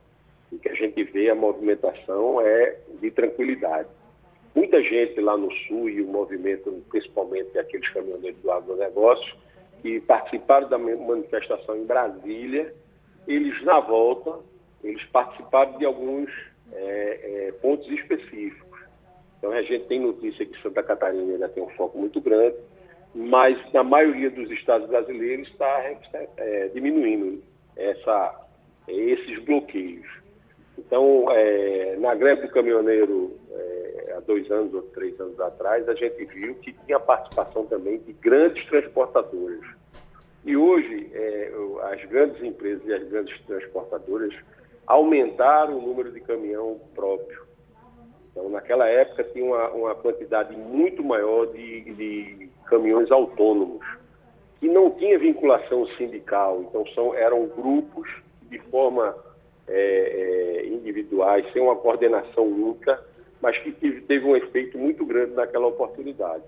O 0.52 0.58
que 0.58 0.70
a 0.70 0.74
gente 0.74 1.04
vê 1.04 1.30
a 1.30 1.36
movimentação 1.36 2.42
é 2.42 2.78
de 3.00 3.12
tranquilidade. 3.12 3.90
Muita 4.58 4.82
gente 4.82 5.22
lá 5.22 5.38
no 5.38 5.52
sul 5.68 5.88
e 5.88 6.02
o 6.02 6.08
movimento, 6.08 6.84
principalmente 6.90 7.56
aqueles 7.60 7.88
caminhoneiros 7.90 8.42
do 8.42 8.52
agronegócio, 8.52 9.36
que 9.84 10.00
participaram 10.00 10.68
da 10.68 10.80
manifestação 10.80 11.78
em 11.78 11.86
Brasília, 11.86 12.74
eles 13.28 13.64
na 13.64 13.80
volta, 13.80 14.40
eles 14.84 15.04
participaram 15.12 15.78
de 15.78 15.86
alguns 15.86 16.32
é, 16.74 16.80
é, 16.80 17.52
pontos 17.62 17.88
específicos. 17.88 18.80
Então 19.38 19.52
a 19.52 19.62
gente 19.62 19.86
tem 19.86 20.00
notícia 20.00 20.44
que 20.44 20.60
Santa 20.64 20.82
Catarina 20.82 21.34
ainda 21.34 21.50
tem 21.50 21.62
um 21.62 21.70
foco 21.70 21.96
muito 21.96 22.20
grande, 22.20 22.58
mas 23.14 23.60
na 23.72 23.84
maioria 23.84 24.32
dos 24.32 24.50
estados 24.50 24.90
brasileiros 24.90 25.48
está 25.50 25.96
é, 26.38 26.70
diminuindo 26.70 27.44
essa, 27.76 28.48
esses 28.88 29.38
bloqueios. 29.44 30.08
Então, 30.78 31.26
é, 31.32 31.96
na 31.98 32.14
greve 32.14 32.44
do 32.44 32.54
caminhoneiro, 32.54 33.36
é, 33.52 34.14
há 34.18 34.20
dois 34.22 34.50
anos 34.52 34.74
ou 34.74 34.84
três 34.84 35.20
anos 35.20 35.40
atrás, 35.40 35.88
a 35.90 35.96
gente 35.96 36.26
viu 36.26 36.56
que 36.56 36.74
tinha 36.86 37.00
participação 37.00 37.66
também 37.66 37.98
de 38.00 38.14
grandes 38.14 38.64
transportadores. 38.68 39.66
E 40.46 40.56
hoje, 40.56 41.10
é, 41.14 41.52
as 41.92 42.06
grandes 42.06 42.42
empresas 42.44 42.86
e 42.86 42.94
as 42.94 43.04
grandes 43.10 43.38
transportadoras 43.46 44.34
aumentaram 44.86 45.78
o 45.78 45.82
número 45.82 46.12
de 46.12 46.22
caminhão 46.22 46.80
próprio. 46.96 47.46
Então, 48.32 48.50
naquela 48.50 48.88
época, 48.88 49.24
tinha 49.26 49.44
uma, 49.44 49.70
uma 49.72 49.96
quantidade 49.96 50.56
muito 50.56 51.04
maior 51.04 51.48
de, 51.48 51.82
de, 51.94 52.50
caminhões 52.68 53.12
autônomos, 53.12 53.86
que 54.60 54.70
não 54.70 54.92
tinha 54.92 55.18
vinculação 55.18 55.88
sindical. 55.98 56.62
Então, 56.62 56.86
são, 56.94 57.16
eram 57.16 57.48
grupos 57.48 58.10
de 58.44 58.60
forma 58.70 59.16
é, 59.68 60.64
é, 60.64 60.68
individuais, 60.68 61.46
sem 61.54 61.62
uma 61.62 61.76
coordenação 61.76 62.46
única, 62.46 63.04
mas 63.42 63.58
que 63.60 63.72
teve, 63.72 64.02
teve 64.02 64.26
um 64.26 64.36
efeito 64.36 64.78
muito 64.78 65.06
grande 65.06 65.34
naquela 65.34 65.68
oportunidade. 65.68 66.44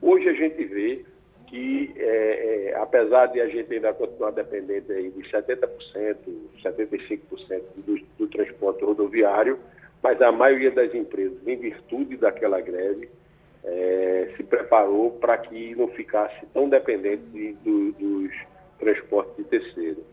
Hoje 0.00 0.28
a 0.28 0.32
gente 0.32 0.64
vê 0.64 1.04
que, 1.46 1.92
é, 1.96 2.70
é, 2.70 2.76
apesar 2.76 3.26
de 3.26 3.40
a 3.40 3.46
gente 3.46 3.72
ainda 3.72 3.92
continuar 3.92 4.30
dependente 4.30 4.90
aí 4.90 5.10
de 5.10 5.22
70%, 5.30 6.16
75% 6.64 7.62
do, 7.76 8.00
do 8.18 8.26
transporte 8.28 8.82
rodoviário, 8.82 9.58
mas 10.02 10.20
a 10.20 10.32
maioria 10.32 10.70
das 10.70 10.94
empresas, 10.94 11.46
em 11.46 11.56
virtude 11.56 12.16
daquela 12.16 12.60
greve, 12.60 13.08
é, 13.64 14.32
se 14.36 14.42
preparou 14.42 15.12
para 15.12 15.38
que 15.38 15.74
não 15.76 15.88
ficasse 15.88 16.44
tão 16.52 16.68
dependente 16.68 17.22
de, 17.26 17.52
do, 17.64 17.92
dos 17.92 18.32
transportes 18.78 19.36
de 19.36 19.44
terceiro. 19.44 20.04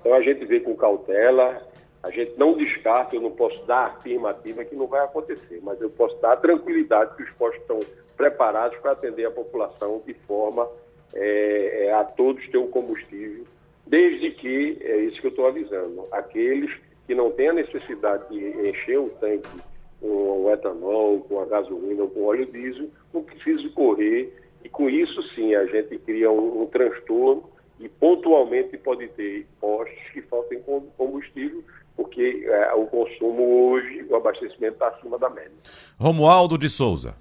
Então 0.00 0.14
a 0.14 0.22
gente 0.22 0.44
vê 0.46 0.60
com 0.60 0.74
cautela, 0.74 1.62
a 2.08 2.10
gente 2.10 2.38
não 2.38 2.54
descarta, 2.54 3.14
eu 3.14 3.20
não 3.20 3.32
posso 3.32 3.62
dar 3.66 3.88
afirmativa 3.88 4.64
que 4.64 4.74
não 4.74 4.86
vai 4.86 5.04
acontecer, 5.04 5.60
mas 5.62 5.78
eu 5.78 5.90
posso 5.90 6.18
dar 6.22 6.36
tranquilidade 6.36 7.14
que 7.14 7.22
os 7.22 7.30
postos 7.32 7.60
estão 7.60 7.80
preparados 8.16 8.78
para 8.78 8.92
atender 8.92 9.26
a 9.26 9.30
população 9.30 10.02
de 10.06 10.14
forma 10.26 10.66
é, 11.12 11.84
é, 11.84 11.92
a 11.92 12.02
todos 12.04 12.48
ter 12.48 12.56
um 12.56 12.70
combustível, 12.70 13.44
desde 13.86 14.30
que, 14.30 14.78
é 14.80 14.96
isso 15.00 15.20
que 15.20 15.26
eu 15.26 15.30
estou 15.30 15.48
avisando, 15.48 16.06
aqueles 16.10 16.74
que 17.06 17.14
não 17.14 17.30
têm 17.30 17.48
a 17.50 17.52
necessidade 17.52 18.26
de 18.30 18.68
encher 18.68 18.98
o 18.98 19.10
tanque 19.20 19.60
com 20.00 20.44
o 20.44 20.50
etanol, 20.50 21.20
com 21.20 21.40
a 21.40 21.44
gasolina 21.44 22.04
ou 22.04 22.08
com 22.08 22.24
óleo 22.24 22.46
diesel, 22.46 22.88
não 23.12 23.22
precisa 23.22 23.68
correr, 23.74 24.32
e 24.64 24.68
com 24.70 24.88
isso 24.88 25.22
sim 25.34 25.54
a 25.54 25.66
gente 25.66 25.98
cria 25.98 26.30
um, 26.30 26.62
um 26.62 26.66
transtorno 26.66 27.44
e 27.78 27.86
pontualmente 27.86 28.78
pode 28.78 29.08
ter 29.08 29.46
postos 29.60 30.10
que 30.12 30.22
faltem 30.22 30.62
combustível, 30.96 31.62
porque 31.98 32.46
é, 32.46 32.74
o 32.74 32.86
consumo 32.86 33.72
hoje, 33.72 34.06
o 34.08 34.14
abastecimento 34.14 34.74
está 34.74 34.86
acima 34.86 35.18
da 35.18 35.28
média. 35.28 35.50
Romualdo 35.98 36.56
de 36.56 36.70
Souza. 36.70 37.16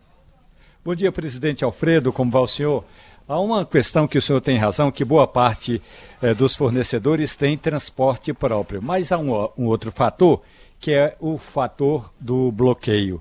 Bom 0.86 0.94
dia, 0.94 1.12
presidente 1.12 1.66
Alfredo, 1.66 2.14
como 2.14 2.30
vai 2.30 2.44
o 2.44 2.48
senhor? 2.48 2.86
Há 3.28 3.40
uma 3.40 3.66
questão 3.66 4.08
que 4.08 4.20
o 4.20 4.22
senhor 4.22 4.40
tem 4.40 4.56
razão, 4.56 4.92
que 4.92 5.04
boa 5.04 5.26
parte 5.26 5.82
eh, 6.22 6.36
dos 6.36 6.56
fornecedores 6.56 7.36
tem 7.36 7.58
transporte 7.58 8.32
próprio, 8.34 8.80
mas 8.80 9.12
há 9.12 9.18
um, 9.18 9.32
um 9.58 9.66
outro 9.66 9.92
fator, 9.92 10.44
que 10.80 10.94
é 10.94 11.16
o 11.20 11.40
fator 11.40 12.14
do 12.20 12.52
bloqueio. 12.52 13.20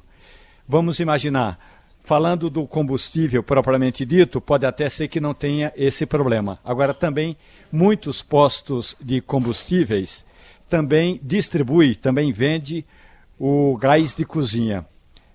Vamos 0.69 1.01
imaginar, 1.01 1.59
falando 2.05 2.51
do 2.51 2.66
combustível 2.66 3.42
propriamente 3.42 4.05
dito, 4.05 4.42
pode 4.42 4.66
até 4.66 4.90
ser 4.90 5.09
que 5.09 5.21
não 5.21 5.33
tenha 5.33 5.73
esse 5.75 6.05
problema. 6.05 6.59
Agora, 6.62 6.92
também, 6.92 7.35
muitos 7.73 8.21
postos 8.21 8.95
de 9.01 9.23
combustíveis 9.23 10.27
também 10.68 11.18
distribui, 11.22 11.94
também 11.94 12.33
vende 12.33 12.85
o 13.38 13.76
gás 13.76 14.14
de 14.14 14.24
cozinha. 14.24 14.85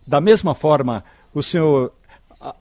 Da 0.08 0.20
mesma 0.20 0.54
forma, 0.56 1.04
o 1.34 1.42
senhor 1.44 1.94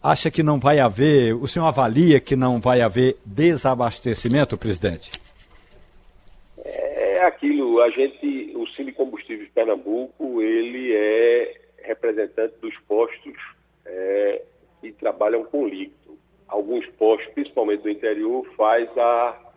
acha 0.02 0.30
que 0.30 0.42
não 0.42 0.58
vai 0.58 0.78
haver, 0.78 1.34
o 1.34 1.46
senhor 1.46 1.66
avalia 1.66 2.20
que 2.20 2.36
não 2.36 2.60
vai 2.60 2.80
haver 2.80 3.16
desabastecimento, 3.24 4.58
presidente? 4.58 5.10
É 6.64 7.24
aquilo, 7.24 7.80
a 7.80 7.90
gente, 7.90 8.52
o 8.54 8.66
Cine 8.68 8.92
Combustíveis 8.92 9.48
de 9.48 9.54
Pernambuco, 9.54 10.42
ele 10.42 10.92
é 10.94 11.60
representante 11.82 12.54
dos 12.60 12.76
postos 12.86 13.34
é, 13.86 14.42
que 14.80 14.92
trabalham 14.92 15.44
com 15.44 15.66
líquido. 15.66 16.18
Alguns 16.46 16.86
postos, 16.98 17.32
principalmente 17.32 17.82
do 17.82 17.90
interior, 17.90 18.46
faz 18.56 18.88
a, 18.98 19.49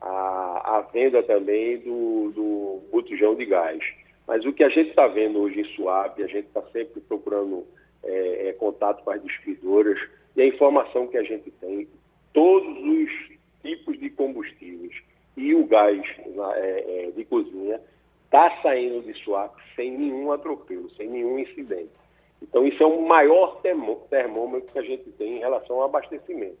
a, 0.00 0.78
a 0.78 0.80
venda 0.92 1.22
também 1.22 1.78
do, 1.78 2.30
do 2.32 2.82
botijão 2.90 3.34
de 3.34 3.46
gás. 3.46 3.82
Mas 4.26 4.44
o 4.44 4.52
que 4.52 4.64
a 4.64 4.68
gente 4.68 4.90
está 4.90 5.06
vendo 5.06 5.38
hoje 5.40 5.60
em 5.60 5.64
Suape, 5.74 6.22
a 6.22 6.26
gente 6.26 6.46
está 6.46 6.62
sempre 6.72 7.00
procurando 7.02 7.66
é, 8.02 8.48
é, 8.48 8.52
contato 8.54 9.02
com 9.02 9.10
as 9.10 9.22
distribuidoras 9.22 9.98
e 10.36 10.42
a 10.42 10.46
informação 10.46 11.06
que 11.06 11.16
a 11.16 11.22
gente 11.22 11.50
tem, 11.52 11.88
todos 12.32 12.76
os 12.78 13.10
tipos 13.62 13.98
de 13.98 14.10
combustíveis 14.10 14.94
e 15.36 15.54
o 15.54 15.66
gás 15.66 16.00
é, 16.56 17.06
é, 17.06 17.10
de 17.10 17.24
cozinha 17.24 17.80
está 18.24 18.60
saindo 18.62 19.02
de 19.02 19.14
swap 19.22 19.54
sem 19.76 19.96
nenhum 19.96 20.32
atropelo, 20.32 20.90
sem 20.96 21.08
nenhum 21.08 21.38
incidente. 21.38 21.90
Então, 22.42 22.66
isso 22.66 22.82
é 22.82 22.86
o 22.86 23.00
maior 23.06 23.60
termômetro 23.62 24.70
que 24.72 24.78
a 24.78 24.82
gente 24.82 25.10
tem 25.12 25.36
em 25.36 25.38
relação 25.38 25.76
ao 25.76 25.84
abastecimento. 25.84 26.58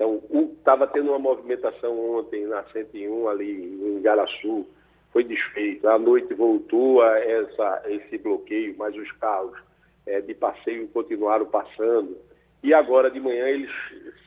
Então, 0.00 0.18
estava 0.56 0.86
tendo 0.86 1.10
uma 1.10 1.18
movimentação 1.18 2.16
ontem 2.16 2.46
na 2.46 2.62
101, 2.72 3.28
ali 3.28 3.96
em 3.98 4.00
Garaçu, 4.00 4.66
foi 5.12 5.22
desfeito. 5.22 5.86
À 5.86 5.98
noite 5.98 6.32
voltou 6.32 7.02
a 7.02 7.18
essa, 7.18 7.82
esse 7.84 8.16
bloqueio, 8.16 8.74
mas 8.78 8.96
os 8.96 9.12
carros 9.12 9.58
é, 10.06 10.22
de 10.22 10.32
passeio 10.32 10.88
continuaram 10.88 11.44
passando. 11.44 12.16
E 12.62 12.72
agora 12.72 13.10
de 13.10 13.20
manhã 13.20 13.46
eles 13.46 13.70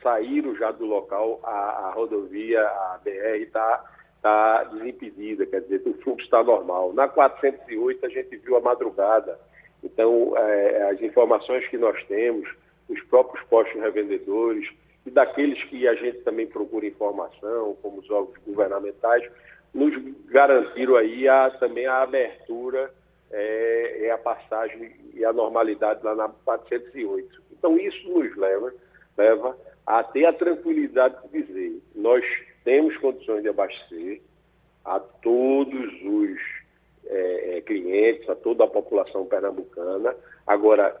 saíram 0.00 0.54
já 0.54 0.70
do 0.70 0.86
local, 0.86 1.40
a, 1.42 1.88
a 1.88 1.90
rodovia, 1.90 2.60
a 2.60 3.00
BR 3.02 3.42
está 3.42 3.84
tá 4.22 4.62
desimpedida, 4.64 5.44
quer 5.44 5.62
dizer, 5.62 5.82
o 5.86 5.94
fluxo 5.94 6.24
está 6.24 6.40
normal. 6.44 6.92
Na 6.92 7.08
408 7.08 8.06
a 8.06 8.08
gente 8.08 8.36
viu 8.36 8.56
a 8.56 8.60
madrugada, 8.60 9.40
então 9.82 10.38
é, 10.38 10.90
as 10.92 11.02
informações 11.02 11.66
que 11.66 11.76
nós 11.76 12.00
temos, 12.04 12.48
os 12.88 13.02
próprios 13.06 13.44
postos 13.48 13.80
revendedores 13.80 14.72
e 15.06 15.10
daqueles 15.10 15.62
que 15.64 15.86
a 15.86 15.94
gente 15.94 16.18
também 16.18 16.46
procura 16.46 16.86
informação, 16.86 17.76
como 17.82 18.00
os 18.00 18.10
órgãos 18.10 18.38
governamentais, 18.46 19.24
nos 19.72 19.94
garantiram 20.26 20.96
aí 20.96 21.28
a, 21.28 21.50
também 21.50 21.86
a 21.86 22.02
abertura 22.02 22.90
é, 23.30 24.06
é 24.06 24.10
a 24.10 24.18
passagem 24.18 24.92
e 25.12 25.24
a 25.24 25.32
normalidade 25.32 26.04
lá 26.04 26.14
na 26.14 26.28
408. 26.28 27.42
Então, 27.52 27.76
isso 27.76 28.08
nos 28.08 28.34
leva, 28.36 28.72
leva 29.16 29.58
a 29.86 30.02
ter 30.02 30.26
a 30.26 30.32
tranquilidade 30.32 31.16
de 31.28 31.42
dizer: 31.42 31.82
nós 31.94 32.24
temos 32.64 32.96
condições 32.98 33.42
de 33.42 33.48
abastecer 33.48 34.20
a 34.84 35.00
todos 35.00 35.92
os 36.02 36.64
é 37.06 37.60
clientes, 37.66 38.28
a 38.28 38.34
toda 38.34 38.64
a 38.64 38.68
população 38.68 39.26
pernambucana. 39.26 40.14
Agora, 40.46 41.00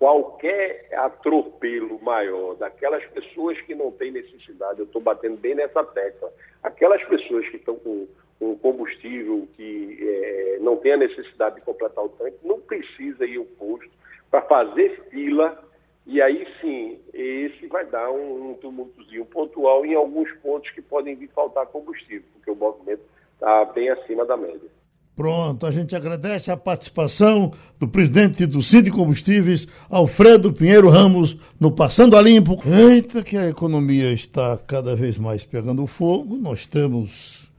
qualquer 0.00 0.88
atropelo 0.94 2.00
maior 2.02 2.56
daquelas 2.56 3.04
pessoas 3.08 3.60
que 3.60 3.74
não 3.74 3.92
têm 3.92 4.10
necessidade, 4.10 4.80
eu 4.80 4.86
estou 4.86 5.02
batendo 5.02 5.36
bem 5.36 5.54
nessa 5.54 5.84
tecla, 5.84 6.32
aquelas 6.62 7.04
pessoas 7.04 7.46
que 7.50 7.58
estão 7.58 7.76
com 7.76 8.08
um 8.40 8.56
combustível 8.56 9.46
que 9.54 9.98
é, 10.00 10.58
não 10.62 10.78
tem 10.78 10.94
a 10.94 10.96
necessidade 10.96 11.56
de 11.56 11.60
completar 11.60 12.02
o 12.02 12.08
tanque, 12.08 12.38
não 12.42 12.58
precisa 12.58 13.26
ir 13.26 13.36
ao 13.36 13.44
posto 13.44 13.90
para 14.30 14.40
fazer 14.40 15.02
fila 15.10 15.62
e 16.06 16.22
aí 16.22 16.48
sim, 16.62 16.98
esse 17.12 17.66
vai 17.66 17.84
dar 17.84 18.10
um, 18.10 18.52
um 18.52 18.54
tumultozinho 18.54 19.26
pontual 19.26 19.84
em 19.84 19.94
alguns 19.94 20.32
pontos 20.38 20.70
que 20.70 20.80
podem 20.80 21.14
vir 21.14 21.28
faltar 21.28 21.66
combustível, 21.66 22.26
porque 22.32 22.50
o 22.50 22.56
movimento 22.56 23.02
está 23.34 23.66
bem 23.66 23.90
acima 23.90 24.24
da 24.24 24.38
média. 24.38 24.70
Pronto, 25.14 25.66
a 25.66 25.70
gente 25.70 25.94
agradece 25.94 26.50
a 26.50 26.56
participação 26.56 27.52
do 27.78 27.86
presidente 27.86 28.46
do 28.46 28.62
Cid 28.62 28.90
Combustíveis, 28.90 29.66
Alfredo 29.90 30.52
Pinheiro 30.52 30.88
Ramos, 30.88 31.36
no 31.58 31.70
Passando 31.70 32.16
a 32.16 32.22
Limpo. 32.22 32.58
Eita, 32.64 33.22
que 33.22 33.36
a 33.36 33.48
economia 33.48 34.12
está 34.12 34.56
cada 34.56 34.96
vez 34.96 35.18
mais 35.18 35.44
pegando 35.44 35.86
fogo, 35.86 36.36
nós 36.38 36.66
temos 36.66 37.50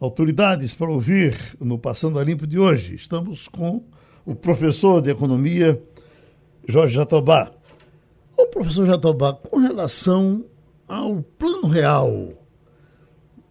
autoridades 0.00 0.74
para 0.74 0.90
ouvir 0.90 1.36
no 1.60 1.78
Passando 1.78 2.18
a 2.18 2.24
Limpo 2.24 2.46
de 2.46 2.58
hoje. 2.58 2.96
Estamos 2.96 3.46
com 3.46 3.84
o 4.24 4.34
professor 4.34 5.00
de 5.00 5.10
Economia, 5.10 5.80
Jorge 6.66 6.96
Jatobá. 6.96 7.52
O 8.36 8.46
professor 8.46 8.84
Jatobá, 8.84 9.32
com 9.32 9.58
relação 9.58 10.44
ao 10.88 11.22
plano 11.22 11.68
real, 11.68 12.32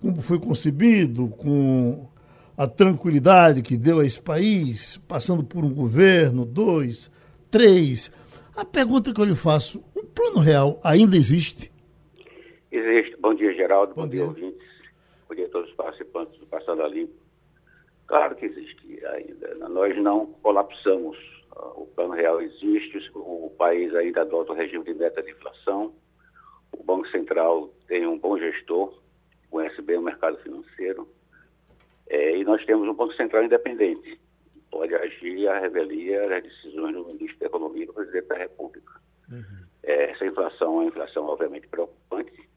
como 0.01 0.21
foi 0.21 0.39
concebido, 0.39 1.27
com 1.29 2.07
a 2.57 2.67
tranquilidade 2.67 3.61
que 3.61 3.77
deu 3.77 3.99
a 3.99 4.05
esse 4.05 4.21
país, 4.21 4.97
passando 5.07 5.43
por 5.43 5.63
um 5.63 5.73
governo, 5.73 6.45
dois, 6.45 7.11
três. 7.51 8.11
A 8.55 8.63
pergunta 8.63 9.13
que 9.13 9.19
eu 9.19 9.25
lhe 9.25 9.35
faço: 9.35 9.83
o 9.95 10.03
plano 10.03 10.39
real 10.39 10.79
ainda 10.83 11.15
existe? 11.15 11.71
Existe. 12.71 13.15
Bom 13.17 13.33
dia, 13.33 13.53
Geraldo. 13.53 13.93
Bom, 13.93 14.03
Bom 14.03 14.07
dia, 14.07 14.23
ouvintes. 14.23 14.67
Bom 15.27 15.35
dia 15.35 15.45
a 15.45 15.49
todos 15.49 15.69
os 15.69 15.75
participantes 15.75 16.39
do 16.39 16.45
Passado 16.45 16.81
a 16.81 16.87
Limpo. 16.87 17.13
Claro 18.07 18.35
que 18.35 18.45
existe 18.45 19.05
ainda. 19.05 19.55
Nós 19.69 19.97
não 19.97 20.27
colapsamos. 20.41 21.17
O 21.75 21.85
plano 21.95 22.13
real 22.13 22.41
existe, 22.41 23.09
o 23.13 23.49
país 23.57 23.95
ainda 23.95 24.21
adota 24.21 24.51
o 24.51 24.55
regime 24.55 24.83
de 24.83 24.93
meta 24.93 25.23
de 25.23 25.31
inflação, 25.31 25.93
o 26.73 26.83
Banco 26.83 27.07
Central 27.07 27.69
tem 27.87 28.05
um 28.05 28.19
bom 28.19 28.37
gestor 28.37 28.93
conhece 29.55 29.81
bem 29.81 29.97
o 29.97 30.01
mercado 30.01 30.37
financeiro. 30.39 31.07
É, 32.07 32.37
e 32.37 32.43
nós 32.43 32.63
temos 32.65 32.87
um 32.87 32.93
Banco 32.93 33.13
Central 33.13 33.43
independente, 33.43 34.19
pode 34.69 34.93
agir 34.93 35.47
à 35.47 35.59
revelia 35.59 36.27
das 36.27 36.43
decisões 36.43 36.93
do 36.93 37.05
ministro 37.05 37.39
da 37.39 37.45
Economia 37.47 37.83
e 37.83 37.87
do 37.87 37.93
presidente 37.93 38.27
da 38.27 38.35
República. 38.35 38.93
Uhum. 39.31 39.65
É, 39.83 40.11
essa 40.11 40.25
inflação 40.25 40.67
é 40.67 40.75
uma 40.75 40.85
inflação, 40.85 41.25
obviamente, 41.25 41.67
preocupante. 41.67 42.49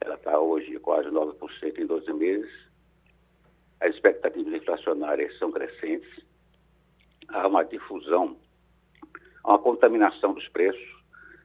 Ela 0.00 0.14
está 0.14 0.38
hoje 0.38 0.78
quase 0.80 1.08
9% 1.08 1.78
em 1.78 1.86
12 1.86 2.12
meses. 2.12 2.50
As 3.80 3.94
expectativas 3.94 4.52
inflacionárias 4.52 5.36
são 5.38 5.52
crescentes. 5.52 6.08
Há 7.28 7.46
uma 7.46 7.62
difusão, 7.64 8.36
há 9.44 9.50
uma 9.50 9.58
contaminação 9.58 10.32
dos 10.32 10.48
preços. 10.48 10.98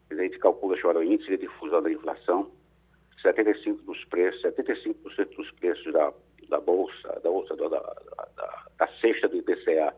A 0.09 0.15
gente 0.15 0.39
calcula 0.39 0.77
agora 0.77 0.99
o 0.99 1.03
índice 1.03 1.29
de 1.29 1.37
difusão 1.37 1.81
da 1.81 1.91
inflação. 1.91 2.51
75% 3.23 3.83
dos 3.83 4.03
preços, 4.05 4.41
75% 4.41 5.35
dos 5.35 5.51
preços 5.51 5.93
da, 5.93 6.13
da 6.53 6.59
bolsa, 6.59 7.19
da 7.23 7.29
bolsa 7.31 7.55
da, 7.55 7.67
da, 7.67 8.65
da 8.77 8.87
cesta 9.01 9.27
do 9.27 9.37
IPCA 9.37 9.91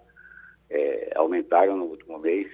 é, 0.70 1.12
aumentaram 1.16 1.76
no 1.76 1.86
último 1.86 2.18
mês. 2.18 2.50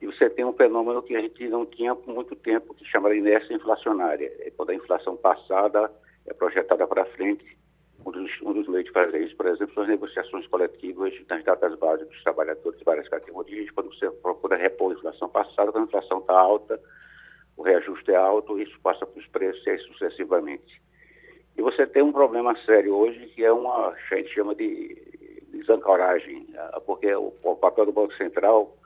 E 0.00 0.06
você 0.06 0.28
tem 0.28 0.44
um 0.44 0.52
fenômeno 0.52 1.02
que 1.02 1.14
a 1.14 1.20
gente 1.20 1.48
não 1.48 1.64
tinha 1.64 1.94
por 1.94 2.12
muito 2.12 2.34
tempo, 2.34 2.74
que 2.74 2.84
chama 2.84 3.10
de 3.10 3.18
inércia 3.18 3.54
inflacionária. 3.54 4.32
É 4.40 4.50
quando 4.50 4.70
a 4.70 4.74
inflação 4.74 5.16
passada 5.16 5.88
é 6.26 6.34
projetada 6.34 6.84
para 6.88 7.04
frente. 7.06 7.56
Um 8.04 8.10
dos, 8.10 8.42
um 8.42 8.52
dos, 8.52 8.66
meios 8.66 8.86
de 8.86 8.90
fazer 8.90 9.22
isso, 9.22 9.36
por 9.36 9.46
exemplo, 9.46 9.72
são 9.74 9.84
as 9.84 9.88
negociações 9.88 10.44
coletivas 10.48 11.14
nas 11.28 11.44
datas 11.44 11.78
básicas 11.78 12.08
dos 12.08 12.22
trabalhadores 12.24 12.76
de 12.76 12.84
várias 12.84 13.08
categorias, 13.08 13.70
quando 13.70 13.94
você 13.94 14.10
procura 14.10 14.56
repor 14.56 14.90
a 14.90 14.94
inflação 14.96 15.28
passada, 15.28 15.70
quando 15.70 15.84
a 15.84 15.86
inflação 15.86 16.18
está 16.18 16.36
alta, 16.36 16.80
o 17.56 17.62
reajuste 17.62 18.10
é 18.10 18.16
alto, 18.16 18.60
isso 18.60 18.76
passa 18.82 19.06
para 19.06 19.20
os 19.20 19.26
preços 19.28 19.64
e 19.64 19.70
aí 19.70 19.78
sucessivamente. 19.78 20.82
E 21.56 21.62
você 21.62 21.86
tem 21.86 22.02
um 22.02 22.12
problema 22.12 22.56
sério 22.64 22.94
hoje, 22.94 23.26
que 23.34 23.44
é 23.44 23.52
uma, 23.52 23.88
a 23.88 24.14
gente 24.16 24.32
chama 24.32 24.54
de 24.54 24.96
desancoragem, 25.52 26.46
ah, 26.56 26.80
porque 26.84 27.14
o, 27.14 27.32
o 27.42 27.56
papel 27.56 27.86
do 27.86 27.92
Banco 27.92 28.14
Central 28.14 28.76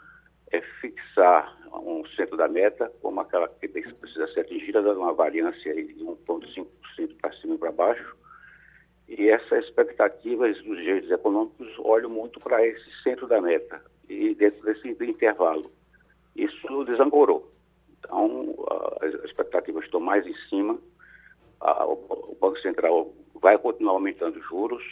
é 0.50 0.60
fixar 0.80 1.56
um 1.72 2.04
centro 2.16 2.36
da 2.36 2.48
meta, 2.48 2.90
como 3.02 3.20
aquela 3.20 3.48
que 3.48 3.68
precisa 3.68 4.26
ser 4.28 4.40
atingida, 4.40 4.82
dando 4.82 5.00
uma 5.00 5.12
variância 5.12 5.74
de 5.74 5.94
1,5% 5.94 6.66
para 7.20 7.32
cima 7.34 7.54
e 7.54 7.58
para 7.58 7.72
baixo. 7.72 8.16
E 9.08 9.28
essas 9.28 9.64
expectativas 9.64 10.60
dos 10.62 10.78
agentes 10.78 11.10
econômicos 11.10 11.68
olham 11.78 12.10
muito 12.10 12.40
para 12.40 12.66
esse 12.66 13.02
centro 13.02 13.26
da 13.26 13.40
meta 13.40 13.80
e 14.08 14.34
dentro 14.34 14.62
desse 14.64 14.88
intervalo. 14.88 15.70
Isso 16.34 16.84
desancorou. 16.84 17.50
Então, 17.98 18.54
as 19.00 19.14
expectativas 19.24 19.84
estão 19.84 20.00
mais 20.00 20.26
em 20.26 20.34
cima. 20.48 20.78
O 21.60 22.36
Banco 22.40 22.58
Central 22.60 23.12
vai 23.40 23.58
continuar 23.58 23.92
aumentando 23.92 24.38
os 24.38 24.46
juros. 24.46 24.82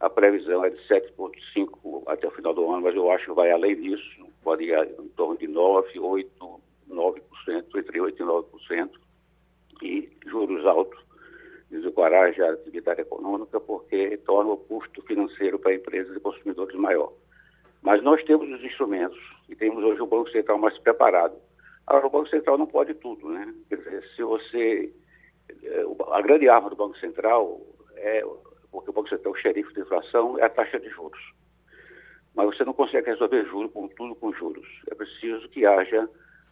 A 0.00 0.10
previsão 0.10 0.64
é 0.64 0.70
de 0.70 0.76
7,5% 0.88 2.02
até 2.06 2.28
o 2.28 2.30
final 2.30 2.52
do 2.52 2.70
ano, 2.70 2.82
mas 2.82 2.94
eu 2.94 3.10
acho 3.10 3.26
que 3.26 3.32
vai 3.32 3.50
além 3.50 3.80
disso. 3.80 4.26
Pode 4.42 4.64
ir 4.64 4.74
em 5.00 5.08
torno 5.10 5.36
de 5.38 5.48
9%, 5.48 5.84
8%, 5.94 6.60
9%, 6.90 7.20
entre 7.76 7.98
8% 7.98 8.14
e 8.14 8.22
9%. 8.22 8.90
E 9.82 10.08
juros 10.26 10.64
altos 10.66 10.98
desencoraja 11.70 12.46
a 12.46 12.52
atividade 12.52 13.00
econômica 13.00 13.58
porque 13.58 14.16
torna 14.18 14.52
o 14.52 14.56
custo 14.56 15.02
financeiro 15.02 15.58
para 15.58 15.74
empresas 15.74 16.16
e 16.16 16.20
consumidores 16.20 16.76
maior. 16.76 17.12
Mas 17.82 18.02
nós 18.02 18.22
temos 18.24 18.48
os 18.48 18.62
instrumentos 18.64 19.18
e 19.48 19.56
temos 19.56 19.82
hoje 19.82 20.00
o 20.00 20.06
Banco 20.06 20.30
Central 20.30 20.58
mais 20.58 20.78
preparado 20.78 21.36
Agora, 21.86 22.06
o 22.06 22.10
Banco 22.10 22.28
Central 22.28 22.58
não 22.58 22.66
pode 22.66 22.94
tudo, 22.94 23.28
né? 23.28 23.54
Quer 23.68 23.76
dizer, 23.76 24.04
se 24.16 24.22
você. 24.22 24.92
A 26.12 26.20
grande 26.22 26.48
arma 26.48 26.70
do 26.70 26.76
Banco 26.76 26.96
Central 26.98 27.60
é. 27.96 28.22
Porque 28.70 28.90
o 28.90 28.92
Banco 28.92 29.08
Central 29.08 29.34
é 29.34 29.38
o 29.38 29.40
xerife 29.40 29.72
da 29.74 29.80
inflação, 29.82 30.38
é 30.38 30.44
a 30.44 30.50
taxa 30.50 30.78
de 30.78 30.88
juros. 30.90 31.20
Mas 32.34 32.46
você 32.46 32.64
não 32.64 32.74
consegue 32.74 33.06
resolver 33.06 33.44
juros 33.46 33.72
com 33.72 33.88
tudo 33.88 34.14
com 34.14 34.32
juros. 34.32 34.66
É 34.90 34.94
preciso 34.94 35.48
que 35.48 35.64
haja 35.64 36.08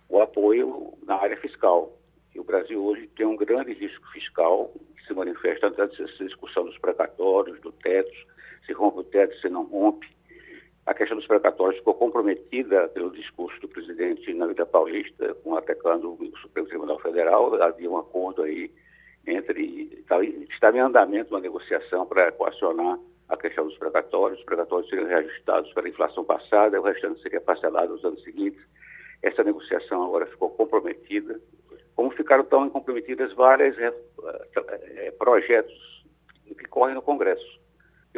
o 0.08 0.20
apoio 0.20 0.94
na 1.06 1.16
área 1.16 1.36
fiscal. 1.36 1.92
E 2.34 2.40
o 2.40 2.44
Brasil 2.44 2.82
hoje 2.82 3.06
tem 3.08 3.26
um 3.26 3.36
grande 3.36 3.74
risco 3.74 4.06
fiscal 4.10 4.72
que 4.96 5.06
se 5.06 5.12
manifesta 5.12 5.68
nessa 5.70 6.24
discussão 6.24 6.64
dos 6.64 6.78
precatórios, 6.78 7.60
do 7.60 7.70
teto, 7.72 8.10
se 8.64 8.72
rompe 8.72 9.00
o 9.00 9.04
teto, 9.04 9.36
se 9.40 9.48
não 9.48 9.64
rompe. 9.64 10.08
A 10.86 10.94
questão 10.94 11.16
dos 11.16 11.26
precatórios 11.26 11.78
ficou 11.78 11.94
comprometida 11.94 12.88
pelo 12.88 13.10
discurso 13.10 13.58
do 13.60 13.68
presidente 13.68 14.32
na 14.34 14.46
Vida 14.46 14.66
Paulista, 14.66 15.34
com 15.36 15.54
atacando 15.56 16.12
o 16.12 16.38
Supremo 16.38 16.68
Tribunal 16.68 16.98
Federal. 16.98 17.62
Havia 17.62 17.90
um 17.90 17.98
acordo 17.98 18.42
aí 18.42 18.70
entre. 19.26 20.04
Estava 20.50 20.76
em 20.76 20.80
andamento 20.80 21.34
uma 21.34 21.40
negociação 21.40 22.06
para 22.06 22.28
equacionar 22.28 22.98
a 23.28 23.36
questão 23.36 23.66
dos 23.66 23.76
precatórios. 23.78 24.38
Os 24.38 24.44
precatórios 24.44 24.88
seriam 24.88 25.08
reajustados 25.08 25.72
para 25.72 25.86
a 25.86 25.88
inflação 25.88 26.24
passada, 26.24 26.80
o 26.80 26.84
restante 26.84 27.22
seria 27.22 27.40
parcelado 27.40 27.92
nos 27.92 28.04
anos 28.04 28.22
seguintes. 28.22 28.60
Essa 29.22 29.42
negociação 29.42 30.04
agora 30.04 30.26
ficou 30.26 30.50
comprometida. 30.50 31.40
Como 31.96 32.10
ficaram 32.10 32.44
tão 32.44 32.68
comprometidas 32.70 33.32
vários 33.34 33.78
é, 33.78 33.92
é, 34.96 35.10
projetos 35.12 36.04
que 36.46 36.66
correm 36.66 36.94
no 36.94 37.02
Congresso 37.02 37.64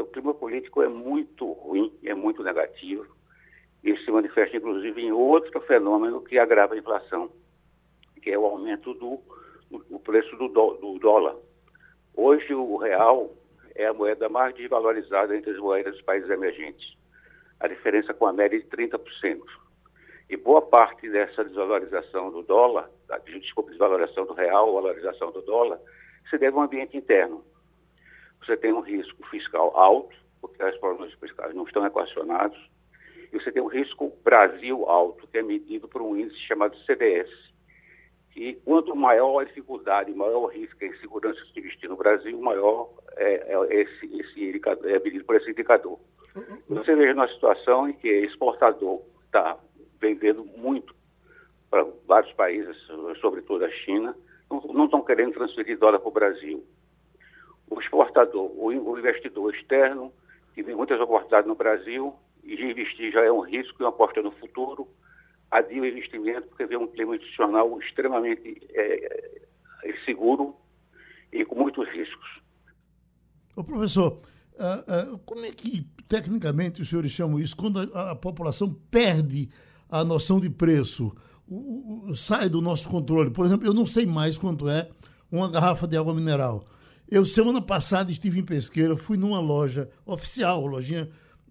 o 0.01 0.07
clima 0.07 0.35
político 0.35 0.83
é 0.83 0.88
muito 0.88 1.53
ruim, 1.53 1.92
é 2.05 2.14
muito 2.14 2.42
negativo. 2.42 3.07
Isso 3.83 4.05
se 4.05 4.11
manifesta, 4.11 4.57
inclusive, 4.57 5.01
em 5.01 5.12
outro 5.12 5.61
fenômeno 5.62 6.23
que 6.23 6.38
agrava 6.38 6.75
a 6.75 6.79
inflação, 6.79 7.31
que 8.23 8.31
é 8.31 8.38
o 8.38 8.45
aumento 8.45 8.95
do, 8.95 9.21
do 9.70 9.98
preço 10.00 10.35
do, 10.37 10.48
do 10.48 10.98
dólar. 10.98 11.37
Hoje, 12.14 12.55
o 12.55 12.76
real 12.76 13.33
é 13.74 13.87
a 13.87 13.94
moeda 13.94 14.29
mais 14.29 14.55
desvalorizada 14.55 15.37
entre 15.37 15.50
as 15.50 15.59
moedas 15.59 15.94
dos 15.94 16.02
países 16.02 16.31
emergentes. 16.31 16.96
A 17.61 17.68
diferença 17.68 18.14
com 18.14 18.26
a 18.26 18.33
média 18.33 18.57
é 18.57 18.61
de 18.61 18.66
30%. 18.66 19.40
E 20.29 20.37
boa 20.37 20.62
parte 20.62 21.09
dessa 21.09 21.44
desvalorização 21.44 22.31
do 22.31 22.42
dólar, 22.42 22.90
desculpa, 23.24 23.70
desvalorização 23.70 24.26
do 24.26 24.33
real, 24.33 24.72
valorização 24.72 25.31
do 25.31 25.42
dólar, 25.42 25.79
se 26.29 26.38
deve 26.38 26.57
ao 26.57 26.64
ambiente 26.64 26.96
interno 26.96 27.44
você 28.46 28.57
tem 28.57 28.72
um 28.72 28.81
risco 28.81 29.26
fiscal 29.29 29.76
alto, 29.76 30.14
porque 30.40 30.62
as 30.62 30.76
problemas 30.79 31.12
fiscais 31.14 31.55
não 31.55 31.64
estão 31.64 31.85
equacionados, 31.85 32.57
e 33.33 33.38
você 33.38 33.50
tem 33.50 33.62
um 33.62 33.66
risco 33.66 34.12
Brasil 34.22 34.88
alto, 34.88 35.26
que 35.26 35.38
é 35.38 35.42
medido 35.42 35.88
por 35.88 36.00
um 36.00 36.16
índice 36.16 36.38
chamado 36.46 36.76
CDS. 36.85 37.29
E 38.37 38.55
quanto 38.64 38.94
maior 38.94 39.40
a 39.40 39.44
dificuldade, 39.44 40.12
maior 40.14 40.42
o 40.42 40.46
risco 40.46 40.85
e 40.85 40.88
insegurança 40.88 41.40
de 41.53 41.59
investir 41.59 41.88
no 41.88 41.96
Brasil, 41.96 42.38
maior 42.38 42.90
é, 43.16 43.55
é 43.55 43.81
esse, 43.81 44.20
esse 44.20 44.44
indicador, 44.44 44.90
é 44.90 44.99
medido 44.99 45.25
por 45.25 45.37
esse 45.37 45.51
indicador. 45.51 45.99
Você 46.68 46.94
veja 46.94 47.14
uma 47.14 47.29
situação 47.29 47.88
em 47.88 47.94
que 47.94 48.09
exportador 48.09 49.01
está 49.25 49.59
vendendo 49.99 50.44
muito 50.44 50.94
para 51.70 51.87
vários 52.07 52.33
países, 52.35 52.77
sobretudo 53.22 53.64
a 53.64 53.70
China, 53.70 54.14
não 54.51 54.85
estão 54.85 55.03
querendo 55.03 55.33
transferir 55.33 55.79
dólar 55.79 55.99
para 55.99 56.09
o 56.09 56.12
Brasil 56.12 56.62
o 57.68 57.81
exportador, 57.81 58.51
o, 58.57 58.99
investidor 58.99 59.55
externo, 59.55 60.12
que 60.55 60.62
tem 60.62 60.75
muitas 60.75 61.01
oportunidades 61.01 61.49
no 61.49 61.55
Brasil, 61.55 62.14
e 62.44 62.55
investir 62.55 63.12
já 63.12 63.25
é 63.25 63.31
um 63.31 63.40
risco 63.40 63.77
e 63.81 63.83
uma 63.83 63.90
aposta 63.90 64.22
no 64.22 64.31
futuro, 64.31 64.87
adia 65.51 65.81
o 65.81 65.87
investimento 65.87 66.49
porque 66.49 66.67
vê 66.67 66.77
um 66.77 66.87
clima 66.87 67.17
institucional 67.17 67.79
extremamente 67.81 68.61
é, 68.71 69.43
é, 69.85 69.97
seguro 70.05 70.57
e 71.33 71.45
com 71.45 71.55
muitos 71.55 71.89
riscos. 71.89 72.41
Ô, 73.55 73.65
professor, 73.65 74.21
uh, 74.55 75.15
uh, 75.15 75.19
como 75.21 75.45
é 75.45 75.51
que 75.51 75.87
tecnicamente 76.09 76.83
os 76.83 76.89
senhores 76.89 77.11
chamam 77.11 77.39
isso 77.41 77.57
quando 77.57 77.81
a, 77.95 78.13
a 78.13 78.17
população 78.17 78.73
perde 78.91 79.49
a 79.89 80.05
noção 80.05 80.41
de 80.41 80.51
preço, 80.51 81.15
o, 81.49 82.11
o, 82.11 82.17
sai 82.17 82.49
do 82.49 82.61
nosso 82.61 82.88
controle? 82.88 83.31
Por 83.31 83.47
exemplo, 83.47 83.67
eu 83.67 83.73
não 83.73 83.87
sei 83.87 84.05
mais 84.05 84.37
quanto 84.37 84.69
é 84.69 84.90
uma 85.31 85.51
garrafa 85.51 85.87
de 85.87 85.97
água 85.97 86.15
mineral. 86.15 86.65
Eu, 87.09 87.25
semana 87.25 87.63
passada, 87.63 88.11
estive 88.11 88.40
em 88.40 88.44
Pesqueira, 88.44 88.97
fui 88.97 89.17
numa 89.17 89.38
loja 89.38 89.88
oficial, 90.05 90.67
lojinha 90.67 91.09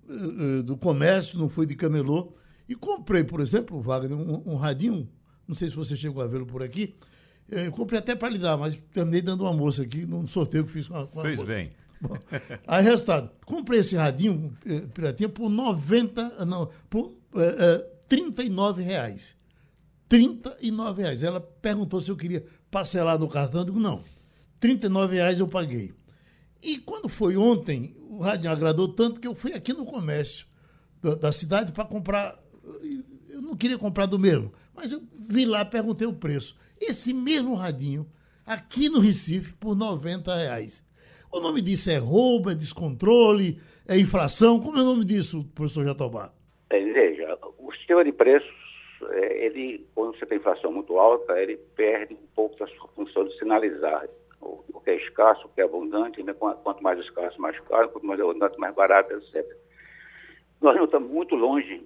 uh, 0.07 0.63
do 0.63 0.77
comércio, 0.77 1.39
não 1.39 1.47
fui 1.47 1.65
de 1.65 1.75
camelô, 1.75 2.35
e 2.67 2.75
comprei, 2.75 3.23
por 3.23 3.39
exemplo, 3.39 3.81
Wagner, 3.81 4.17
um, 4.17 4.53
um 4.53 4.55
radinho, 4.55 5.07
não 5.47 5.55
sei 5.55 5.69
se 5.69 5.75
você 5.75 5.95
chegou 5.95 6.21
a 6.21 6.27
vê-lo 6.27 6.45
por 6.45 6.63
aqui, 6.63 6.95
eu 7.49 7.71
comprei 7.71 7.99
até 7.99 8.15
para 8.15 8.29
lhe 8.29 8.39
dar, 8.39 8.57
mas 8.57 8.77
terminei 8.91 9.21
dando 9.21 9.41
uma 9.41 9.53
moça 9.53 9.83
aqui, 9.83 10.05
num 10.05 10.25
sorteio 10.25 10.65
que 10.65 10.71
fiz 10.71 10.87
com 10.87 10.95
a, 10.95 11.07
com 11.07 11.21
Fez 11.21 11.37
moça. 11.37 11.47
bem. 11.47 11.71
Bom, 12.01 12.17
aí, 12.67 12.83
resultado, 12.83 13.29
comprei 13.45 13.79
esse 13.79 13.95
radinho, 13.95 14.55
eh, 14.65 14.81
piratinha, 14.93 15.29
por 15.29 15.49
90, 15.49 16.45
não, 16.45 16.69
por 16.89 17.13
eh, 17.35 17.85
39 18.07 18.81
reais. 18.81 19.35
39 20.09 21.01
reais. 21.01 21.23
Ela 21.23 21.39
perguntou 21.39 22.01
se 22.01 22.09
eu 22.09 22.15
queria 22.15 22.45
parcelar 22.69 23.17
no 23.17 23.27
cartão, 23.27 23.61
eu 23.61 23.65
digo, 23.65 23.79
não. 23.79 24.03
39 24.59 25.15
reais 25.15 25.39
eu 25.39 25.47
paguei. 25.47 25.93
E 26.61 26.77
quando 26.79 27.07
foi 27.07 27.37
ontem, 27.37 27.95
o 28.09 28.19
rádio 28.19 28.49
agradou 28.49 28.87
tanto 28.87 29.19
que 29.19 29.27
eu 29.27 29.35
fui 29.35 29.53
aqui 29.53 29.73
no 29.73 29.85
comércio 29.85 30.45
da, 31.01 31.15
da 31.15 31.31
cidade 31.31 31.71
para 31.71 31.85
comprar. 31.85 32.39
Eu 33.29 33.41
não 33.41 33.55
queria 33.55 33.77
comprar 33.77 34.05
do 34.05 34.17
mesmo, 34.17 34.51
mas 34.73 34.91
eu 34.91 35.01
vi 35.29 35.45
lá, 35.45 35.63
perguntei 35.65 36.07
o 36.07 36.13
preço. 36.13 36.57
Esse 36.79 37.13
mesmo 37.13 37.53
radinho, 37.53 38.05
aqui 38.45 38.89
no 38.89 38.99
Recife, 38.99 39.53
por 39.55 39.75
90 39.75 40.33
reais. 40.35 40.83
O 41.31 41.39
nome 41.39 41.61
disso 41.61 41.89
é 41.91 41.97
roubo, 41.97 42.49
é 42.49 42.55
descontrole, 42.55 43.59
é 43.87 43.97
inflação? 43.97 44.59
Como 44.59 44.77
é 44.77 44.81
o 44.81 44.85
nome 44.85 45.05
disso, 45.05 45.45
professor 45.53 45.85
Jatobá? 45.85 46.31
É, 46.69 46.79
veja, 46.79 47.37
o 47.57 47.71
sistema 47.73 48.03
de 48.03 48.11
preços, 48.11 48.49
é, 49.09 49.45
ele, 49.45 49.85
quando 49.93 50.17
você 50.17 50.25
tem 50.25 50.37
inflação 50.37 50.71
muito 50.71 50.97
alta, 50.97 51.39
ele 51.41 51.57
perde 51.75 52.13
um 52.13 52.27
pouco 52.35 52.57
da 52.57 52.67
sua 52.67 52.87
função 52.89 53.27
de 53.27 53.37
sinalizar 53.37 54.07
o, 54.41 54.81
que 54.83 54.91
é 54.91 54.95
escasso, 54.97 55.47
o 55.47 55.49
que 55.49 55.61
é 55.61 55.63
abundante, 55.63 56.23
né? 56.23 56.33
quanto 56.33 56.81
mais 56.81 56.99
escasso, 56.99 57.41
mais 57.41 57.59
caro, 57.61 57.89
quanto 57.89 58.05
mais 58.05 58.19
abundante, 58.19 58.57
mais 58.57 58.73
barato, 58.75 59.13
etc. 59.13 59.45
Nós 60.61 60.75
não 60.75 60.85
estamos 60.85 61.09
muito 61.09 61.35
longe 61.35 61.83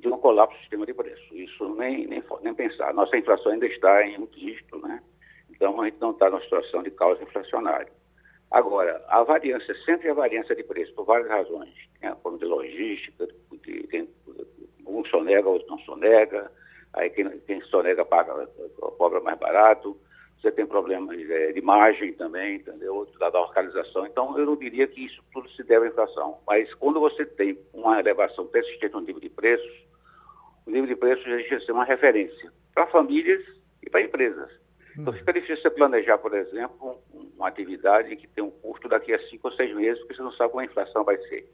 de 0.00 0.08
um 0.08 0.18
colapso 0.18 0.56
do 0.56 0.60
sistema 0.60 0.86
de 0.86 0.94
preços. 0.94 1.30
Isso 1.32 1.68
nem, 1.76 2.06
nem, 2.06 2.22
nem 2.42 2.54
pensar. 2.54 2.92
Nossa 2.94 3.16
inflação 3.16 3.52
ainda 3.52 3.66
está 3.66 4.06
em 4.06 4.18
um 4.18 4.26
dígito, 4.26 4.78
né? 4.78 5.02
Então 5.50 5.80
a 5.80 5.84
gente 5.86 6.00
não 6.00 6.10
está 6.10 6.28
numa 6.30 6.42
situação 6.42 6.82
de 6.82 6.90
causa 6.90 7.22
inflacionária. 7.22 7.92
Agora, 8.50 9.04
a 9.08 9.22
variância, 9.24 9.74
sempre 9.84 10.08
a 10.08 10.14
variância 10.14 10.54
de 10.54 10.62
preço, 10.62 10.94
por 10.94 11.04
várias 11.04 11.28
razões. 11.28 11.74
A 12.02 12.14
forma 12.16 12.38
de 12.38 12.44
logística, 12.44 13.26
de, 13.62 13.86
tem, 13.88 14.08
um 14.86 15.04
sonega, 15.06 15.48
outro 15.48 15.68
não 15.68 15.78
sonega, 15.80 16.50
aí 16.92 17.10
quem, 17.10 17.28
quem 17.40 17.60
sonega 17.62 18.04
paga, 18.04 18.48
cobra 18.98 19.20
mais 19.20 19.38
barato, 19.38 19.98
você 20.40 20.52
tem 20.52 20.66
problemas 20.66 21.18
é, 21.28 21.52
de 21.52 21.60
margem 21.60 22.12
também, 22.12 22.56
entendeu? 22.56 23.08
Da, 23.18 23.30
da 23.30 23.40
localização. 23.40 24.06
Então, 24.06 24.38
eu 24.38 24.46
não 24.46 24.56
diria 24.56 24.86
que 24.86 25.04
isso 25.04 25.22
tudo 25.32 25.50
se 25.50 25.62
deve 25.64 25.86
à 25.86 25.88
inflação. 25.88 26.38
Mas 26.46 26.72
quando 26.74 27.00
você 27.00 27.24
tem 27.24 27.58
uma 27.72 27.98
elevação 27.98 28.46
persistente 28.46 28.94
no 28.94 29.00
nível 29.00 29.20
de 29.20 29.30
preços, 29.30 29.85
o 30.66 30.70
nível 30.70 30.88
de 30.88 30.96
preços 30.96 31.24
deixa 31.24 31.58
de 31.58 31.64
ser 31.64 31.72
uma 31.72 31.84
referência 31.84 32.52
para 32.74 32.86
famílias 32.88 33.42
e 33.82 33.88
para 33.88 34.02
empresas. 34.02 34.50
Então 34.98 35.12
fica 35.12 35.32
difícil 35.32 35.60
você 35.60 35.70
planejar, 35.70 36.18
por 36.18 36.34
exemplo, 36.34 36.98
uma 37.36 37.48
atividade 37.48 38.16
que 38.16 38.26
tem 38.26 38.42
um 38.42 38.50
custo 38.50 38.88
daqui 38.88 39.12
a 39.12 39.18
cinco 39.28 39.48
ou 39.48 39.54
seis 39.54 39.74
meses, 39.74 39.98
porque 40.00 40.14
você 40.14 40.22
não 40.22 40.32
sabe 40.32 40.50
como 40.50 40.60
a 40.60 40.64
inflação 40.64 41.04
vai 41.04 41.18
ser. 41.28 41.46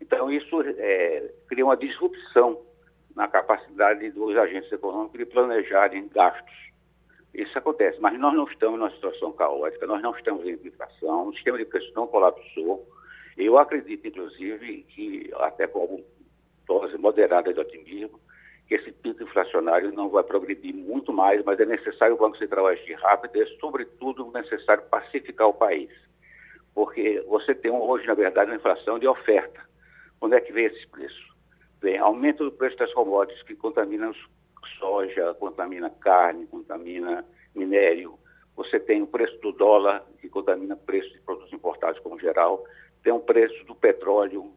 Então 0.00 0.30
isso 0.30 0.62
é, 0.62 1.30
cria 1.48 1.64
uma 1.64 1.76
disrupção 1.76 2.60
na 3.16 3.28
capacidade 3.28 4.10
dos 4.10 4.36
agentes 4.36 4.70
econômicos 4.70 5.18
de 5.18 5.26
planejarem 5.26 6.08
gastos. 6.08 6.54
Isso 7.34 7.56
acontece, 7.58 8.00
mas 8.00 8.18
nós 8.18 8.34
não 8.34 8.44
estamos 8.44 8.78
numa 8.78 8.90
situação 8.90 9.32
caótica, 9.32 9.86
nós 9.86 10.00
não 10.02 10.14
estamos 10.16 10.46
em 10.46 10.52
inflação, 10.52 11.28
o 11.28 11.34
sistema 11.34 11.58
de 11.58 11.64
preços 11.64 11.92
não 11.94 12.06
colapsou. 12.06 12.86
Eu 13.36 13.58
acredito, 13.58 14.06
inclusive, 14.06 14.84
que 14.84 15.30
até 15.36 15.66
com 15.66 15.80
alguma 15.80 16.04
dose 16.72 16.96
moderada 16.96 17.52
de 17.52 17.60
otimismo, 17.60 18.18
que 18.66 18.74
esse 18.74 18.90
pico 18.92 19.22
inflacionário 19.22 19.92
não 19.92 20.08
vai 20.08 20.22
progredir 20.22 20.74
muito 20.74 21.12
mais, 21.12 21.44
mas 21.44 21.60
é 21.60 21.66
necessário 21.66 22.14
o 22.14 22.18
Banco 22.18 22.38
Central 22.38 22.66
agir 22.66 22.94
rápido 22.94 23.36
e 23.36 23.42
é, 23.42 23.46
sobretudo, 23.60 24.30
necessário 24.32 24.82
pacificar 24.84 25.48
o 25.48 25.54
país. 25.54 25.90
Porque 26.74 27.22
você 27.28 27.54
tem 27.54 27.70
hoje, 27.70 28.06
na 28.06 28.14
verdade, 28.14 28.50
uma 28.50 28.56
inflação 28.56 28.98
de 28.98 29.06
oferta. 29.06 29.60
Onde 30.20 30.36
é 30.36 30.40
que 30.40 30.52
vem 30.52 30.64
esses 30.64 30.84
preços? 30.86 31.32
Vem 31.82 31.98
aumento 31.98 32.44
do 32.44 32.52
preço 32.52 32.78
das 32.78 32.92
commodities, 32.94 33.42
que 33.42 33.54
contamina 33.54 34.10
soja, 34.78 35.34
contamina 35.34 35.90
carne, 35.90 36.46
contamina 36.46 37.24
minério. 37.54 38.18
Você 38.56 38.80
tem 38.80 39.02
o 39.02 39.06
preço 39.06 39.36
do 39.40 39.52
dólar, 39.52 40.02
que 40.20 40.28
contamina 40.30 40.76
preço 40.76 41.12
de 41.12 41.20
produtos 41.20 41.52
importados 41.52 42.00
como 42.00 42.18
geral. 42.18 42.64
Tem 43.02 43.12
o 43.12 43.20
preço 43.20 43.64
do 43.64 43.74
petróleo, 43.74 44.50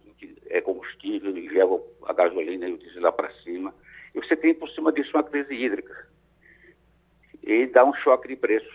é 0.47 0.61
combustível, 0.61 1.32
leva 1.34 1.82
a 2.03 2.13
gasolina 2.13 2.67
e 2.67 2.73
o 2.73 2.78
diesel 2.78 3.01
lá 3.01 3.11
para 3.11 3.32
cima 3.43 3.73
e 4.15 4.19
você 4.19 4.36
tem 4.36 4.53
por 4.53 4.69
cima 4.69 4.93
disso 4.93 5.11
uma 5.13 5.23
crise 5.23 5.53
hídrica. 5.53 6.07
E 7.43 7.67
dá 7.67 7.84
um 7.84 7.93
choque 7.95 8.30
de 8.30 8.38
preços, 8.38 8.73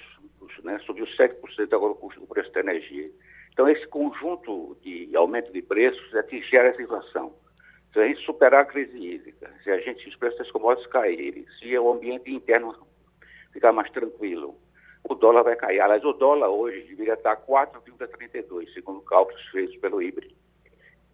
né? 0.63 0.79
subiu 0.81 1.07
7% 1.07 1.73
agora 1.73 1.95
o 1.95 2.27
preço 2.27 2.53
da 2.53 2.61
energia. 2.61 3.11
Então, 3.53 3.69
esse 3.69 3.87
conjunto 3.89 4.77
de 4.83 5.11
aumento 5.17 5.51
de 5.51 5.63
preços 5.63 6.15
é 6.15 6.23
que 6.23 6.43
gera 6.43 6.69
essa 6.69 6.83
inflação. 6.83 7.35
Se 7.93 7.99
a 7.99 8.07
gente 8.07 8.25
superar 8.25 8.63
a 8.63 8.67
crise 8.67 8.97
hídrica, 8.97 9.51
se 9.65 9.71
a 9.71 9.79
gente, 9.81 10.09
os 10.09 10.15
preços 10.15 10.39
das 10.39 10.51
commodities 10.51 10.91
caírem, 10.93 11.45
se 11.59 11.77
o 11.77 11.91
ambiente 11.91 12.31
interno 12.31 12.77
ficar 13.53 13.73
mais 13.73 13.91
tranquilo, 13.91 14.55
o 15.03 15.15
dólar 15.15 15.43
vai 15.43 15.57
cair. 15.57 15.81
Aliás, 15.81 16.05
o 16.05 16.13
dólar 16.13 16.51
hoje 16.51 16.83
deveria 16.83 17.15
estar 17.15 17.37
4,32, 17.37 18.73
segundo 18.73 19.01
cálculos 19.01 19.43
feitos 19.49 19.77
pelo 19.79 20.01
IBRE. 20.01 20.37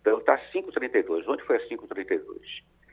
Então, 0.07 0.19
está 0.19 0.39
5,32. 0.55 1.25
Onde 1.27 1.43
foi 1.43 1.57
a 1.57 1.69
5,32? 1.69 2.39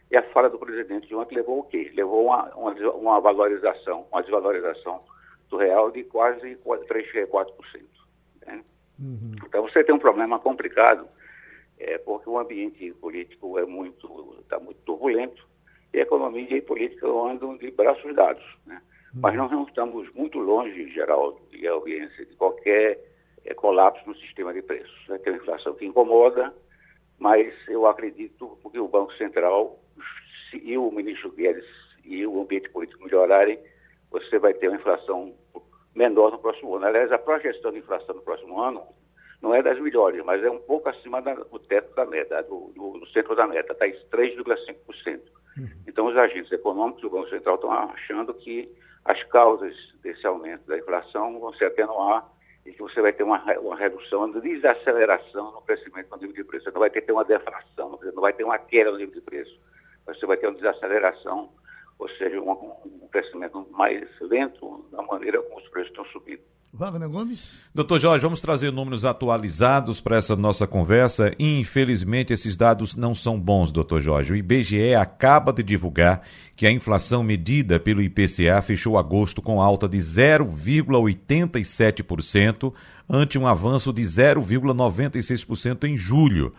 E 0.09 0.17
a 0.17 0.23
fala 0.31 0.49
do 0.49 0.57
presidente 0.57 1.07
de 1.07 1.13
ontem 1.13 1.35
levou 1.35 1.59
o 1.59 1.63
quê? 1.63 1.91
Levou 1.93 2.25
uma, 2.25 2.51
uma, 2.55 2.71
uma 2.73 3.19
valorização, 3.21 4.07
uma 4.11 4.23
desvalorização 4.23 5.03
do 5.47 5.57
real 5.57 5.91
de 5.91 6.03
quase 6.05 6.55
3,4%. 6.55 7.45
Né? 8.47 8.63
Uhum. 8.99 9.35
Então 9.45 9.61
você 9.61 9.83
tem 9.83 9.93
um 9.93 9.99
problema 9.99 10.39
complicado, 10.39 11.07
é, 11.77 11.99
porque 11.99 12.27
o 12.27 12.39
ambiente 12.39 12.91
político 12.93 13.59
é 13.59 13.65
muito, 13.65 14.37
está 14.41 14.59
muito 14.59 14.81
turbulento 14.81 15.47
e 15.93 15.99
a 15.99 16.01
economia 16.01 16.47
e 16.49 16.57
a 16.57 16.63
política 16.63 17.07
andam 17.07 17.55
de 17.57 17.69
braços 17.69 18.15
dados. 18.15 18.43
Né? 18.65 18.81
Uhum. 19.13 19.21
Mas 19.21 19.35
nós 19.35 19.51
não 19.51 19.65
estamos 19.65 20.11
muito 20.15 20.39
longe, 20.39 20.91
Geraldo 20.91 21.39
e 21.51 21.67
audiência, 21.67 22.25
de 22.25 22.35
qualquer 22.35 22.99
é, 23.45 23.53
colapso 23.53 24.01
no 24.07 24.15
sistema 24.15 24.51
de 24.51 24.63
preços. 24.63 25.05
Vai 25.07 25.19
ter 25.19 25.29
uma 25.29 25.37
inflação 25.37 25.75
que 25.75 25.85
incomoda, 25.85 26.51
mas 27.23 27.53
eu 27.69 27.87
acredito 27.87 28.57
que 28.69 28.77
o 28.77 28.87
Banco 28.89 29.13
Central 29.13 29.79
e 30.51 30.77
o 30.77 30.91
ministro 30.91 31.31
Guedes 31.31 31.63
e 32.03 32.27
o 32.27 32.41
ambiente 32.41 32.69
político 32.69 33.01
melhorarem, 33.01 33.57
você 34.11 34.37
vai 34.37 34.53
ter 34.53 34.67
uma 34.67 34.75
inflação 34.75 35.33
menor 35.95 36.31
no 36.31 36.39
próximo 36.39 36.75
ano. 36.75 36.85
Aliás, 36.85 37.13
a 37.13 37.17
projeção 37.17 37.71
de 37.71 37.79
inflação 37.79 38.13
no 38.13 38.21
próximo 38.23 38.61
ano 38.61 38.83
não 39.41 39.55
é 39.55 39.63
das 39.63 39.79
melhores, 39.79 40.21
mas 40.25 40.43
é 40.43 40.51
um 40.51 40.59
pouco 40.59 40.89
acima 40.89 41.21
da, 41.21 41.33
do 41.33 41.59
teto 41.59 41.95
da 41.95 42.05
meta, 42.05 42.43
do, 42.43 42.73
do, 42.75 42.99
do 42.99 43.07
centro 43.07 43.37
da 43.37 43.47
meta, 43.47 43.71
está 43.71 43.87
em 43.87 43.93
3,5%. 44.11 45.21
Uhum. 45.55 45.69
Então, 45.87 46.07
os 46.07 46.17
agentes 46.17 46.51
econômicos 46.51 47.03
do 47.03 47.09
Banco 47.09 47.29
Central 47.29 47.55
estão 47.55 47.71
achando 47.71 48.33
que 48.33 48.69
as 49.05 49.23
causas 49.29 49.73
desse 50.01 50.27
aumento 50.27 50.67
da 50.67 50.77
inflação 50.77 51.39
vão 51.39 51.53
se 51.53 51.63
atenuar 51.63 52.29
e 52.65 52.71
que 52.71 52.81
você 52.81 53.01
vai 53.01 53.11
ter 53.11 53.23
uma, 53.23 53.43
uma 53.59 53.75
redução, 53.75 54.25
uma 54.25 54.41
desaceleração 54.41 55.51
no 55.51 55.61
crescimento 55.61 56.09
do 56.09 56.17
nível 56.17 56.35
de 56.35 56.43
preço. 56.43 56.65
Você 56.65 56.71
não 56.71 56.79
vai 56.79 56.89
ter, 56.89 57.01
ter 57.01 57.11
uma 57.11 57.25
deflação, 57.25 57.99
não 58.01 58.21
vai 58.21 58.33
ter 58.33 58.43
uma 58.43 58.57
queda 58.57 58.91
no 58.91 58.97
nível 58.97 59.13
de 59.13 59.21
preço 59.21 59.59
você 60.05 60.25
vai 60.25 60.37
ter 60.37 60.47
uma 60.47 60.55
desaceleração, 60.55 61.49
ou 61.97 62.09
seja, 62.09 62.39
um, 62.39 62.51
um 62.51 63.07
crescimento 63.11 63.65
mais 63.71 64.07
lento 64.19 64.85
da 64.91 65.01
maneira 65.01 65.41
como 65.41 65.59
os 65.59 65.67
preços 65.69 65.91
estão 65.91 66.05
subindo. 66.05 66.41
Wagner 66.75 67.07
Gomes. 67.07 67.53
Doutor 67.73 67.99
Jorge, 67.99 68.23
vamos 68.23 68.41
trazer 68.41 68.71
números 68.71 69.05
atualizados 69.05 70.01
para 70.01 70.17
essa 70.17 70.35
nossa 70.35 70.65
conversa. 70.65 71.31
Infelizmente, 71.37 72.33
esses 72.33 72.57
dados 72.57 72.95
não 72.95 73.13
são 73.13 73.39
bons, 73.39 73.71
doutor 73.71 74.01
Jorge. 74.01 74.33
O 74.33 74.35
IBGE 74.35 74.95
acaba 74.95 75.53
de 75.53 75.61
divulgar 75.61 76.23
que 76.55 76.65
a 76.65 76.71
inflação 76.71 77.21
medida 77.21 77.79
pelo 77.79 78.01
IPCA 78.01 78.59
fechou 78.63 78.97
agosto 78.97 79.39
com 79.39 79.61
alta 79.61 79.87
de 79.87 79.99
0,87%, 79.99 82.73
ante 83.07 83.37
um 83.37 83.45
avanço 83.45 83.93
de 83.93 84.01
0,96% 84.01 85.83
em 85.83 85.95
julho. 85.95 86.55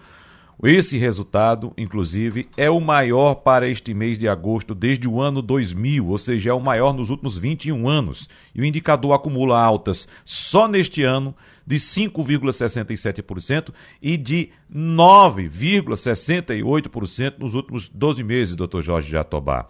Esse 0.62 0.96
resultado, 0.96 1.72
inclusive, 1.76 2.48
é 2.56 2.70
o 2.70 2.80
maior 2.80 3.34
para 3.34 3.68
este 3.68 3.92
mês 3.92 4.16
de 4.18 4.26
agosto 4.28 4.74
desde 4.74 5.06
o 5.08 5.20
ano 5.20 5.42
2000, 5.42 6.06
ou 6.06 6.16
seja, 6.16 6.50
é 6.50 6.54
o 6.54 6.60
maior 6.60 6.94
nos 6.94 7.10
últimos 7.10 7.36
21 7.36 7.88
anos. 7.88 8.28
E 8.54 8.60
o 8.60 8.64
indicador 8.64 9.12
acumula 9.12 9.60
altas 9.60 10.06
só 10.24 10.68
neste 10.68 11.02
ano 11.02 11.34
de 11.66 11.76
5,67% 11.76 13.72
e 14.00 14.16
de 14.16 14.50
9,68% 14.72 17.34
nos 17.38 17.54
últimos 17.54 17.88
12 17.88 18.22
meses, 18.22 18.54
doutor 18.54 18.80
Jorge 18.82 19.10
Jatobá. 19.10 19.66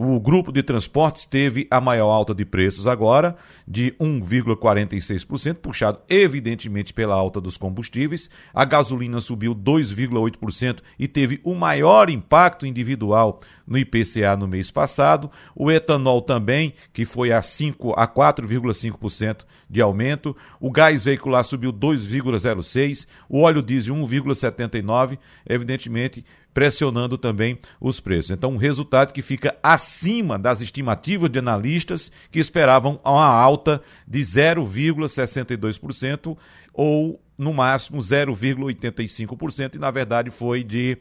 O 0.00 0.20
grupo 0.20 0.52
de 0.52 0.62
transportes 0.62 1.26
teve 1.26 1.66
a 1.68 1.80
maior 1.80 2.12
alta 2.12 2.32
de 2.32 2.44
preços 2.44 2.86
agora, 2.86 3.36
de 3.66 3.90
1,46%, 4.00 5.56
puxado 5.56 5.98
evidentemente 6.08 6.94
pela 6.94 7.16
alta 7.16 7.40
dos 7.40 7.56
combustíveis. 7.56 8.30
A 8.54 8.64
gasolina 8.64 9.20
subiu 9.20 9.56
2,8% 9.56 10.82
e 10.96 11.08
teve 11.08 11.40
o 11.42 11.52
maior 11.52 12.08
impacto 12.10 12.64
individual 12.64 13.40
no 13.66 13.76
IPCA 13.76 14.36
no 14.36 14.46
mês 14.46 14.70
passado. 14.70 15.32
O 15.52 15.68
etanol 15.68 16.22
também, 16.22 16.74
que 16.92 17.04
foi 17.04 17.32
a, 17.32 17.42
5, 17.42 17.94
a 17.98 18.06
4,5% 18.06 19.40
de 19.68 19.80
aumento. 19.82 20.36
O 20.60 20.70
gás 20.70 21.06
veicular 21.06 21.42
subiu 21.42 21.72
2,06%. 21.72 23.04
O 23.28 23.40
óleo 23.40 23.60
diesel 23.60 23.96
1,79%. 23.96 25.18
Evidentemente, 25.44 26.24
pressionando 26.52 27.16
também 27.16 27.58
os 27.80 27.98
preços. 28.00 28.30
Então, 28.30 28.52
um 28.52 28.56
resultado 28.56 29.12
que 29.12 29.22
fica 29.22 29.56
acima 29.62 30.36
das 30.38 30.60
estimativas 30.60 31.30
de 31.30 31.38
analistas 31.38 32.12
que 32.30 32.38
esperavam 32.38 33.00
uma 33.04 33.26
alta 33.26 33.80
de 34.06 34.20
0,62% 34.20 36.36
ou 36.72 37.20
no 37.36 37.52
máximo 37.52 37.98
0,85% 37.98 39.74
e 39.76 39.78
na 39.78 39.90
verdade 39.92 40.30
foi 40.30 40.64
de 40.64 40.98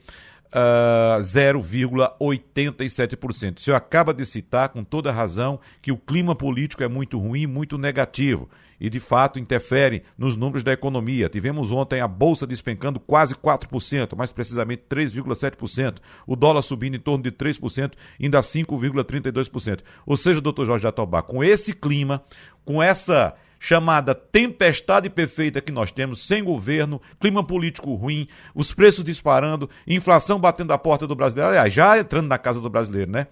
uh, 0.47 1.21
0,87%. 1.21 3.57
O 3.57 3.61
senhor 3.61 3.77
acaba 3.77 4.13
de 4.13 4.25
citar, 4.25 4.69
com 4.69 4.83
toda 4.83 5.11
razão, 5.11 5.59
que 5.81 5.91
o 5.91 5.97
clima 5.97 6.35
político 6.35 6.83
é 6.83 6.87
muito 6.87 7.19
ruim, 7.19 7.47
muito 7.47 7.77
negativo 7.77 8.49
e, 8.79 8.89
de 8.89 8.99
fato, 8.99 9.39
interfere 9.39 10.03
nos 10.17 10.35
números 10.35 10.63
da 10.63 10.71
economia. 10.71 11.29
Tivemos 11.29 11.71
ontem 11.71 11.99
a 11.99 12.07
Bolsa 12.07 12.45
despencando 12.45 12.99
quase 12.99 13.35
4%, 13.35 14.15
mais 14.15 14.31
precisamente 14.31 14.83
3,7%. 14.89 15.97
O 16.25 16.35
dólar 16.35 16.61
subindo 16.61 16.95
em 16.95 16.99
torno 16.99 17.23
de 17.23 17.31
3%, 17.31 17.93
indo 18.19 18.37
a 18.37 18.41
5,32%. 18.41 19.79
Ou 20.05 20.15
seja, 20.15 20.41
doutor 20.41 20.65
Jorge 20.65 20.83
Jatobá, 20.83 21.21
com 21.21 21.43
esse 21.43 21.73
clima, 21.73 22.23
com 22.63 22.81
essa 22.81 23.35
chamada 23.67 24.15
tempestade 24.15 25.09
perfeita 25.09 25.59
que 25.59 25.73
nós 25.73 25.91
temos, 25.91 26.25
sem 26.25 26.41
governo, 26.41 27.01
clima 27.19 27.45
político 27.45 27.93
ruim, 27.95 28.25
os 28.55 28.73
preços 28.73 29.03
disparando, 29.03 29.69
inflação 29.85 30.39
batendo 30.39 30.71
a 30.71 30.77
porta 30.77 31.05
do 31.05 31.13
brasileiro, 31.13 31.49
aliás, 31.49 31.73
já 31.73 31.99
entrando 31.99 32.29
na 32.29 32.37
casa 32.37 32.61
do 32.61 32.69
brasileiro, 32.69 33.11
né? 33.11 33.27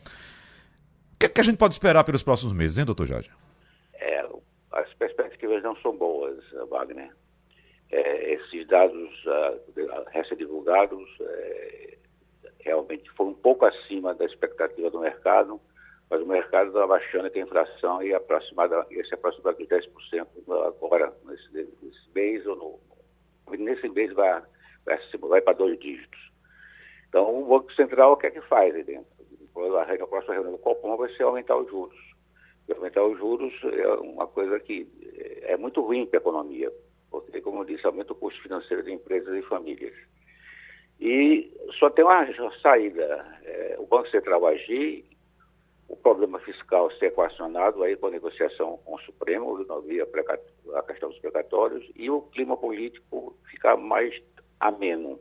O 1.13 1.19
que, 1.19 1.27
é 1.27 1.29
que 1.29 1.39
a 1.39 1.43
gente 1.43 1.57
pode 1.57 1.73
esperar 1.73 2.03
pelos 2.03 2.21
próximos 2.21 2.51
meses, 2.51 2.77
hein, 2.77 2.83
doutor 2.83 3.05
Jorge? 3.05 3.31
É, 3.93 4.27
as 4.73 4.93
perspectivas 4.95 5.63
não 5.63 5.73
são 5.77 5.95
boas, 5.95 6.37
Wagner. 6.69 7.11
É, 7.89 8.33
esses 8.33 8.67
dados 8.67 9.09
uh, 9.25 10.03
recém-divulgados 10.11 11.07
é, 11.21 11.97
realmente 12.59 13.09
foram 13.11 13.31
um 13.31 13.35
pouco 13.35 13.65
acima 13.65 14.13
da 14.13 14.25
expectativa 14.25 14.89
do 14.89 14.99
mercado 14.99 15.61
mas 16.09 16.21
o 16.21 16.25
mercado 16.25 16.67
está 16.67 16.85
baixando 16.85 17.29
que 17.29 17.39
a 17.39 17.43
inflação 17.43 18.01
ia 18.03 18.17
aproximada, 18.17 18.85
ia 18.91 19.03
se 19.05 19.13
aproximar 19.13 19.55
de 19.55 19.65
10% 19.65 20.27
agora, 20.67 21.13
nesse, 21.25 21.51
nesse 21.53 22.09
mês, 22.13 22.45
ou 22.45 22.55
no, 22.55 23.57
nesse 23.57 23.89
mês 23.89 24.13
vai, 24.13 24.41
vai, 24.85 24.99
vai 25.21 25.41
para 25.41 25.57
dois 25.57 25.79
dígitos. 25.79 26.19
Então, 27.09 27.41
o 27.41 27.45
Banco 27.45 27.73
Central, 27.73 28.13
o 28.13 28.17
que 28.17 28.27
é 28.27 28.31
que 28.31 28.41
faz 28.41 28.75
aí 28.75 28.83
dentro? 28.83 29.15
A 29.55 30.07
próxima 30.07 30.33
reunião 30.33 30.51
do 30.51 30.59
Copom 30.59 30.97
vai 30.97 31.09
ser 31.15 31.23
aumentar 31.23 31.55
os 31.55 31.69
juros. 31.69 31.97
E 32.67 32.73
aumentar 32.73 33.03
os 33.03 33.17
juros 33.17 33.53
é 33.63 33.87
uma 33.95 34.27
coisa 34.27 34.59
que 34.59 34.87
é 35.43 35.55
muito 35.55 35.81
ruim 35.81 36.05
para 36.05 36.19
a 36.19 36.21
economia, 36.21 36.71
porque, 37.09 37.39
como 37.41 37.61
eu 37.61 37.65
disse, 37.65 37.85
aumenta 37.85 38.11
o 38.11 38.15
custo 38.15 38.41
financeiro 38.41 38.83
de 38.83 38.91
empresas 38.91 39.33
e 39.33 39.41
famílias. 39.47 39.93
E 40.99 41.51
só 41.79 41.89
tem 41.89 42.03
uma 42.03 42.25
saída, 42.61 43.25
é, 43.43 43.75
o 43.79 43.85
Banco 43.85 44.09
Central 44.09 44.45
agir 44.45 45.05
o 45.87 45.95
problema 45.95 46.39
fiscal 46.39 46.91
ser 46.93 47.07
equacionado 47.07 47.83
aí 47.83 47.95
com 47.95 48.07
a 48.07 48.11
negociação 48.11 48.77
com 48.83 48.95
o 48.95 48.99
Supremo, 49.01 49.57
a 50.73 50.83
questão 50.83 51.09
dos 51.09 51.19
precatórios, 51.19 51.85
e 51.95 52.09
o 52.09 52.21
clima 52.21 52.57
político 52.57 53.35
ficar 53.49 53.77
mais 53.77 54.15
ameno, 54.59 55.19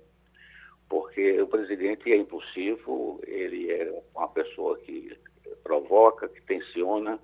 porque 0.89 1.41
o 1.41 1.47
presidente 1.47 2.11
é 2.13 2.17
impulsivo, 2.17 3.21
ele 3.27 3.71
é 3.71 4.03
uma 4.15 4.29
pessoa 4.29 4.79
que 4.79 5.17
provoca, 5.63 6.29
que 6.29 6.41
tensiona, 6.43 7.19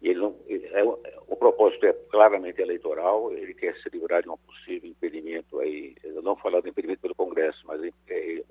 ele 0.00 0.18
não, 0.18 0.36
ele 0.46 0.66
é, 0.66 0.82
o 1.28 1.36
propósito 1.36 1.86
é 1.86 1.92
claramente 1.92 2.60
eleitoral, 2.60 3.32
ele 3.32 3.54
quer 3.54 3.74
se 3.76 3.88
livrar 3.90 4.22
de 4.22 4.28
um 4.28 4.36
possível 4.36 4.90
impedimento 4.90 5.60
aí, 5.60 5.94
eu 6.02 6.22
não 6.22 6.36
falar 6.36 6.60
do 6.60 6.68
impedimento 6.68 7.02
pelo 7.02 7.14
Congresso, 7.14 7.62
mas 7.66 7.82
é, 7.82 7.92
é 8.08 8.42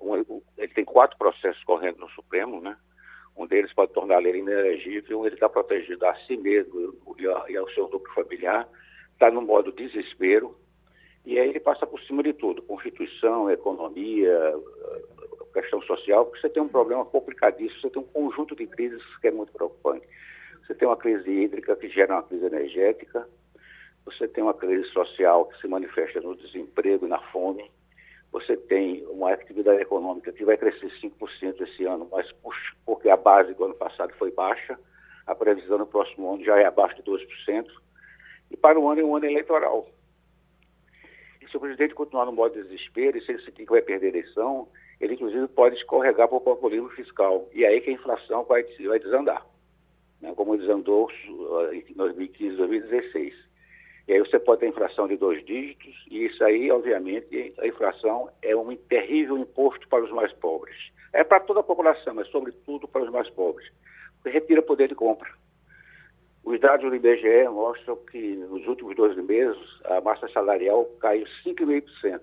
um, 0.00 0.42
ele 0.58 0.74
tem 0.74 0.84
quatro 0.84 1.16
processos 1.16 1.62
correndo 1.64 1.98
no 1.98 2.08
Supremo, 2.10 2.60
né? 2.60 2.76
Um 3.36 3.46
deles 3.46 3.72
pode 3.72 3.92
tornar 3.92 4.24
ele 4.24 4.38
inelegível, 4.38 5.26
ele 5.26 5.34
está 5.34 5.48
protegido 5.48 6.06
a 6.06 6.14
si 6.26 6.36
mesmo 6.36 6.94
e, 7.18 7.26
a, 7.26 7.44
e 7.48 7.56
ao 7.56 7.68
seu 7.70 7.88
núcleo 7.88 8.14
familiar, 8.14 8.66
está 9.12 9.30
no 9.30 9.42
modo 9.42 9.72
desespero, 9.72 10.56
e 11.24 11.38
aí 11.38 11.48
ele 11.48 11.60
passa 11.60 11.86
por 11.86 12.00
cima 12.02 12.22
de 12.22 12.32
tudo, 12.32 12.62
Constituição, 12.62 13.50
economia, 13.50 14.54
questão 15.52 15.82
social, 15.82 16.26
porque 16.26 16.40
você 16.40 16.48
tem 16.48 16.62
um 16.62 16.68
problema 16.68 17.04
complicadíssimo, 17.04 17.80
você 17.80 17.90
tem 17.90 18.02
um 18.02 18.06
conjunto 18.06 18.54
de 18.54 18.66
crises 18.66 19.02
que 19.20 19.28
é 19.28 19.30
muito 19.30 19.52
preocupante. 19.52 20.06
Você 20.66 20.74
tem 20.74 20.86
uma 20.86 20.96
crise 20.96 21.30
hídrica 21.30 21.76
que 21.76 21.88
gera 21.88 22.14
uma 22.14 22.22
crise 22.22 22.44
energética, 22.44 23.28
você 24.04 24.28
tem 24.28 24.44
uma 24.44 24.54
crise 24.54 24.88
social 24.90 25.46
que 25.46 25.60
se 25.60 25.66
manifesta 25.66 26.20
no 26.20 26.36
desemprego 26.36 27.06
e 27.06 27.08
na 27.08 27.18
fome, 27.30 27.70
você 28.36 28.54
tem 28.54 29.02
uma 29.06 29.32
atividade 29.32 29.80
econômica 29.80 30.30
que 30.30 30.44
vai 30.44 30.58
crescer 30.58 30.92
5% 31.00 31.58
esse 31.62 31.86
ano, 31.86 32.06
mas 32.12 32.30
porque 32.84 33.08
a 33.08 33.16
base 33.16 33.54
do 33.54 33.64
ano 33.64 33.74
passado 33.74 34.12
foi 34.18 34.30
baixa, 34.30 34.78
a 35.26 35.34
previsão 35.34 35.78
no 35.78 35.86
próximo 35.86 36.34
ano 36.34 36.44
já 36.44 36.58
é 36.58 36.66
abaixo 36.66 36.96
de 36.96 37.02
2%, 37.02 37.66
e 38.50 38.56
para 38.58 38.78
o 38.78 38.86
ano 38.90 39.00
é 39.00 39.04
um 39.04 39.16
ano 39.16 39.24
eleitoral. 39.24 39.88
E 41.40 41.48
se 41.48 41.56
o 41.56 41.60
presidente 41.60 41.94
continuar 41.94 42.26
no 42.26 42.32
modo 42.32 42.52
de 42.52 42.62
desespero, 42.64 43.16
e 43.16 43.24
se 43.24 43.32
ele 43.32 43.42
sentir 43.42 43.64
que 43.64 43.70
vai 43.70 43.80
perder 43.80 44.08
a 44.08 44.10
eleição, 44.10 44.68
ele 45.00 45.14
inclusive 45.14 45.48
pode 45.48 45.76
escorregar 45.76 46.28
para 46.28 46.36
o 46.36 46.40
populismo 46.42 46.90
fiscal, 46.90 47.48
e 47.54 47.64
é 47.64 47.68
aí 47.68 47.80
que 47.80 47.88
a 47.88 47.94
inflação 47.94 48.44
vai, 48.44 48.62
vai 48.64 48.98
desandar, 48.98 49.46
né, 50.20 50.34
como 50.36 50.58
desandou 50.58 51.10
em 51.72 51.94
2015, 51.94 52.54
2016. 52.54 53.45
E 54.08 54.12
aí 54.12 54.20
você 54.20 54.38
pode 54.38 54.60
ter 54.60 54.68
inflação 54.68 55.08
de 55.08 55.16
dois 55.16 55.44
dígitos, 55.44 55.94
e 56.08 56.26
isso 56.26 56.42
aí, 56.44 56.70
obviamente, 56.70 57.54
a 57.58 57.66
inflação 57.66 58.30
é 58.40 58.54
um 58.54 58.74
terrível 58.76 59.36
imposto 59.36 59.88
para 59.88 60.04
os 60.04 60.12
mais 60.12 60.32
pobres. 60.34 60.76
É 61.12 61.24
para 61.24 61.40
toda 61.40 61.60
a 61.60 61.64
população, 61.64 62.14
mas 62.14 62.28
sobretudo 62.28 62.86
para 62.86 63.02
os 63.02 63.10
mais 63.10 63.28
pobres. 63.30 63.68
Porque 64.16 64.30
retira 64.30 64.62
poder 64.62 64.88
de 64.88 64.94
compra. 64.94 65.28
Os 66.44 66.60
dados 66.60 66.88
do 66.88 66.94
IBGE 66.94 67.48
mostram 67.48 67.96
que 67.96 68.36
nos 68.36 68.64
últimos 68.68 68.94
12 68.94 69.20
meses 69.22 69.58
a 69.84 70.00
massa 70.00 70.28
salarial 70.28 70.84
caiu 71.00 71.26
5,5%. 71.44 72.20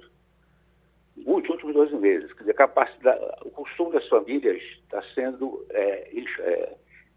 Nos 1.17 1.49
últimos 1.49 1.73
12 1.73 1.95
meses. 1.97 2.31
Quer 2.31 2.39
dizer, 2.39 2.53
capacidade, 2.53 3.19
o 3.43 3.49
consumo 3.49 3.91
das 3.91 4.07
famílias 4.07 4.61
está 4.83 5.03
sendo 5.13 5.65
é, 5.71 6.09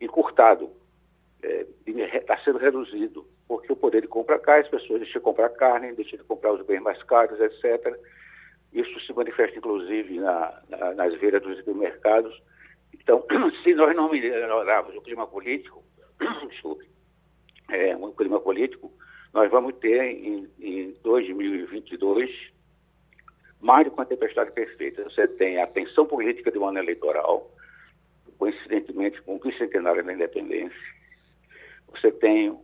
encurtado, 0.00 0.72
está 1.40 2.34
é, 2.34 2.44
sendo 2.44 2.58
reduzido 2.58 3.24
porque 3.48 3.72
o 3.72 3.76
poder 3.76 4.02
de 4.02 4.08
compra 4.08 4.38
cai, 4.38 4.60
as 4.60 4.68
pessoas 4.68 5.00
deixam 5.00 5.20
de 5.20 5.24
comprar 5.24 5.48
carne, 5.50 5.92
deixam 5.92 6.18
de 6.18 6.24
comprar 6.24 6.52
os 6.52 6.64
bens 6.66 6.80
mais 6.80 7.00
caros, 7.04 7.40
etc. 7.40 7.96
Isso 8.72 9.00
se 9.00 9.12
manifesta, 9.12 9.56
inclusive, 9.56 10.18
na, 10.18 10.60
na, 10.68 10.94
nas 10.94 11.14
feiras 11.16 11.42
dos 11.42 11.56
supermercados. 11.58 12.42
Então, 12.92 13.24
se 13.62 13.74
nós 13.74 13.94
não 13.94 14.10
melhorarmos 14.10 14.94
o 14.96 15.00
clima 15.00 15.26
político, 15.26 15.82
é, 17.70 17.96
o 17.96 18.12
clima 18.12 18.40
político, 18.40 18.92
nós 19.32 19.50
vamos 19.50 19.74
ter 19.76 20.02
em, 20.02 20.48
em 20.58 20.96
2022 21.02 22.54
mais 23.60 23.88
que 23.88 23.94
uma 23.94 24.06
tempestade 24.06 24.52
perfeita. 24.52 25.04
Você 25.04 25.26
tem 25.26 25.60
a 25.60 25.66
tensão 25.66 26.06
política 26.06 26.50
de 26.50 26.58
um 26.58 26.66
ano 26.66 26.78
eleitoral, 26.78 27.50
coincidentemente 28.38 29.20
com 29.22 29.36
o 29.36 29.38
bicentenário 29.38 30.04
da 30.04 30.12
independência. 30.12 30.78
Você 31.90 32.10
tem 32.10 32.56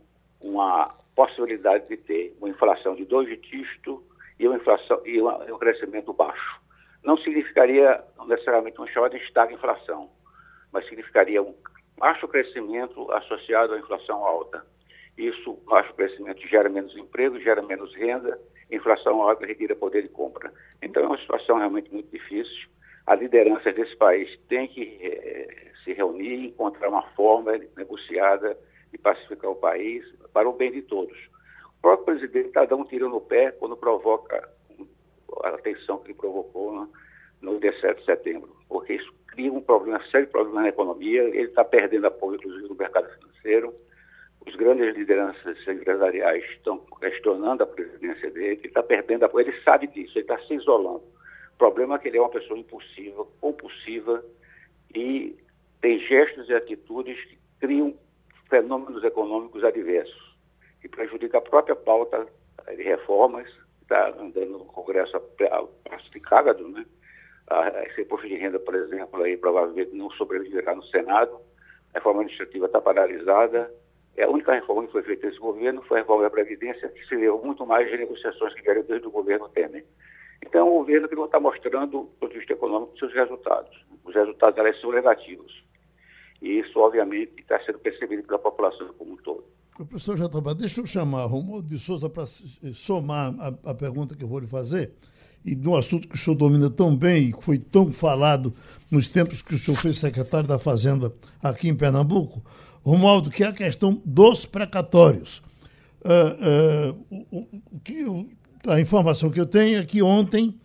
uma 0.43 0.93
possibilidade 1.15 1.87
de 1.87 1.97
ter 1.97 2.35
uma 2.39 2.49
inflação 2.49 2.95
de 2.95 3.05
dois 3.05 3.29
dígitos 3.41 3.99
e 4.39 4.47
uma 4.47 4.57
inflação 4.57 5.01
e 5.05 5.21
um 5.21 5.57
crescimento 5.57 6.13
baixo. 6.13 6.61
Não 7.03 7.17
significaria 7.17 8.03
necessariamente 8.27 8.77
uma 8.77 8.87
chamada 8.87 9.17
estagflação, 9.17 10.09
mas 10.71 10.85
significaria 10.85 11.41
um 11.41 11.55
baixo 11.97 12.27
crescimento 12.27 13.11
associado 13.11 13.73
à 13.73 13.79
inflação 13.79 14.25
alta. 14.25 14.65
Isso, 15.17 15.53
baixo 15.65 15.93
crescimento, 15.93 16.45
gera 16.47 16.69
menos 16.69 16.95
emprego, 16.97 17.39
gera 17.39 17.61
menos 17.61 17.93
renda, 17.95 18.39
inflação 18.71 19.21
alta 19.21 19.45
retira 19.45 19.75
poder 19.75 20.01
de 20.01 20.09
compra. 20.09 20.51
Então 20.81 21.03
é 21.03 21.07
uma 21.07 21.17
situação 21.19 21.57
realmente 21.57 21.91
muito 21.93 22.09
difícil. 22.09 22.69
A 23.05 23.15
liderança 23.15 23.71
desse 23.71 23.95
país 23.97 24.39
tem 24.47 24.67
que 24.67 24.97
eh, 25.01 25.71
se 25.83 25.93
reunir, 25.93 26.47
encontrar 26.47 26.89
uma 26.89 27.03
forma 27.11 27.51
negociada 27.77 28.57
de 28.93 28.97
pacificar 28.99 29.51
o 29.51 29.55
país 29.55 30.05
para 30.31 30.47
o 30.47 30.53
bem 30.53 30.71
de 30.71 30.83
todos. 30.83 31.17
O 31.79 31.81
próprio 31.81 32.15
presidente 32.15 32.47
está 32.47 32.63
dando 32.63 32.83
um 32.83 32.85
tiro 32.85 33.09
no 33.09 33.19
pé 33.19 33.51
quando 33.51 33.75
provoca 33.75 34.47
a 35.43 35.51
tensão 35.57 35.97
que 35.97 36.11
ele 36.11 36.13
provocou 36.13 36.71
no, 36.71 36.89
no 37.41 37.59
dia 37.59 37.77
7 37.81 37.99
de 37.99 38.05
setembro, 38.05 38.55
porque 38.69 38.93
isso 38.93 39.11
cria 39.27 39.51
um 39.51 39.61
problema, 39.61 39.99
sério 40.11 40.27
problema 40.27 40.61
na 40.61 40.69
economia, 40.69 41.23
ele 41.23 41.47
está 41.47 41.65
perdendo 41.65 42.05
apoio, 42.05 42.35
inclusive, 42.35 42.69
no 42.69 42.75
mercado 42.75 43.09
financeiro, 43.17 43.73
os 44.45 44.55
grandes 44.55 44.95
lideranças 44.95 45.57
empresariais 45.67 46.43
estão 46.51 46.77
questionando 46.99 47.63
a 47.63 47.67
presidência 47.67 48.29
dele, 48.29 48.59
ele 48.59 48.67
está 48.67 48.83
perdendo 48.83 49.23
apoio, 49.23 49.47
ele 49.47 49.61
sabe 49.63 49.87
disso, 49.87 50.13
ele 50.17 50.25
está 50.25 50.37
se 50.39 50.53
isolando. 50.53 51.03
O 51.55 51.57
problema 51.57 51.95
é 51.95 51.97
que 51.97 52.09
ele 52.09 52.17
é 52.17 52.21
uma 52.21 52.29
pessoa 52.29 52.59
impulsiva, 52.59 53.25
compulsiva 53.41 54.23
e 54.93 55.35
tem 55.81 55.99
gestos 55.99 56.47
e 56.49 56.53
atitudes 56.53 57.19
que 57.25 57.37
criam 57.59 57.95
fenômenos 58.53 59.03
econômicos 59.03 59.63
adversos, 59.63 60.35
que 60.79 60.87
prejudica 60.87 61.39
a 61.39 61.41
própria 61.41 61.75
pauta 61.75 62.27
de 62.67 62.83
reformas, 62.83 63.49
está 63.81 64.09
andando 64.09 64.59
no 64.59 64.65
Congresso 64.65 65.19
pacificado, 65.89 66.67
né? 66.67 66.85
Esse 67.87 68.01
imposto 68.01 68.27
de 68.27 68.35
renda, 68.35 68.59
por 68.59 68.75
exemplo, 68.75 69.23
aí 69.23 69.35
provavelmente 69.35 69.95
não 69.95 70.11
sobreviverá 70.11 70.75
no 70.75 70.83
Senado, 70.83 71.35
a 71.93 71.97
reforma 71.97 72.21
administrativa 72.21 72.67
está 72.67 72.79
paralisada, 72.79 73.73
é 74.15 74.23
a 74.23 74.29
única 74.29 74.53
reforma 74.53 74.85
que 74.85 74.91
foi 74.91 75.01
feita 75.01 75.25
nesse 75.25 75.39
governo 75.39 75.81
foi 75.81 75.97
a 75.97 76.01
reforma 76.01 76.21
da 76.21 76.29
Previdência, 76.29 76.89
que 76.89 77.03
se 77.07 77.17
deu 77.17 77.41
muito 77.43 77.65
mais 77.65 77.89
de 77.89 77.97
negociações 77.97 78.53
que 78.53 78.61
vieram 78.61 78.83
desde 78.83 79.07
o 79.07 79.11
governo 79.11 79.49
Temer. 79.49 79.83
Então, 80.45 80.67
é 80.67 80.69
um 80.69 80.75
governo 80.75 81.09
que 81.09 81.15
não 81.15 81.25
está 81.25 81.39
mostrando, 81.39 82.03
do 82.03 82.05
ponto 82.19 82.31
de 82.31 82.37
vista 82.37 82.53
econômico, 82.53 82.99
seus 82.99 83.13
resultados. 83.13 83.83
Os 84.03 84.13
resultados 84.13 84.59
elas 84.59 84.79
são 84.79 84.91
negativos. 84.91 85.63
E 86.43 86.59
isso, 86.59 86.77
obviamente, 86.77 87.31
está 87.39 87.57
sendo 87.63 87.79
percebido 87.79 88.21
pela 88.23 88.37
população 88.37 88.93
como 88.97 89.13
um 89.13 89.15
todo. 89.15 89.45
Professor 89.77 90.17
Jatobá, 90.17 90.53
deixa 90.53 90.81
eu 90.81 90.85
chamar 90.85 91.25
Romualdo 91.25 91.67
de 91.67 91.79
Souza 91.79 92.09
para 92.09 92.25
somar 92.73 93.33
a, 93.39 93.71
a, 93.71 93.73
pergunta 93.73 94.13
que 94.13 94.25
eu 94.25 94.27
vou 94.27 94.39
lhe 94.39 94.45
fazer, 94.45 94.91
e 95.45 95.55
um 95.65 95.75
assunto 95.75 96.05
que 96.05 96.15
o 96.15 96.17
senhor 96.17 96.35
domina 96.35 96.69
tão 96.69 96.95
bem 96.95 97.29
e 97.29 97.33
que 97.33 97.43
foi 97.43 97.57
tão 97.57 97.93
falado 97.93 98.53
nos 98.91 99.07
tempos 99.07 99.41
que 99.41 99.55
o 99.55 99.57
senhor 99.57 99.77
foi 99.77 99.93
secretário 99.93 100.47
da 100.47 100.59
Fazenda 100.59 101.13
aqui 101.41 101.69
em 101.69 101.75
Pernambuco, 101.75 102.43
Romualdo, 102.83 103.29
que 103.29 103.43
é 103.43 103.47
a 103.47 103.53
questão 103.53 104.01
dos 104.05 104.45
precatórios. 104.45 105.41
Uh, 106.01 106.91
uh, 106.91 107.25
o, 107.31 107.39
o, 107.71 107.79
que 107.79 108.05
a 108.67 108.81
informação 108.81 109.29
que 109.29 109.39
eu 109.39 109.45
tenho 109.45 109.79
é 109.79 109.85
que 109.85 110.03
ontem 110.03 110.59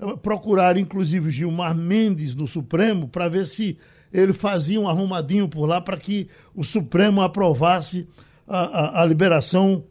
uh, 0.00 0.18
procuraram, 0.18 0.80
inclusive, 0.80 1.30
Gilmar 1.30 1.74
Mendes 1.74 2.34
no 2.34 2.48
Supremo 2.48 3.08
para 3.08 3.28
ver 3.28 3.46
se 3.46 3.78
ele 4.12 4.32
fazia 4.32 4.80
um 4.80 4.88
arrumadinho 4.88 5.48
por 5.48 5.66
lá 5.66 5.80
para 5.80 5.96
que 5.96 6.28
o 6.54 6.64
Supremo 6.64 7.22
aprovasse 7.22 8.08
a, 8.46 8.58
a, 8.58 9.02
a 9.02 9.04
liberação 9.04 9.84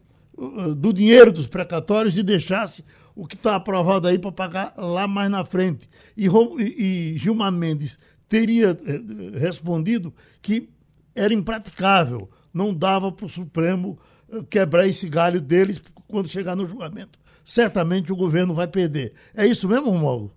do 0.76 0.92
dinheiro 0.92 1.32
dos 1.32 1.46
precatórios 1.46 2.16
e 2.16 2.22
deixasse 2.22 2.84
o 3.14 3.26
que 3.26 3.34
está 3.34 3.56
aprovado 3.56 4.08
aí 4.08 4.18
para 4.18 4.32
pagar 4.32 4.74
lá 4.76 5.06
mais 5.06 5.30
na 5.30 5.44
frente. 5.44 5.88
E, 6.16 6.26
e, 6.26 7.18
Gilmar 7.18 7.52
Mendes 7.52 7.98
teria 8.28 8.70
eh, 8.70 9.38
respondido 9.38 10.14
que 10.40 10.68
era 11.14 11.34
impraticável, 11.34 12.30
não 12.54 12.72
dava 12.72 13.12
para 13.12 13.26
o 13.26 13.28
Supremo 13.28 13.98
eh, 14.32 14.42
quebrar 14.48 14.86
esse 14.86 15.08
galho 15.08 15.40
deles 15.40 15.82
quando 16.08 16.28
chegar 16.28 16.56
no 16.56 16.66
julgamento. 16.66 17.18
Certamente 17.44 18.12
o 18.12 18.16
governo 18.16 18.54
vai 18.54 18.66
perder. 18.66 19.12
É 19.34 19.46
isso 19.46 19.68
mesmo, 19.68 19.90
Romualdo? 19.90 20.32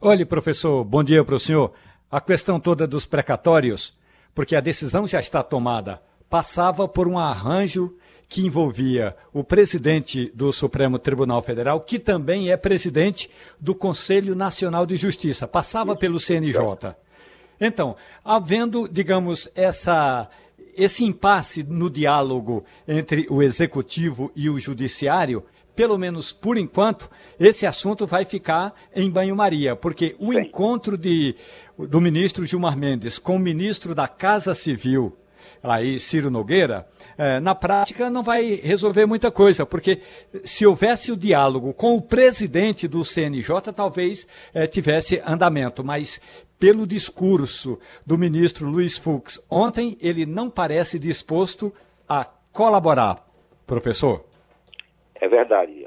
Olhe, 0.00 0.24
professor, 0.24 0.84
bom 0.84 1.02
dia 1.02 1.24
para 1.24 1.34
o 1.34 1.40
senhor. 1.40 1.72
A 2.14 2.20
questão 2.20 2.60
toda 2.60 2.86
dos 2.86 3.06
precatórios, 3.06 3.92
porque 4.32 4.54
a 4.54 4.60
decisão 4.60 5.04
já 5.04 5.18
está 5.18 5.42
tomada, 5.42 6.00
passava 6.30 6.86
por 6.86 7.08
um 7.08 7.18
arranjo 7.18 7.92
que 8.28 8.46
envolvia 8.46 9.16
o 9.32 9.42
presidente 9.42 10.30
do 10.32 10.52
Supremo 10.52 10.96
Tribunal 10.96 11.42
Federal, 11.42 11.80
que 11.80 11.98
também 11.98 12.52
é 12.52 12.56
presidente 12.56 13.28
do 13.58 13.74
Conselho 13.74 14.36
Nacional 14.36 14.86
de 14.86 14.96
Justiça, 14.96 15.48
passava 15.48 15.96
pelo 15.96 16.20
CNJ. 16.20 16.94
Então, 17.60 17.96
havendo, 18.24 18.88
digamos, 18.88 19.48
essa, 19.52 20.28
esse 20.76 21.02
impasse 21.02 21.64
no 21.64 21.90
diálogo 21.90 22.64
entre 22.86 23.26
o 23.28 23.42
executivo 23.42 24.30
e 24.36 24.48
o 24.48 24.60
judiciário, 24.60 25.42
pelo 25.74 25.98
menos 25.98 26.32
por 26.32 26.56
enquanto, 26.56 27.10
esse 27.38 27.66
assunto 27.66 28.06
vai 28.06 28.24
ficar 28.24 28.72
em 28.94 29.10
banho-maria, 29.10 29.74
porque 29.74 30.14
o 30.18 30.32
Sim. 30.32 30.40
encontro 30.40 30.96
de, 30.96 31.34
do 31.78 32.00
ministro 32.00 32.46
Gilmar 32.46 32.76
Mendes 32.76 33.18
com 33.18 33.36
o 33.36 33.38
ministro 33.38 33.94
da 33.94 34.06
Casa 34.06 34.54
Civil, 34.54 35.16
aí 35.62 35.98
Ciro 35.98 36.30
Nogueira, 36.30 36.86
é, 37.16 37.40
na 37.40 37.54
prática 37.54 38.10
não 38.10 38.22
vai 38.22 38.56
resolver 38.56 39.06
muita 39.06 39.30
coisa, 39.30 39.64
porque 39.64 40.00
se 40.44 40.66
houvesse 40.66 41.10
o 41.10 41.16
diálogo 41.16 41.72
com 41.72 41.96
o 41.96 42.02
presidente 42.02 42.86
do 42.86 43.04
CNJ, 43.04 43.72
talvez 43.74 44.26
é, 44.52 44.66
tivesse 44.66 45.22
andamento, 45.24 45.82
mas 45.84 46.20
pelo 46.58 46.86
discurso 46.86 47.78
do 48.06 48.16
ministro 48.16 48.68
Luiz 48.68 48.96
Fux 48.96 49.44
ontem, 49.50 49.98
ele 50.00 50.24
não 50.24 50.48
parece 50.48 50.98
disposto 50.98 51.72
a 52.08 52.24
colaborar. 52.52 53.26
Professor? 53.66 54.24
É 55.14 55.28
verdade, 55.28 55.86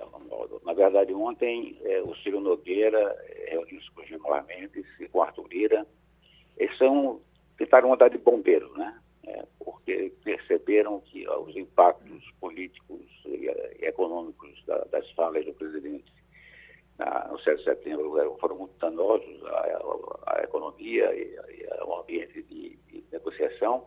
Na 0.66 0.74
verdade, 0.74 1.14
ontem 1.14 1.78
é, 1.84 2.02
o 2.02 2.14
Ciro 2.16 2.42
Nogueira 2.42 3.16
reuniu-se 3.50 3.90
Gilmar 4.08 4.46
Mendes 4.46 4.86
e 5.00 5.08
com 5.08 5.22
Arthur 5.22 5.48
Lira. 5.50 5.86
Eles 6.58 6.78
são, 6.78 7.22
tentaram 7.58 7.94
andar 7.94 8.10
de 8.10 8.18
bombeiro, 8.18 8.72
né? 8.78 9.00
É, 9.26 9.46
porque 9.60 10.14
perceberam 10.24 11.02
que 11.02 11.28
ó, 11.28 11.42
os 11.42 11.56
impactos 11.56 12.24
políticos 12.40 13.02
e, 13.26 13.48
e 13.82 13.86
econômicos 13.86 14.64
da, 14.66 14.78
das 14.86 15.10
falas 15.12 15.46
do 15.46 15.54
presidente 15.54 16.12
na, 16.98 17.28
no 17.30 17.40
7 17.40 17.58
de 17.58 17.64
setembro 17.64 18.38
foram 18.40 18.58
muito 18.58 18.78
danosos 18.80 19.46
à, 19.46 20.38
à 20.38 20.44
economia 20.44 21.14
e, 21.14 21.36
e, 21.50 21.68
ao 21.80 22.02
ambiente 22.02 22.42
de, 22.44 22.76
de, 22.88 23.04
negociação. 23.12 23.86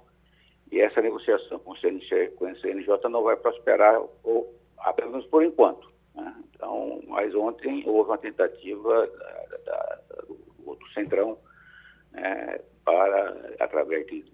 E 0.70 0.80
essa 0.80 1.00
negociação 1.00 1.58
com 1.58 1.72
o 1.72 1.76
CNJ, 1.76 2.28
com 2.36 2.50
o 2.50 2.56
CNJ 2.60 3.08
não 3.08 3.24
vai 3.24 3.36
prosperar, 3.36 4.00
ou, 4.22 4.54
apenas 4.78 5.24
por 5.26 5.44
enquanto. 5.44 5.89
Né? 6.14 6.34
Então, 6.54 7.00
mas 7.06 7.34
ontem 7.34 7.82
houve 7.86 8.10
uma 8.10 8.18
tentativa 8.18 9.06
da, 9.06 9.58
da, 9.64 9.98
do, 10.26 10.74
do 10.74 10.88
Centrão 10.92 11.38
né, 12.12 12.60
para, 12.84 13.54
através 13.60 14.06
de 14.06 14.24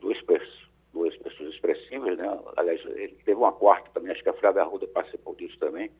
duas, 0.00 0.18
duas 0.92 1.16
pessoas 1.18 1.54
expressivas, 1.54 2.18
né? 2.18 2.40
aliás, 2.56 2.80
ele 2.86 3.16
teve 3.24 3.38
uma 3.38 3.52
quarta 3.52 3.90
também, 3.94 4.12
acho 4.12 4.22
que 4.22 4.28
a 4.28 4.34
Flávia 4.34 4.62
Arruda 4.62 4.86
participou 4.86 5.34
disso 5.34 5.58
também, 5.58 5.90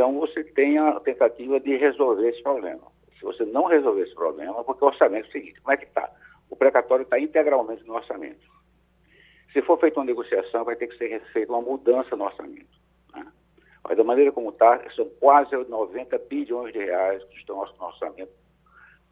então, 0.00 0.18
você 0.18 0.42
tem 0.42 0.78
a 0.78 0.98
tentativa 1.00 1.60
de 1.60 1.76
resolver 1.76 2.26
esse 2.26 2.42
problema. 2.42 2.80
Se 3.18 3.22
você 3.22 3.44
não 3.44 3.66
resolver 3.66 4.00
esse 4.00 4.14
problema, 4.14 4.64
porque 4.64 4.82
o 4.82 4.88
orçamento 4.88 5.26
é 5.26 5.28
o 5.28 5.32
seguinte, 5.32 5.60
como 5.60 5.74
é 5.74 5.76
que 5.76 5.84
está? 5.84 6.10
O 6.48 6.56
precatório 6.56 7.02
está 7.02 7.20
integralmente 7.20 7.84
no 7.84 7.94
orçamento. 7.94 8.40
Se 9.52 9.60
for 9.60 9.78
feita 9.78 10.00
uma 10.00 10.06
negociação, 10.06 10.64
vai 10.64 10.74
ter 10.76 10.86
que 10.86 10.96
ser 10.96 11.20
feita 11.32 11.52
uma 11.52 11.60
mudança 11.60 12.16
no 12.16 12.24
orçamento. 12.24 12.79
Mas 13.82 13.96
da 13.96 14.04
maneira 14.04 14.30
como 14.32 14.50
está, 14.50 14.80
são 14.94 15.08
quase 15.18 15.56
90 15.56 16.18
bilhões 16.28 16.72
de 16.72 16.78
reais 16.78 17.22
que 17.24 17.38
estão 17.38 17.56
no 17.56 17.86
orçamento 17.86 18.30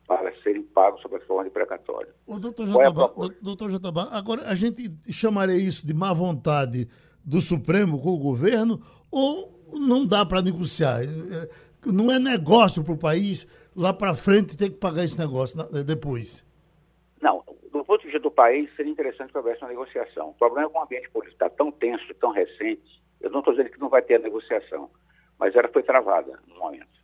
para 0.07 0.33
serem 0.43 0.63
pagos 0.63 1.03
sob 1.03 1.17
a 1.17 1.21
forma 1.21 1.45
de 1.45 1.51
precatório. 1.51 2.09
O 2.27 2.39
doutor 2.39 2.67
Jatobá, 2.67 3.13
é 3.27 3.29
doutor 3.43 3.71
Jatobá, 3.71 4.09
agora 4.11 4.49
a 4.49 4.55
gente 4.55 4.91
chamaria 5.11 5.57
isso 5.57 5.87
de 5.87 5.93
má 5.93 6.13
vontade 6.15 6.89
do 7.23 7.41
Supremo 7.43 8.01
com 8.01 8.11
o 8.11 8.19
governo 8.19 8.81
ou 9.11 9.59
não 9.75 10.07
dá 10.07 10.25
para 10.25 10.41
negociar. 10.41 11.03
É, 11.03 11.49
não 11.85 12.11
é 12.11 12.19
negócio 12.19 12.83
para 12.83 12.95
o 12.95 12.99
país 12.99 13.47
lá 13.77 13.93
para 13.93 14.15
frente 14.15 14.57
ter 14.57 14.71
que 14.71 14.77
pagar 14.77 15.05
esse 15.05 15.19
negócio 15.19 15.57
depois. 15.85 16.45
Não, 17.21 17.45
do 17.71 17.85
ponto 17.85 17.99
de 17.99 18.07
vista 18.07 18.21
do 18.21 18.31
país, 18.31 18.75
seria 18.77 18.91
interessante 18.91 19.31
que 19.31 19.39
houvesse 19.39 19.63
uma 19.63 19.69
negociação. 19.69 20.31
O 20.31 20.35
problema 20.35 20.69
é 20.69 20.71
que 20.71 20.79
o 20.79 20.83
ambiente 20.83 21.11
político 21.11 21.35
está 21.35 21.51
tão 21.51 21.71
tenso, 21.71 22.15
tão 22.15 22.33
recente, 22.33 23.03
eu 23.21 23.31
não 23.31 23.41
estou 23.41 23.55
dizendo 23.55 23.71
que 23.71 23.81
não 23.81 23.89
vai 23.89 24.03
ter 24.03 24.17
a 24.17 24.21
negociação, 24.21 24.91
mas 25.39 25.55
ela 25.55 25.69
foi 25.69 25.83
travada 25.83 26.39
no 26.47 26.57
momento. 26.57 26.99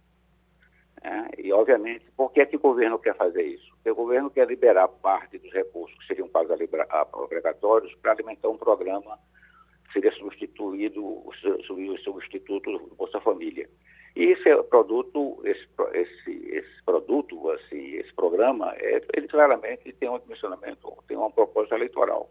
É, 1.02 1.40
e, 1.42 1.52
obviamente, 1.52 2.06
por 2.16 2.32
que, 2.32 2.40
é 2.40 2.46
que 2.46 2.56
o 2.56 2.60
governo 2.60 2.98
quer 2.98 3.14
fazer 3.14 3.42
isso? 3.42 3.68
Porque 3.74 3.90
o 3.90 3.94
governo 3.94 4.30
quer 4.30 4.46
liberar 4.46 4.88
parte 4.88 5.38
dos 5.38 5.52
recursos 5.52 5.96
que 5.98 6.06
seriam 6.06 6.28
pagos 6.28 6.58
obrigatórios 7.12 7.94
para 7.96 8.12
alimentar 8.12 8.48
um 8.48 8.56
programa 8.56 9.18
seria 9.92 10.12
substituído 10.12 11.04
o 11.04 11.32
substituto 12.02 12.78
do 12.78 12.94
Bolsa 12.96 13.20
Família. 13.20 13.68
E 14.16 14.24
esse 14.24 14.62
produto, 14.64 15.40
esse, 15.44 15.66
esse, 15.92 16.48
esse 16.48 16.84
produto, 16.84 17.50
assim, 17.50 17.94
esse 17.96 18.12
programa, 18.14 18.72
é, 18.76 19.02
ele 19.14 19.28
claramente 19.28 19.92
tem 19.92 20.08
um 20.08 20.18
dimensionamento, 20.18 20.92
tem 21.06 21.16
um 21.16 21.30
propósito 21.30 21.74
eleitoral, 21.74 22.30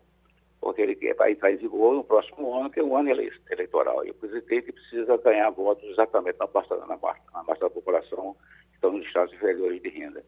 porque 0.63 0.81
ele 0.81 1.13
vai 1.15 1.33
entrar 1.33 1.51
em 1.51 1.57
vigor 1.57 1.93
no 1.93 2.03
próximo 2.05 2.53
ano, 2.55 2.69
que 2.69 2.79
é 2.79 2.83
um 2.83 2.95
ano 2.95 3.09
eleitoral, 3.09 4.05
e 4.05 4.11
o 4.11 4.13
presidente 4.13 4.71
precisa 4.71 5.17
ganhar 5.17 5.49
votos 5.49 5.83
exatamente 5.89 6.39
na 6.39 6.47
parte, 6.47 6.69
na 6.69 6.87
na 6.87 7.53
da 7.53 7.69
população 7.69 8.35
que 8.69 8.75
estão 8.75 8.93
nos 8.93 9.05
estados 9.05 9.33
inferiores 9.33 9.81
de 9.81 9.89
renda. 9.89 10.23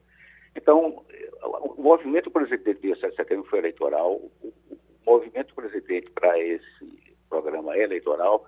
Então, 0.53 1.05
o 1.41 1.81
movimento 1.81 2.29
presidente 2.29 2.81
dia 2.81 2.95
7 2.97 3.11
de 3.11 3.15
setembro 3.15 3.49
foi 3.49 3.59
eleitoral, 3.59 4.13
o, 4.13 4.31
o 4.43 4.77
movimento 5.05 5.55
presidente 5.55 6.11
para 6.11 6.38
esse 6.38 7.15
programa 7.29 7.77
eleitoral, 7.77 8.45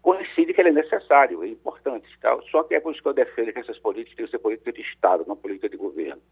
coincide 0.00 0.54
que 0.54 0.62
ele 0.62 0.70
é 0.70 0.72
necessário, 0.72 1.44
é 1.44 1.48
importante. 1.48 2.08
Tá? 2.20 2.38
Só 2.50 2.62
que 2.62 2.74
é 2.74 2.80
por 2.80 2.92
isso 2.92 3.02
que 3.02 3.08
eu 3.08 3.12
defendo 3.12 3.52
que 3.52 3.58
essas 3.58 3.78
políticas 3.78 4.16
têm 4.16 4.24
que 4.24 4.30
ser 4.30 4.38
política 4.38 4.72
de 4.72 4.80
Estado, 4.80 5.26
não 5.28 5.36
política 5.36 5.68
de 5.68 5.76
governo. 5.76 6.22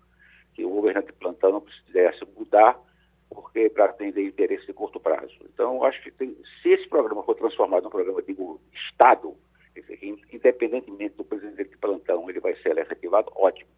Que 0.54 0.64
o 0.64 0.70
governante 0.70 1.08
de 1.08 1.12
plantão 1.12 1.52
não 1.52 1.60
pudesse 1.60 2.24
mudar 2.36 2.78
porque 3.28 3.68
para 3.70 3.86
atender 3.86 4.26
interesse 4.26 4.66
de 4.66 4.72
curto 4.72 4.98
prazo. 4.98 5.34
Então, 5.52 5.76
eu 5.76 5.84
acho 5.84 6.02
que 6.02 6.10
tem, 6.10 6.36
se 6.62 6.70
esse 6.70 6.88
programa 6.88 7.22
for 7.22 7.34
transformado 7.34 7.84
num 7.84 7.90
programa 7.90 8.22
de 8.22 8.36
Estado, 8.90 9.36
dizer, 9.74 9.98
independentemente 10.32 11.16
do 11.16 11.24
presidente 11.24 11.70
de 11.70 11.76
plantão, 11.76 12.28
ele 12.28 12.40
vai 12.40 12.56
ser 12.56 12.76
efetivado, 12.78 13.30
ótimo. 13.34 13.70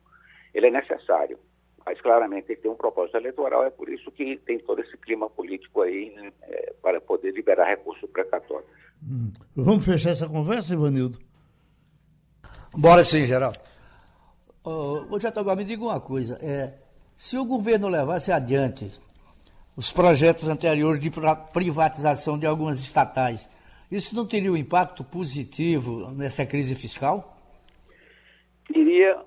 Ele 0.54 0.66
é 0.66 0.70
necessário 0.70 1.38
mas 1.84 2.00
claramente 2.00 2.46
tem 2.46 2.56
que 2.56 2.62
ter 2.62 2.68
um 2.68 2.76
propósito 2.76 3.16
eleitoral, 3.16 3.64
é 3.64 3.70
por 3.70 3.88
isso 3.88 4.10
que 4.12 4.36
tem 4.46 4.58
todo 4.60 4.80
esse 4.80 4.96
clima 4.98 5.28
político 5.30 5.82
aí 5.82 6.14
né, 6.14 6.32
é, 6.42 6.72
para 6.80 7.00
poder 7.00 7.32
liberar 7.32 7.66
recursos 7.66 8.08
precatórios. 8.10 8.70
Hum. 9.02 9.32
Vamos 9.56 9.84
fechar 9.84 10.10
essa 10.10 10.28
conversa, 10.28 10.74
Ivanildo? 10.74 11.18
Bora 12.76 13.02
sim, 13.02 13.24
Geraldo. 13.24 13.58
Ô, 14.62 15.18
Jatobá, 15.18 15.56
me 15.56 15.64
diga 15.64 15.82
uma 15.82 16.00
coisa. 16.00 16.38
É, 16.42 16.74
se 17.16 17.36
o 17.36 17.44
governo 17.44 17.88
levasse 17.88 18.30
adiante 18.30 18.92
os 19.80 19.90
projetos 19.90 20.46
anteriores 20.46 21.00
de 21.00 21.10
privatização 21.54 22.38
de 22.38 22.44
algumas 22.44 22.80
estatais, 22.80 23.50
isso 23.90 24.14
não 24.14 24.26
teria 24.26 24.52
um 24.52 24.56
impacto 24.56 25.02
positivo 25.02 26.10
nessa 26.10 26.44
crise 26.44 26.74
fiscal? 26.74 27.40
teria, 28.70 29.24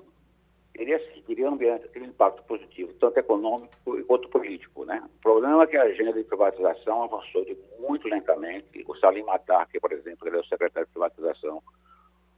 teria, 0.74 1.00
teria, 1.26 1.50
um, 1.50 1.58
teria 1.58 1.80
um 1.98 2.06
impacto 2.06 2.44
positivo, 2.44 2.94
tanto 3.00 3.18
econômico 3.18 3.74
quanto 4.06 4.30
político. 4.30 4.86
Né? 4.86 5.04
O 5.18 5.22
problema 5.24 5.64
é 5.64 5.68
que 5.68 5.76
a 5.76 5.82
agenda 5.82 6.14
de 6.14 6.24
privatização 6.24 7.02
avançou 7.02 7.44
de 7.46 7.58
muito 7.80 8.08
lentamente. 8.08 8.86
O 8.88 8.96
Salim 8.98 9.24
Matar, 9.24 9.68
que, 9.70 9.80
por 9.80 9.92
exemplo, 9.92 10.28
ele 10.28 10.38
é 10.38 10.40
o 10.40 10.46
secretário 10.46 10.86
de 10.86 10.94
privatização, 10.94 11.64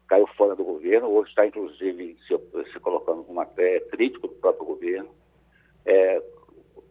caiu 0.07 0.25
fora 0.37 0.55
do 0.55 0.63
governo, 0.63 1.09
hoje 1.09 1.31
está, 1.31 1.45
inclusive, 1.45 2.17
se, 2.25 2.71
se 2.71 2.79
colocando 2.79 3.25
como 3.25 3.41
até 3.41 3.81
crítico 3.81 4.29
do 4.29 4.35
próprio 4.35 4.65
governo. 4.65 5.09
É, 5.85 6.23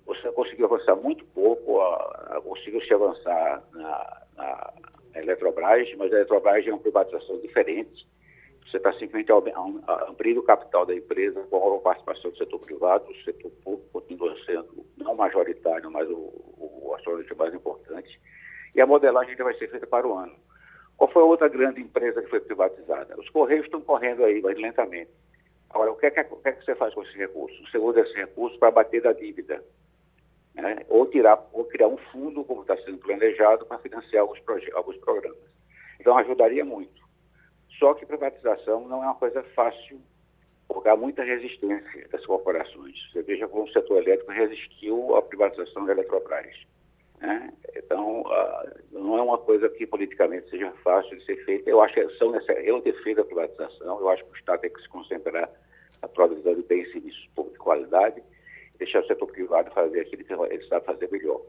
você 0.07 0.31
conseguiu 0.33 0.67
avançar 0.67 0.97
muito 0.97 1.25
pouco, 1.27 1.81
conseguiu 2.43 2.81
se 2.83 2.93
avançar 2.93 3.63
na, 3.73 4.23
na 4.37 4.73
Eletrobras, 5.15 5.89
mas 5.97 6.13
a 6.13 6.17
Eletrobras 6.17 6.67
é 6.67 6.71
uma 6.71 6.79
privatização 6.79 7.39
diferente. 7.41 8.07
Você 8.67 8.79
está 8.79 8.93
simplesmente 8.95 9.31
abrindo 9.31 10.41
o 10.41 10.43
capital 10.43 10.85
da 10.85 10.95
empresa 10.95 11.43
com 11.45 11.77
a 11.77 11.81
participação 11.81 12.31
do 12.31 12.37
setor 12.37 12.59
privado, 12.59 13.11
o 13.11 13.25
setor 13.25 13.51
público 13.63 13.89
continua 13.93 14.35
sendo 14.45 14.85
não 14.97 15.15
majoritário, 15.15 15.91
mas 15.91 16.09
o, 16.11 16.33
o, 16.59 16.95
acionista 16.95 17.35
mais 17.37 17.55
importante. 17.55 18.21
E 18.75 18.81
a 18.81 18.87
modelagem 18.87 19.33
ainda 19.33 19.45
vai 19.45 19.55
ser 19.55 19.71
feita 19.71 19.87
para 19.87 20.07
o 20.07 20.15
ano. 20.15 20.35
Qual 20.97 21.11
foi 21.11 21.23
a 21.23 21.27
outra 21.27 21.49
grande 21.49 21.81
empresa 21.81 22.23
que 22.23 22.31
foi 22.31 22.41
privatizada? 22.41 23.19
Os 23.19 23.29
Correios 23.29 23.65
estão 23.67 23.81
correndo 23.81 24.25
aí, 24.25 24.41
mas 24.43 24.59
lentamente. 24.59 25.11
Agora, 25.75 25.91
o 25.91 25.97
que 25.97 26.07
é 26.07 26.11
que, 26.13 26.21
o 26.33 26.37
que, 26.37 26.49
é 26.49 26.53
que 26.53 26.65
você 26.65 26.77
faz 26.77 26.95
com 26.95 27.03
esses 27.03 27.17
recursos? 27.17 27.69
Você 27.69 27.79
usa 27.79 28.01
esses 28.01 28.15
recursos 28.15 28.57
para 28.61 28.71
bater 28.71 29.03
da 29.03 29.13
dívida. 29.13 29.63
Né? 30.55 30.87
Ou, 30.89 31.05
tirar, 31.07 31.45
ou 31.53 31.65
criar 31.65 31.89
um 31.89 31.97
fundo, 31.97 32.45
como 32.45 32.63
está 32.63 32.77
sendo 32.77 32.99
planejado, 32.99 33.67
para 33.67 33.79
financiar 33.79 34.23
alguns, 34.23 34.41
alguns 34.73 34.97
programas. 34.99 35.41
Então, 35.99 36.17
ajudaria 36.17 36.65
muito. 36.65 37.03
Só 37.81 37.93
que 37.93 38.07
privatização 38.07 38.87
não 38.87 39.03
é 39.03 39.07
uma 39.07 39.17
coisa 39.17 39.43
fácil, 39.57 40.01
porque 40.69 40.89
há 40.89 40.97
muita 40.97 41.25
resistência 41.25 42.07
das 42.09 42.25
corporações. 42.25 42.95
Você 43.11 43.23
veja 43.23 43.49
como 43.49 43.65
o 43.65 43.73
setor 43.73 43.99
elétrico 43.99 44.31
resistiu 44.31 45.17
à 45.17 45.23
privatização 45.23 45.87
da 45.87 45.93
Eletrobras. 45.93 46.55
Né? 47.21 47.53
Então, 47.75 48.21
uh, 48.21 48.71
não 48.93 49.19
é 49.19 49.23
uma 49.23 49.39
coisa 49.39 49.69
que 49.69 49.89
politicamente 49.89 50.49
seja 50.51 50.71
fácil 50.85 51.19
de 51.19 51.25
ser 51.25 51.45
feita. 51.45 51.69
Eu 51.69 51.81
acho 51.81 51.95
que 51.95 52.09
são. 52.11 52.33
Eu 52.63 52.81
defendo 52.81 53.23
a 53.23 53.25
privatização, 53.25 53.99
eu 53.99 54.09
acho 54.09 54.25
que 54.25 54.31
o 54.31 54.37
Estado 54.37 54.61
tem 54.61 54.73
que 54.73 54.81
se 54.81 54.89
concentrar 54.89 55.51
na 56.05 56.09
produção 56.09 56.55
de 56.55 56.63
bens 56.63 56.87
e 56.89 56.93
serviços 56.93 57.29
de 57.53 57.59
qualidade, 57.59 58.23
deixar 58.79 59.01
o 59.01 59.07
setor 59.07 59.27
privado 59.29 59.71
fazer 59.71 60.01
aquilo 60.01 60.25
que 60.25 60.33
ele 60.55 60.69
sabe 60.69 60.85
fazer 60.85 61.11
melhor. 61.11 61.41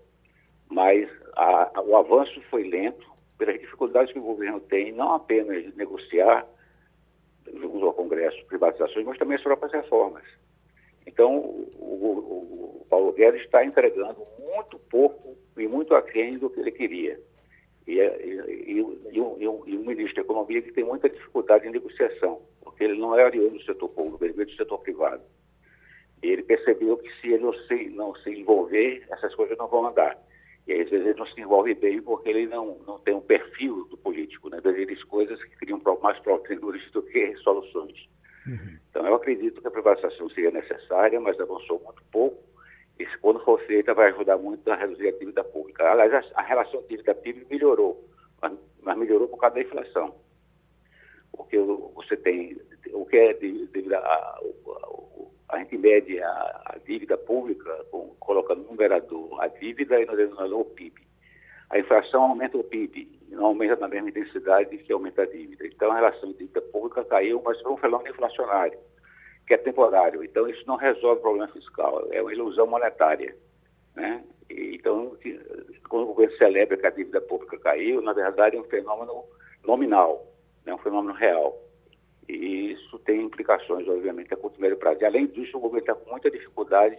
Mas 0.70 1.10
a, 1.36 1.78
a, 1.78 1.82
o 1.82 1.95
avanço 1.97 2.41
foi 2.49 2.64
lento 2.64 3.06
pelas 3.38 3.60
dificuldades 3.60 4.14
que 4.14 4.20
o 4.20 4.24
governo 4.24 4.62
tem, 4.62 4.93
não 4.93 5.14
apenas 5.14 5.64
de 5.64 5.78
negociar 5.78 6.47
junto 7.53 7.86
ao 7.86 7.93
Congresso 7.93 8.43
privatizações, 8.45 9.06
mas 9.06 9.18
também 9.18 9.36
as 9.36 9.43
próprias 9.43 9.74
reformas. 9.74 10.24
Então, 11.06 11.36
o, 11.36 12.82
o, 12.82 12.86
Paulo 12.89 13.12
Guedes 13.12 13.41
está 13.41 13.64
entregando 13.64 14.26
muito 14.39 14.80
pouco 14.89 15.38
e 15.58 15.68
muito 15.68 15.93
aquém 15.93 16.38
do 16.38 16.49
que 16.49 16.62
ele 16.62 16.72
queria. 16.72 17.20
E, 17.86 17.99
e, 17.99 17.99
e, 17.99 18.78
e, 19.12 19.20
o, 19.22 19.38
e, 19.39 19.47
o, 19.47 19.86
ministro 19.86 20.16
da 20.16 20.22
Economia 20.22 20.62
que 20.62 20.72
tem 20.72 20.84
muita 20.84 21.10
dificuldade 21.10 21.68
em 21.68 21.72
negociação, 21.72 22.41
porque 22.66 22.84
ele 22.84 22.99
não 22.99 23.18
é 23.18 23.24
oriundo 23.24 23.57
do 23.57 23.63
setor 23.63 23.88
público, 23.89 24.26
ele 24.26 24.34
veio 24.34 24.47
do 24.47 24.55
setor 24.55 24.80
privado. 24.80 25.24
E 26.22 26.28
ele 26.28 26.43
percebeu 26.43 26.97
que 26.97 27.09
se 27.22 27.28
ele 27.28 27.43
não 27.43 27.53
se, 27.53 27.89
não 27.89 28.16
se 28.16 28.32
envolver, 28.32 29.05
essas 29.11 29.34
coisas 29.36 29.57
não 29.57 29.68
vão 29.68 29.88
andar. 29.88 30.18
E 30.68 30.74
às 30.74 30.89
vezes 30.89 31.05
ele 31.05 31.20
não 31.20 31.28
se 31.28 31.39
envolve 31.39 31.76
bem 31.76 32.01
porque 32.01 32.30
ele 32.30 32.47
não, 32.47 32.80
não 32.88 32.99
tem 32.99 33.13
um 33.13 33.22
perfil 33.22 33.86
do 33.86 33.97
político, 33.97 34.49
né? 34.49 34.57
Às 34.57 35.03
coisas 35.03 35.41
que 35.43 35.55
criam 35.57 35.80
mais 36.01 36.18
proceduras 36.20 36.82
do 36.91 37.03
que 37.03 37.36
soluções. 37.38 38.09
Uhum. 38.47 38.78
Então 38.89 39.05
eu 39.05 39.16
acredito 39.16 39.61
que 39.61 39.68
a 39.68 39.72
privatização 39.72 40.28
seria 40.32 40.51
necessária, 40.51 41.20
mas 41.22 41.39
avançou 41.39 41.80
muito 41.80 42.03
pouco. 42.11 42.43
E 42.99 43.05
quando 43.18 43.43
for 43.43 43.59
feita 43.61 43.93
vai 43.93 44.09
ajudar 44.09 44.38
muito 44.38 44.68
a 44.72 44.76
reduzir 44.76 45.09
a 45.09 45.11
dívida 45.11 45.43
pública. 45.43 45.91
Aliás, 45.91 46.13
a, 46.13 46.39
a 46.39 46.41
relação 46.41 46.84
dívida-PIB 46.89 47.45
melhorou, 47.49 48.03
mas, 48.41 48.53
mas, 48.82 48.97
melhorou 48.97 49.28
por 49.28 49.38
causa 49.38 49.55
da 49.55 49.61
inflação. 49.61 50.16
Porque 51.36 51.58
você 51.58 52.16
tem 52.18 52.58
o 52.94 53.06
que 53.06 53.18
é 53.18 53.34
devido 53.34 53.94
a, 53.94 54.40
a 55.50 55.60
gente 55.60 55.78
mede 55.78 56.22
a, 56.22 56.62
a 56.66 56.78
dívida 56.86 57.18
pública 57.18 57.86
com, 57.92 58.16
colocando 58.20 58.64
no 58.64 58.72
numerador 58.72 59.42
a 59.42 59.48
dívida 59.48 60.02
e 60.02 60.06
no 60.06 60.16
denominador 60.16 60.62
o 60.62 60.66
PIB. 60.66 61.02
A 61.70 61.80
inflação 61.80 62.24
aumenta 62.24 62.58
o 62.58 62.64
PIB, 62.64 63.20
não 63.30 63.48
aumenta 63.48 63.76
na 63.76 63.88
mesma 63.88 64.10
intensidade 64.10 64.78
que 64.78 64.94
aumenta 64.94 65.24
a 65.24 65.26
dívida. 65.26 65.66
Então, 65.66 65.92
a 65.92 65.96
relação 65.96 66.32
de 66.32 66.40
dívida 66.40 66.62
pública 66.62 67.04
caiu, 67.06 67.42
mas 67.44 67.60
foi 67.62 67.72
um 67.72 67.78
fenômeno 67.78 68.10
inflacionário, 68.10 68.78
que 69.48 69.54
é 69.54 69.58
temporário. 69.58 70.24
Então, 70.24 70.48
isso 70.48 70.64
não 70.68 70.76
resolve 70.76 71.20
o 71.20 71.22
problema 71.22 71.48
fiscal, 71.50 72.08
é 72.12 72.22
uma 72.22 72.34
ilusão 72.34 72.68
monetária. 72.68 73.36
Né? 73.96 74.24
E, 74.50 74.76
então, 74.76 75.18
quando 75.90 76.04
o 76.04 76.08
governo 76.08 76.38
celebra 76.38 76.78
que 76.78 76.86
a 76.86 76.92
dívida 76.92 77.22
pública 77.22 77.58
caiu, 77.58 78.02
na 78.02 78.14
verdade 78.14 78.58
é 78.58 78.60
um 78.60 78.66
fenômeno 78.66 79.24
nominal, 79.64 80.26
é 80.66 80.74
um 80.74 80.78
fenômeno 80.80 81.13
real. 81.13 81.61
E 82.28 82.72
isso 82.72 82.97
tem 82.99 83.22
implicações, 83.22 83.88
obviamente, 83.88 84.34
a 84.34 84.38
curto 84.38 84.57
e 84.57 84.61
médio 84.61 84.78
prazo. 84.78 85.01
E, 85.01 85.05
além 85.05 85.28
disso, 85.28 85.57
o 85.57 85.59
governo 85.59 85.80
está 85.80 85.93
com 85.93 86.09
muita 86.09 86.32
dificuldade 86.32 86.97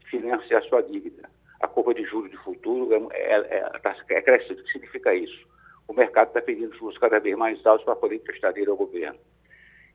de 0.00 0.10
financiar 0.10 0.62
sua 0.64 0.82
dívida. 0.82 1.28
A 1.60 1.66
curva 1.66 1.94
de 1.94 2.04
juros 2.04 2.30
de 2.30 2.36
futuro 2.38 3.10
é, 3.12 3.18
é, 3.18 3.56
é, 3.56 3.60
tá, 3.78 3.96
é 4.10 4.20
crescente. 4.20 4.60
O 4.60 4.64
que 4.64 4.72
significa 4.72 5.14
isso? 5.14 5.46
O 5.88 5.94
mercado 5.94 6.28
está 6.28 6.42
pedindo 6.42 6.76
juros 6.76 6.98
cada 6.98 7.18
vez 7.18 7.36
mais 7.36 7.64
altos 7.64 7.84
para 7.84 7.96
poder 7.96 8.16
emprestar 8.16 8.52
dinheiro 8.52 8.72
ao 8.72 8.76
governo. 8.76 9.18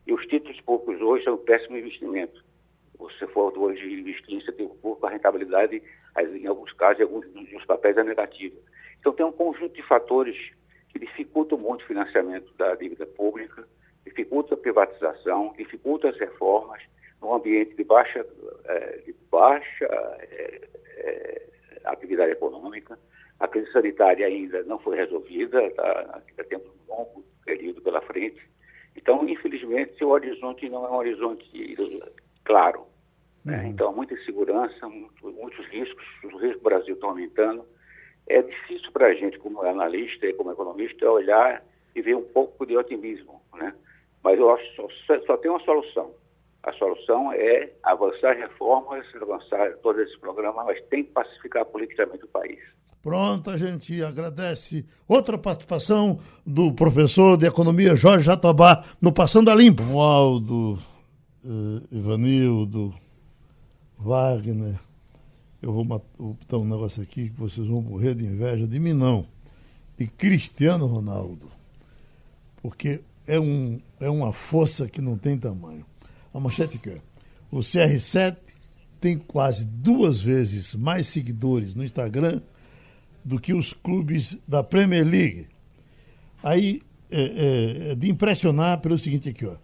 E 0.07 0.13
os 0.13 0.25
títulos 0.25 0.59
públicos 0.61 0.99
hoje 1.01 1.25
são 1.25 1.35
um 1.35 1.37
péssimo 1.37 1.77
investimento. 1.77 2.43
Você 2.97 3.27
for 3.27 3.55
hoje 3.57 3.93
investir 3.93 4.33
em 4.33 4.37
incentivo 4.37 4.75
público, 4.75 5.05
a 5.05 5.09
rentabilidade, 5.09 5.81
em 6.17 6.47
alguns 6.47 6.71
casos, 6.73 6.99
em 6.99 7.03
alguns 7.03 7.25
dos 7.31 7.65
papéis 7.65 7.97
é 7.97 8.03
negativa. 8.03 8.55
Então, 8.99 9.13
tem 9.13 9.25
um 9.25 9.31
conjunto 9.31 9.73
de 9.73 9.81
fatores 9.83 10.37
que 11.01 11.07
dificultam 11.07 11.57
muito 11.57 11.83
o 11.83 11.87
financiamento 11.87 12.53
da 12.57 12.75
dívida 12.75 13.05
pública 13.05 13.67
dificulta 14.05 14.53
a 14.53 14.57
privatização, 14.57 15.53
dificulta 15.57 16.09
as 16.09 16.17
reformas 16.19 16.81
num 17.21 17.33
ambiente 17.33 17.75
de 17.75 17.83
baixa, 17.83 18.25
é, 18.65 18.97
de 19.05 19.15
baixa 19.31 19.85
é, 19.85 20.67
é, 20.97 21.41
atividade 21.85 22.31
econômica. 22.31 22.97
A 23.39 23.47
crise 23.47 23.71
sanitária 23.71 24.25
ainda 24.25 24.61
não 24.63 24.79
foi 24.79 24.97
resolvida, 24.97 25.69
tá? 25.71 26.21
ainda 26.27 26.43
temos 26.43 26.67
um 26.67 26.93
longo 26.95 27.23
período 27.45 27.81
pela 27.81 28.01
frente. 28.01 28.41
Então, 28.95 29.27
infelizmente, 29.27 30.03
o 30.03 30.09
horizonte 30.09 30.69
não 30.69 30.85
é 30.85 30.89
um 30.89 30.95
horizonte 30.95 31.75
claro. 32.43 32.85
Né? 33.43 33.57
Uhum. 33.57 33.67
Então, 33.69 33.93
muita 33.93 34.13
insegurança, 34.13 34.87
muito, 34.87 35.31
muitos 35.31 35.65
riscos, 35.67 36.05
os 36.23 36.41
riscos 36.41 36.61
do 36.61 36.63
Brasil 36.63 36.93
estão 36.93 37.09
aumentando. 37.09 37.65
É 38.31 38.41
difícil 38.41 38.91
para 38.93 39.07
a 39.07 39.13
gente, 39.13 39.37
como 39.39 39.61
analista 39.61 40.25
e 40.25 40.33
como 40.33 40.51
economista, 40.51 41.09
olhar 41.11 41.63
e 41.93 42.01
ver 42.01 42.15
um 42.15 42.23
pouco 42.23 42.65
de 42.65 42.77
otimismo. 42.77 43.41
Né? 43.55 43.73
Mas 44.23 44.39
eu 44.39 44.49
acho 44.51 44.63
que 44.69 44.75
só, 45.05 45.19
só 45.25 45.37
tem 45.37 45.51
uma 45.51 45.59
solução. 45.59 46.11
A 46.63 46.71
solução 46.73 47.33
é 47.33 47.71
avançar 47.83 48.37
reformas, 48.37 49.05
avançar 49.19 49.77
todos 49.83 50.03
esses 50.03 50.17
programas, 50.17 50.65
mas 50.65 50.81
tem 50.85 51.03
que 51.03 51.11
pacificar 51.11 51.65
politicamente 51.65 52.23
o 52.23 52.27
país. 52.27 52.59
Pronto, 53.01 53.49
a 53.49 53.57
gente 53.57 54.01
agradece. 54.03 54.85
Outra 55.07 55.37
participação 55.37 56.19
do 56.45 56.71
professor 56.71 57.35
de 57.35 57.47
economia 57.47 57.95
Jorge 57.95 58.25
Jatobá 58.25 58.85
no 59.01 59.11
Passando 59.11 59.49
a 59.49 59.55
Limpo. 59.55 59.99
Aldo, 59.99 60.77
uh, 61.43 61.81
Ivanildo, 61.91 62.93
Wagner. 63.97 64.79
Eu 65.61 65.71
vou 65.71 65.85
botar 65.85 66.57
um 66.57 66.65
negócio 66.65 67.03
aqui 67.03 67.29
que 67.29 67.39
vocês 67.39 67.67
vão 67.67 67.81
morrer 67.81 68.15
de 68.15 68.25
inveja 68.25 68.67
de 68.67 68.79
mim, 68.79 68.93
não. 68.93 69.27
De 69.97 70.07
Cristiano 70.07 70.87
Ronaldo. 70.87 71.51
Porque 72.63 73.01
é, 73.27 73.39
um, 73.39 73.79
é 73.99 74.09
uma 74.09 74.33
força 74.33 74.87
que 74.87 74.99
não 74.99 75.17
tem 75.17 75.37
tamanho. 75.37 75.85
A 76.33 76.39
manchete 76.39 76.79
que 76.79 76.89
é, 76.89 77.01
o 77.51 77.59
CR7 77.59 78.37
tem 78.99 79.17
quase 79.17 79.65
duas 79.65 80.19
vezes 80.19 80.73
mais 80.73 81.07
seguidores 81.07 81.75
no 81.75 81.83
Instagram 81.83 82.41
do 83.23 83.39
que 83.39 83.53
os 83.53 83.71
clubes 83.71 84.37
da 84.47 84.63
Premier 84.63 85.05
League. 85.05 85.47
Aí 86.41 86.81
é, 87.11 87.21
é, 87.21 87.91
é 87.91 87.95
de 87.95 88.09
impressionar 88.09 88.79
pelo 88.79 88.97
seguinte 88.97 89.29
aqui, 89.29 89.45
ó. 89.45 89.55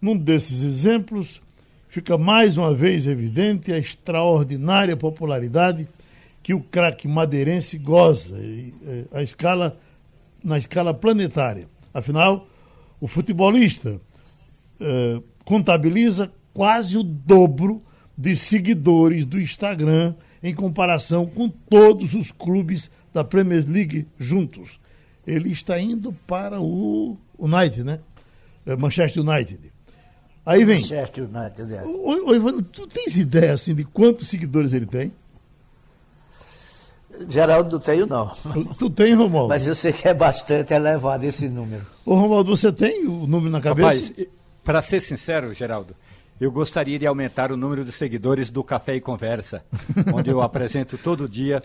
Num 0.00 0.16
desses 0.16 0.62
exemplos, 0.62 1.40
fica 1.88 2.16
mais 2.16 2.56
uma 2.56 2.74
vez 2.74 3.06
evidente 3.06 3.72
a 3.72 3.78
extraordinária 3.78 4.96
popularidade 4.96 5.88
que 6.42 6.54
o 6.54 6.60
craque 6.60 7.08
madeirense 7.08 7.76
goza 7.76 8.36
a 9.12 9.22
escala, 9.22 9.76
na 10.42 10.56
escala 10.56 10.94
planetária. 10.94 11.68
Afinal, 11.92 12.46
o 13.00 13.08
futebolista 13.08 14.00
uh, 14.80 15.22
contabiliza 15.44 16.30
quase 16.54 16.96
o 16.96 17.02
dobro 17.02 17.82
de 18.16 18.34
seguidores 18.36 19.24
do 19.24 19.40
Instagram 19.40 20.14
em 20.42 20.54
comparação 20.54 21.26
com 21.26 21.48
todos 21.48 22.14
os 22.14 22.30
clubes 22.30 22.90
da 23.12 23.22
Premier 23.24 23.64
League 23.68 24.06
juntos. 24.18 24.78
Ele 25.26 25.50
está 25.50 25.78
indo 25.78 26.12
para 26.26 26.60
o 26.60 27.16
United, 27.38 27.84
né? 27.84 28.00
Eh, 28.66 28.76
Manchester 28.76 29.22
United. 29.22 29.72
Aí 30.48 30.64
vem. 30.64 30.82
Oi, 31.84 32.36
Ivan, 32.36 32.62
tu 32.62 32.86
tens 32.86 33.18
ideia 33.18 33.52
assim 33.52 33.74
de 33.74 33.84
quantos 33.84 34.28
seguidores 34.28 34.72
ele 34.72 34.86
tem? 34.86 35.12
Geraldo, 37.28 37.72
não 37.72 37.78
tenho 37.78 38.06
não. 38.06 38.32
Tu 38.78 38.88
tem, 38.88 39.12
Romualdo? 39.12 39.50
Mas 39.50 39.66
eu 39.66 39.74
sei 39.74 39.92
que 39.92 40.08
é 40.08 40.14
bastante 40.14 40.72
elevado 40.72 41.22
esse 41.24 41.50
número. 41.50 41.84
Ô, 42.02 42.14
Romualdo, 42.14 42.56
você 42.56 42.72
tem 42.72 43.06
o 43.06 43.26
número 43.26 43.50
na 43.50 43.60
cabeça? 43.60 44.08
Rapaz, 44.08 44.26
para 44.64 44.80
ser 44.80 45.02
sincero, 45.02 45.52
Geraldo, 45.52 45.94
eu 46.40 46.50
gostaria 46.50 46.98
de 46.98 47.06
aumentar 47.06 47.52
o 47.52 47.56
número 47.56 47.84
de 47.84 47.92
seguidores 47.92 48.48
do 48.48 48.64
Café 48.64 48.94
e 48.94 49.02
Conversa, 49.02 49.62
onde 50.14 50.30
eu 50.30 50.40
apresento 50.40 50.96
todo 50.96 51.28
dia 51.28 51.62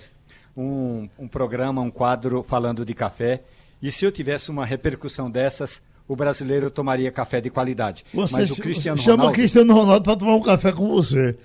um, 0.57 1.07
um 1.17 1.27
programa, 1.29 1.79
um 1.79 1.89
quadro 1.89 2.43
falando 2.43 2.85
de 2.85 2.93
café. 2.93 3.43
E 3.81 3.89
se 3.93 4.03
eu 4.03 4.11
tivesse 4.11 4.51
uma 4.51 4.65
repercussão 4.65 5.31
dessas, 5.31 5.81
o 6.07 6.15
brasileiro 6.15 6.69
tomaria 6.69 7.11
café 7.11 7.41
de 7.41 7.49
qualidade. 7.49 8.05
Você 8.13 8.37
Mas 8.37 8.51
o 8.51 8.55
Cristiano 8.55 9.01
chama 9.01 9.17
Ronaldo, 9.17 9.33
Cristiano 9.33 9.73
Ronaldo 9.73 10.03
para 10.03 10.15
tomar 10.15 10.35
um 10.35 10.41
café 10.41 10.71
com 10.71 10.87
você. 10.89 11.37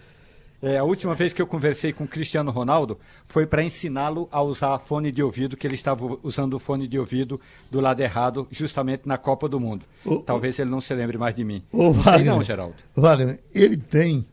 É, 0.61 0.77
a 0.77 0.83
última 0.83 1.15
vez 1.15 1.33
que 1.33 1.41
eu 1.41 1.47
conversei 1.47 1.93
com 1.93 2.03
o 2.03 2.09
Cristiano 2.09 2.51
Ronaldo 2.51 2.99
foi 3.29 3.47
para 3.47 3.63
ensiná-lo 3.63 4.29
a 4.33 4.43
usar 4.43 4.77
fone 4.81 5.13
de 5.13 5.23
ouvido, 5.23 5.57
que 5.57 5.65
ele 5.65 5.77
estava 5.77 6.19
usando 6.23 6.55
o 6.55 6.59
fone 6.59 6.89
de 6.89 6.99
ouvido 6.99 7.41
do 7.71 7.81
lado 7.81 8.01
errado, 8.01 8.49
justamente 8.51 9.03
na 9.07 9.17
Copa 9.17 9.49
do 9.49 9.61
Mundo. 9.61 9.87
Talvez 10.27 10.59
ele 10.59 10.69
não 10.69 10.81
se 10.81 10.93
lembre 10.95 11.17
mais 11.17 11.33
de 11.35 11.45
mim. 11.45 11.63
Não 11.73 11.93
Wagner, 11.93 12.19
sei 12.19 12.25
não, 12.25 12.43
Geraldo. 12.43 12.75
Wagner, 12.97 13.39
ele 13.55 13.77
tem 13.77 14.27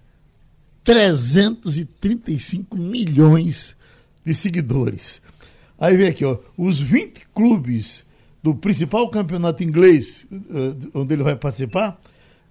335 0.84 2.76
milhões 2.76 3.76
de 4.26 4.34
seguidores. 4.34 5.22
Aí 5.78 5.96
vem 5.96 6.08
aqui, 6.08 6.26
ó, 6.26 6.40
os 6.58 6.80
20 6.80 7.28
clubes 7.36 8.04
do 8.46 8.54
principal 8.54 9.10
campeonato 9.10 9.64
inglês, 9.64 10.28
uh, 10.32 10.92
onde 10.94 11.16
ele 11.16 11.24
vai 11.24 11.36
participar, 11.36 12.00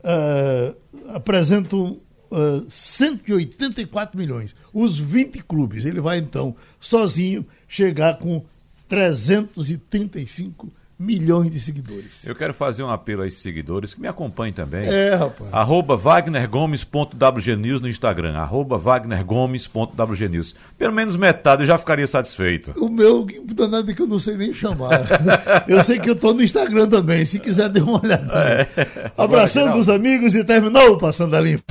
uh, 0.01 0.75
apresentam 1.15 2.01
uh, 2.33 2.69
184 2.69 4.19
milhões. 4.19 4.57
Os 4.73 4.99
20 4.99 5.45
clubes. 5.45 5.85
Ele 5.85 6.01
vai, 6.01 6.19
então, 6.19 6.57
sozinho, 6.81 7.47
chegar 7.69 8.19
com 8.19 8.45
335 8.89 10.67
milhões 10.67 10.84
milhões 10.99 11.51
de 11.51 11.59
seguidores. 11.61 12.27
Eu 12.27 12.35
quero 12.35 12.55
fazer 12.55 12.83
um 12.83 12.91
apelo 12.91 13.23
a 13.23 13.27
esses 13.27 13.41
seguidores 13.41 13.95
que 13.95 14.01
me 14.01 14.09
acompanhem 14.09 14.53
também. 14.53 14.87
É, 14.89 15.15
rapaz. 15.15 15.53
Arroba 15.53 15.97
wagnergomes.wgnews 15.97 17.81
no 17.81 17.89
Instagram. 17.89 18.37
Arroba 18.37 18.79
wagnergomes.wgnews. 18.79 20.55
Pelo 20.79 20.93
menos 20.93 21.17
metade 21.17 21.63
eu 21.63 21.67
já 21.67 21.79
ficaria 21.79 22.07
satisfeito. 22.07 22.73
O 22.77 22.89
meu, 22.89 23.27
danado 23.55 23.91
é 23.91 23.95
que 23.95 24.03
eu 24.03 24.07
não 24.07 24.19
sei 24.19 24.37
nem 24.37 24.53
chamar. 24.53 25.01
eu 25.69 25.83
sei 25.83 25.99
que 25.99 26.09
eu 26.09 26.15
estou 26.15 26.33
no 26.35 26.43
Instagram 26.43 26.89
também. 26.89 27.25
Se 27.27 27.39
quiser, 27.39 27.69
dê 27.69 27.81
uma 27.81 28.01
olhada. 28.03 28.33
É. 28.35 29.13
Abraçando 29.17 29.77
os 29.79 29.89
amigos 29.89 30.35
e 30.35 30.45
terminou 30.45 30.97
Passando 30.99 31.35
a 31.35 31.41
Limpo. 31.41 31.65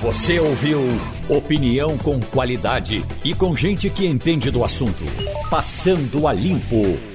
Você 0.00 0.38
ouviu 0.38 0.80
opinião 1.30 1.96
com 1.96 2.20
qualidade 2.20 3.02
e 3.24 3.34
com 3.34 3.56
gente 3.56 3.88
que 3.88 4.06
entende 4.06 4.50
do 4.50 4.62
assunto. 4.62 5.04
Passando 5.48 6.28
a 6.28 6.32
Limpo. 6.32 7.13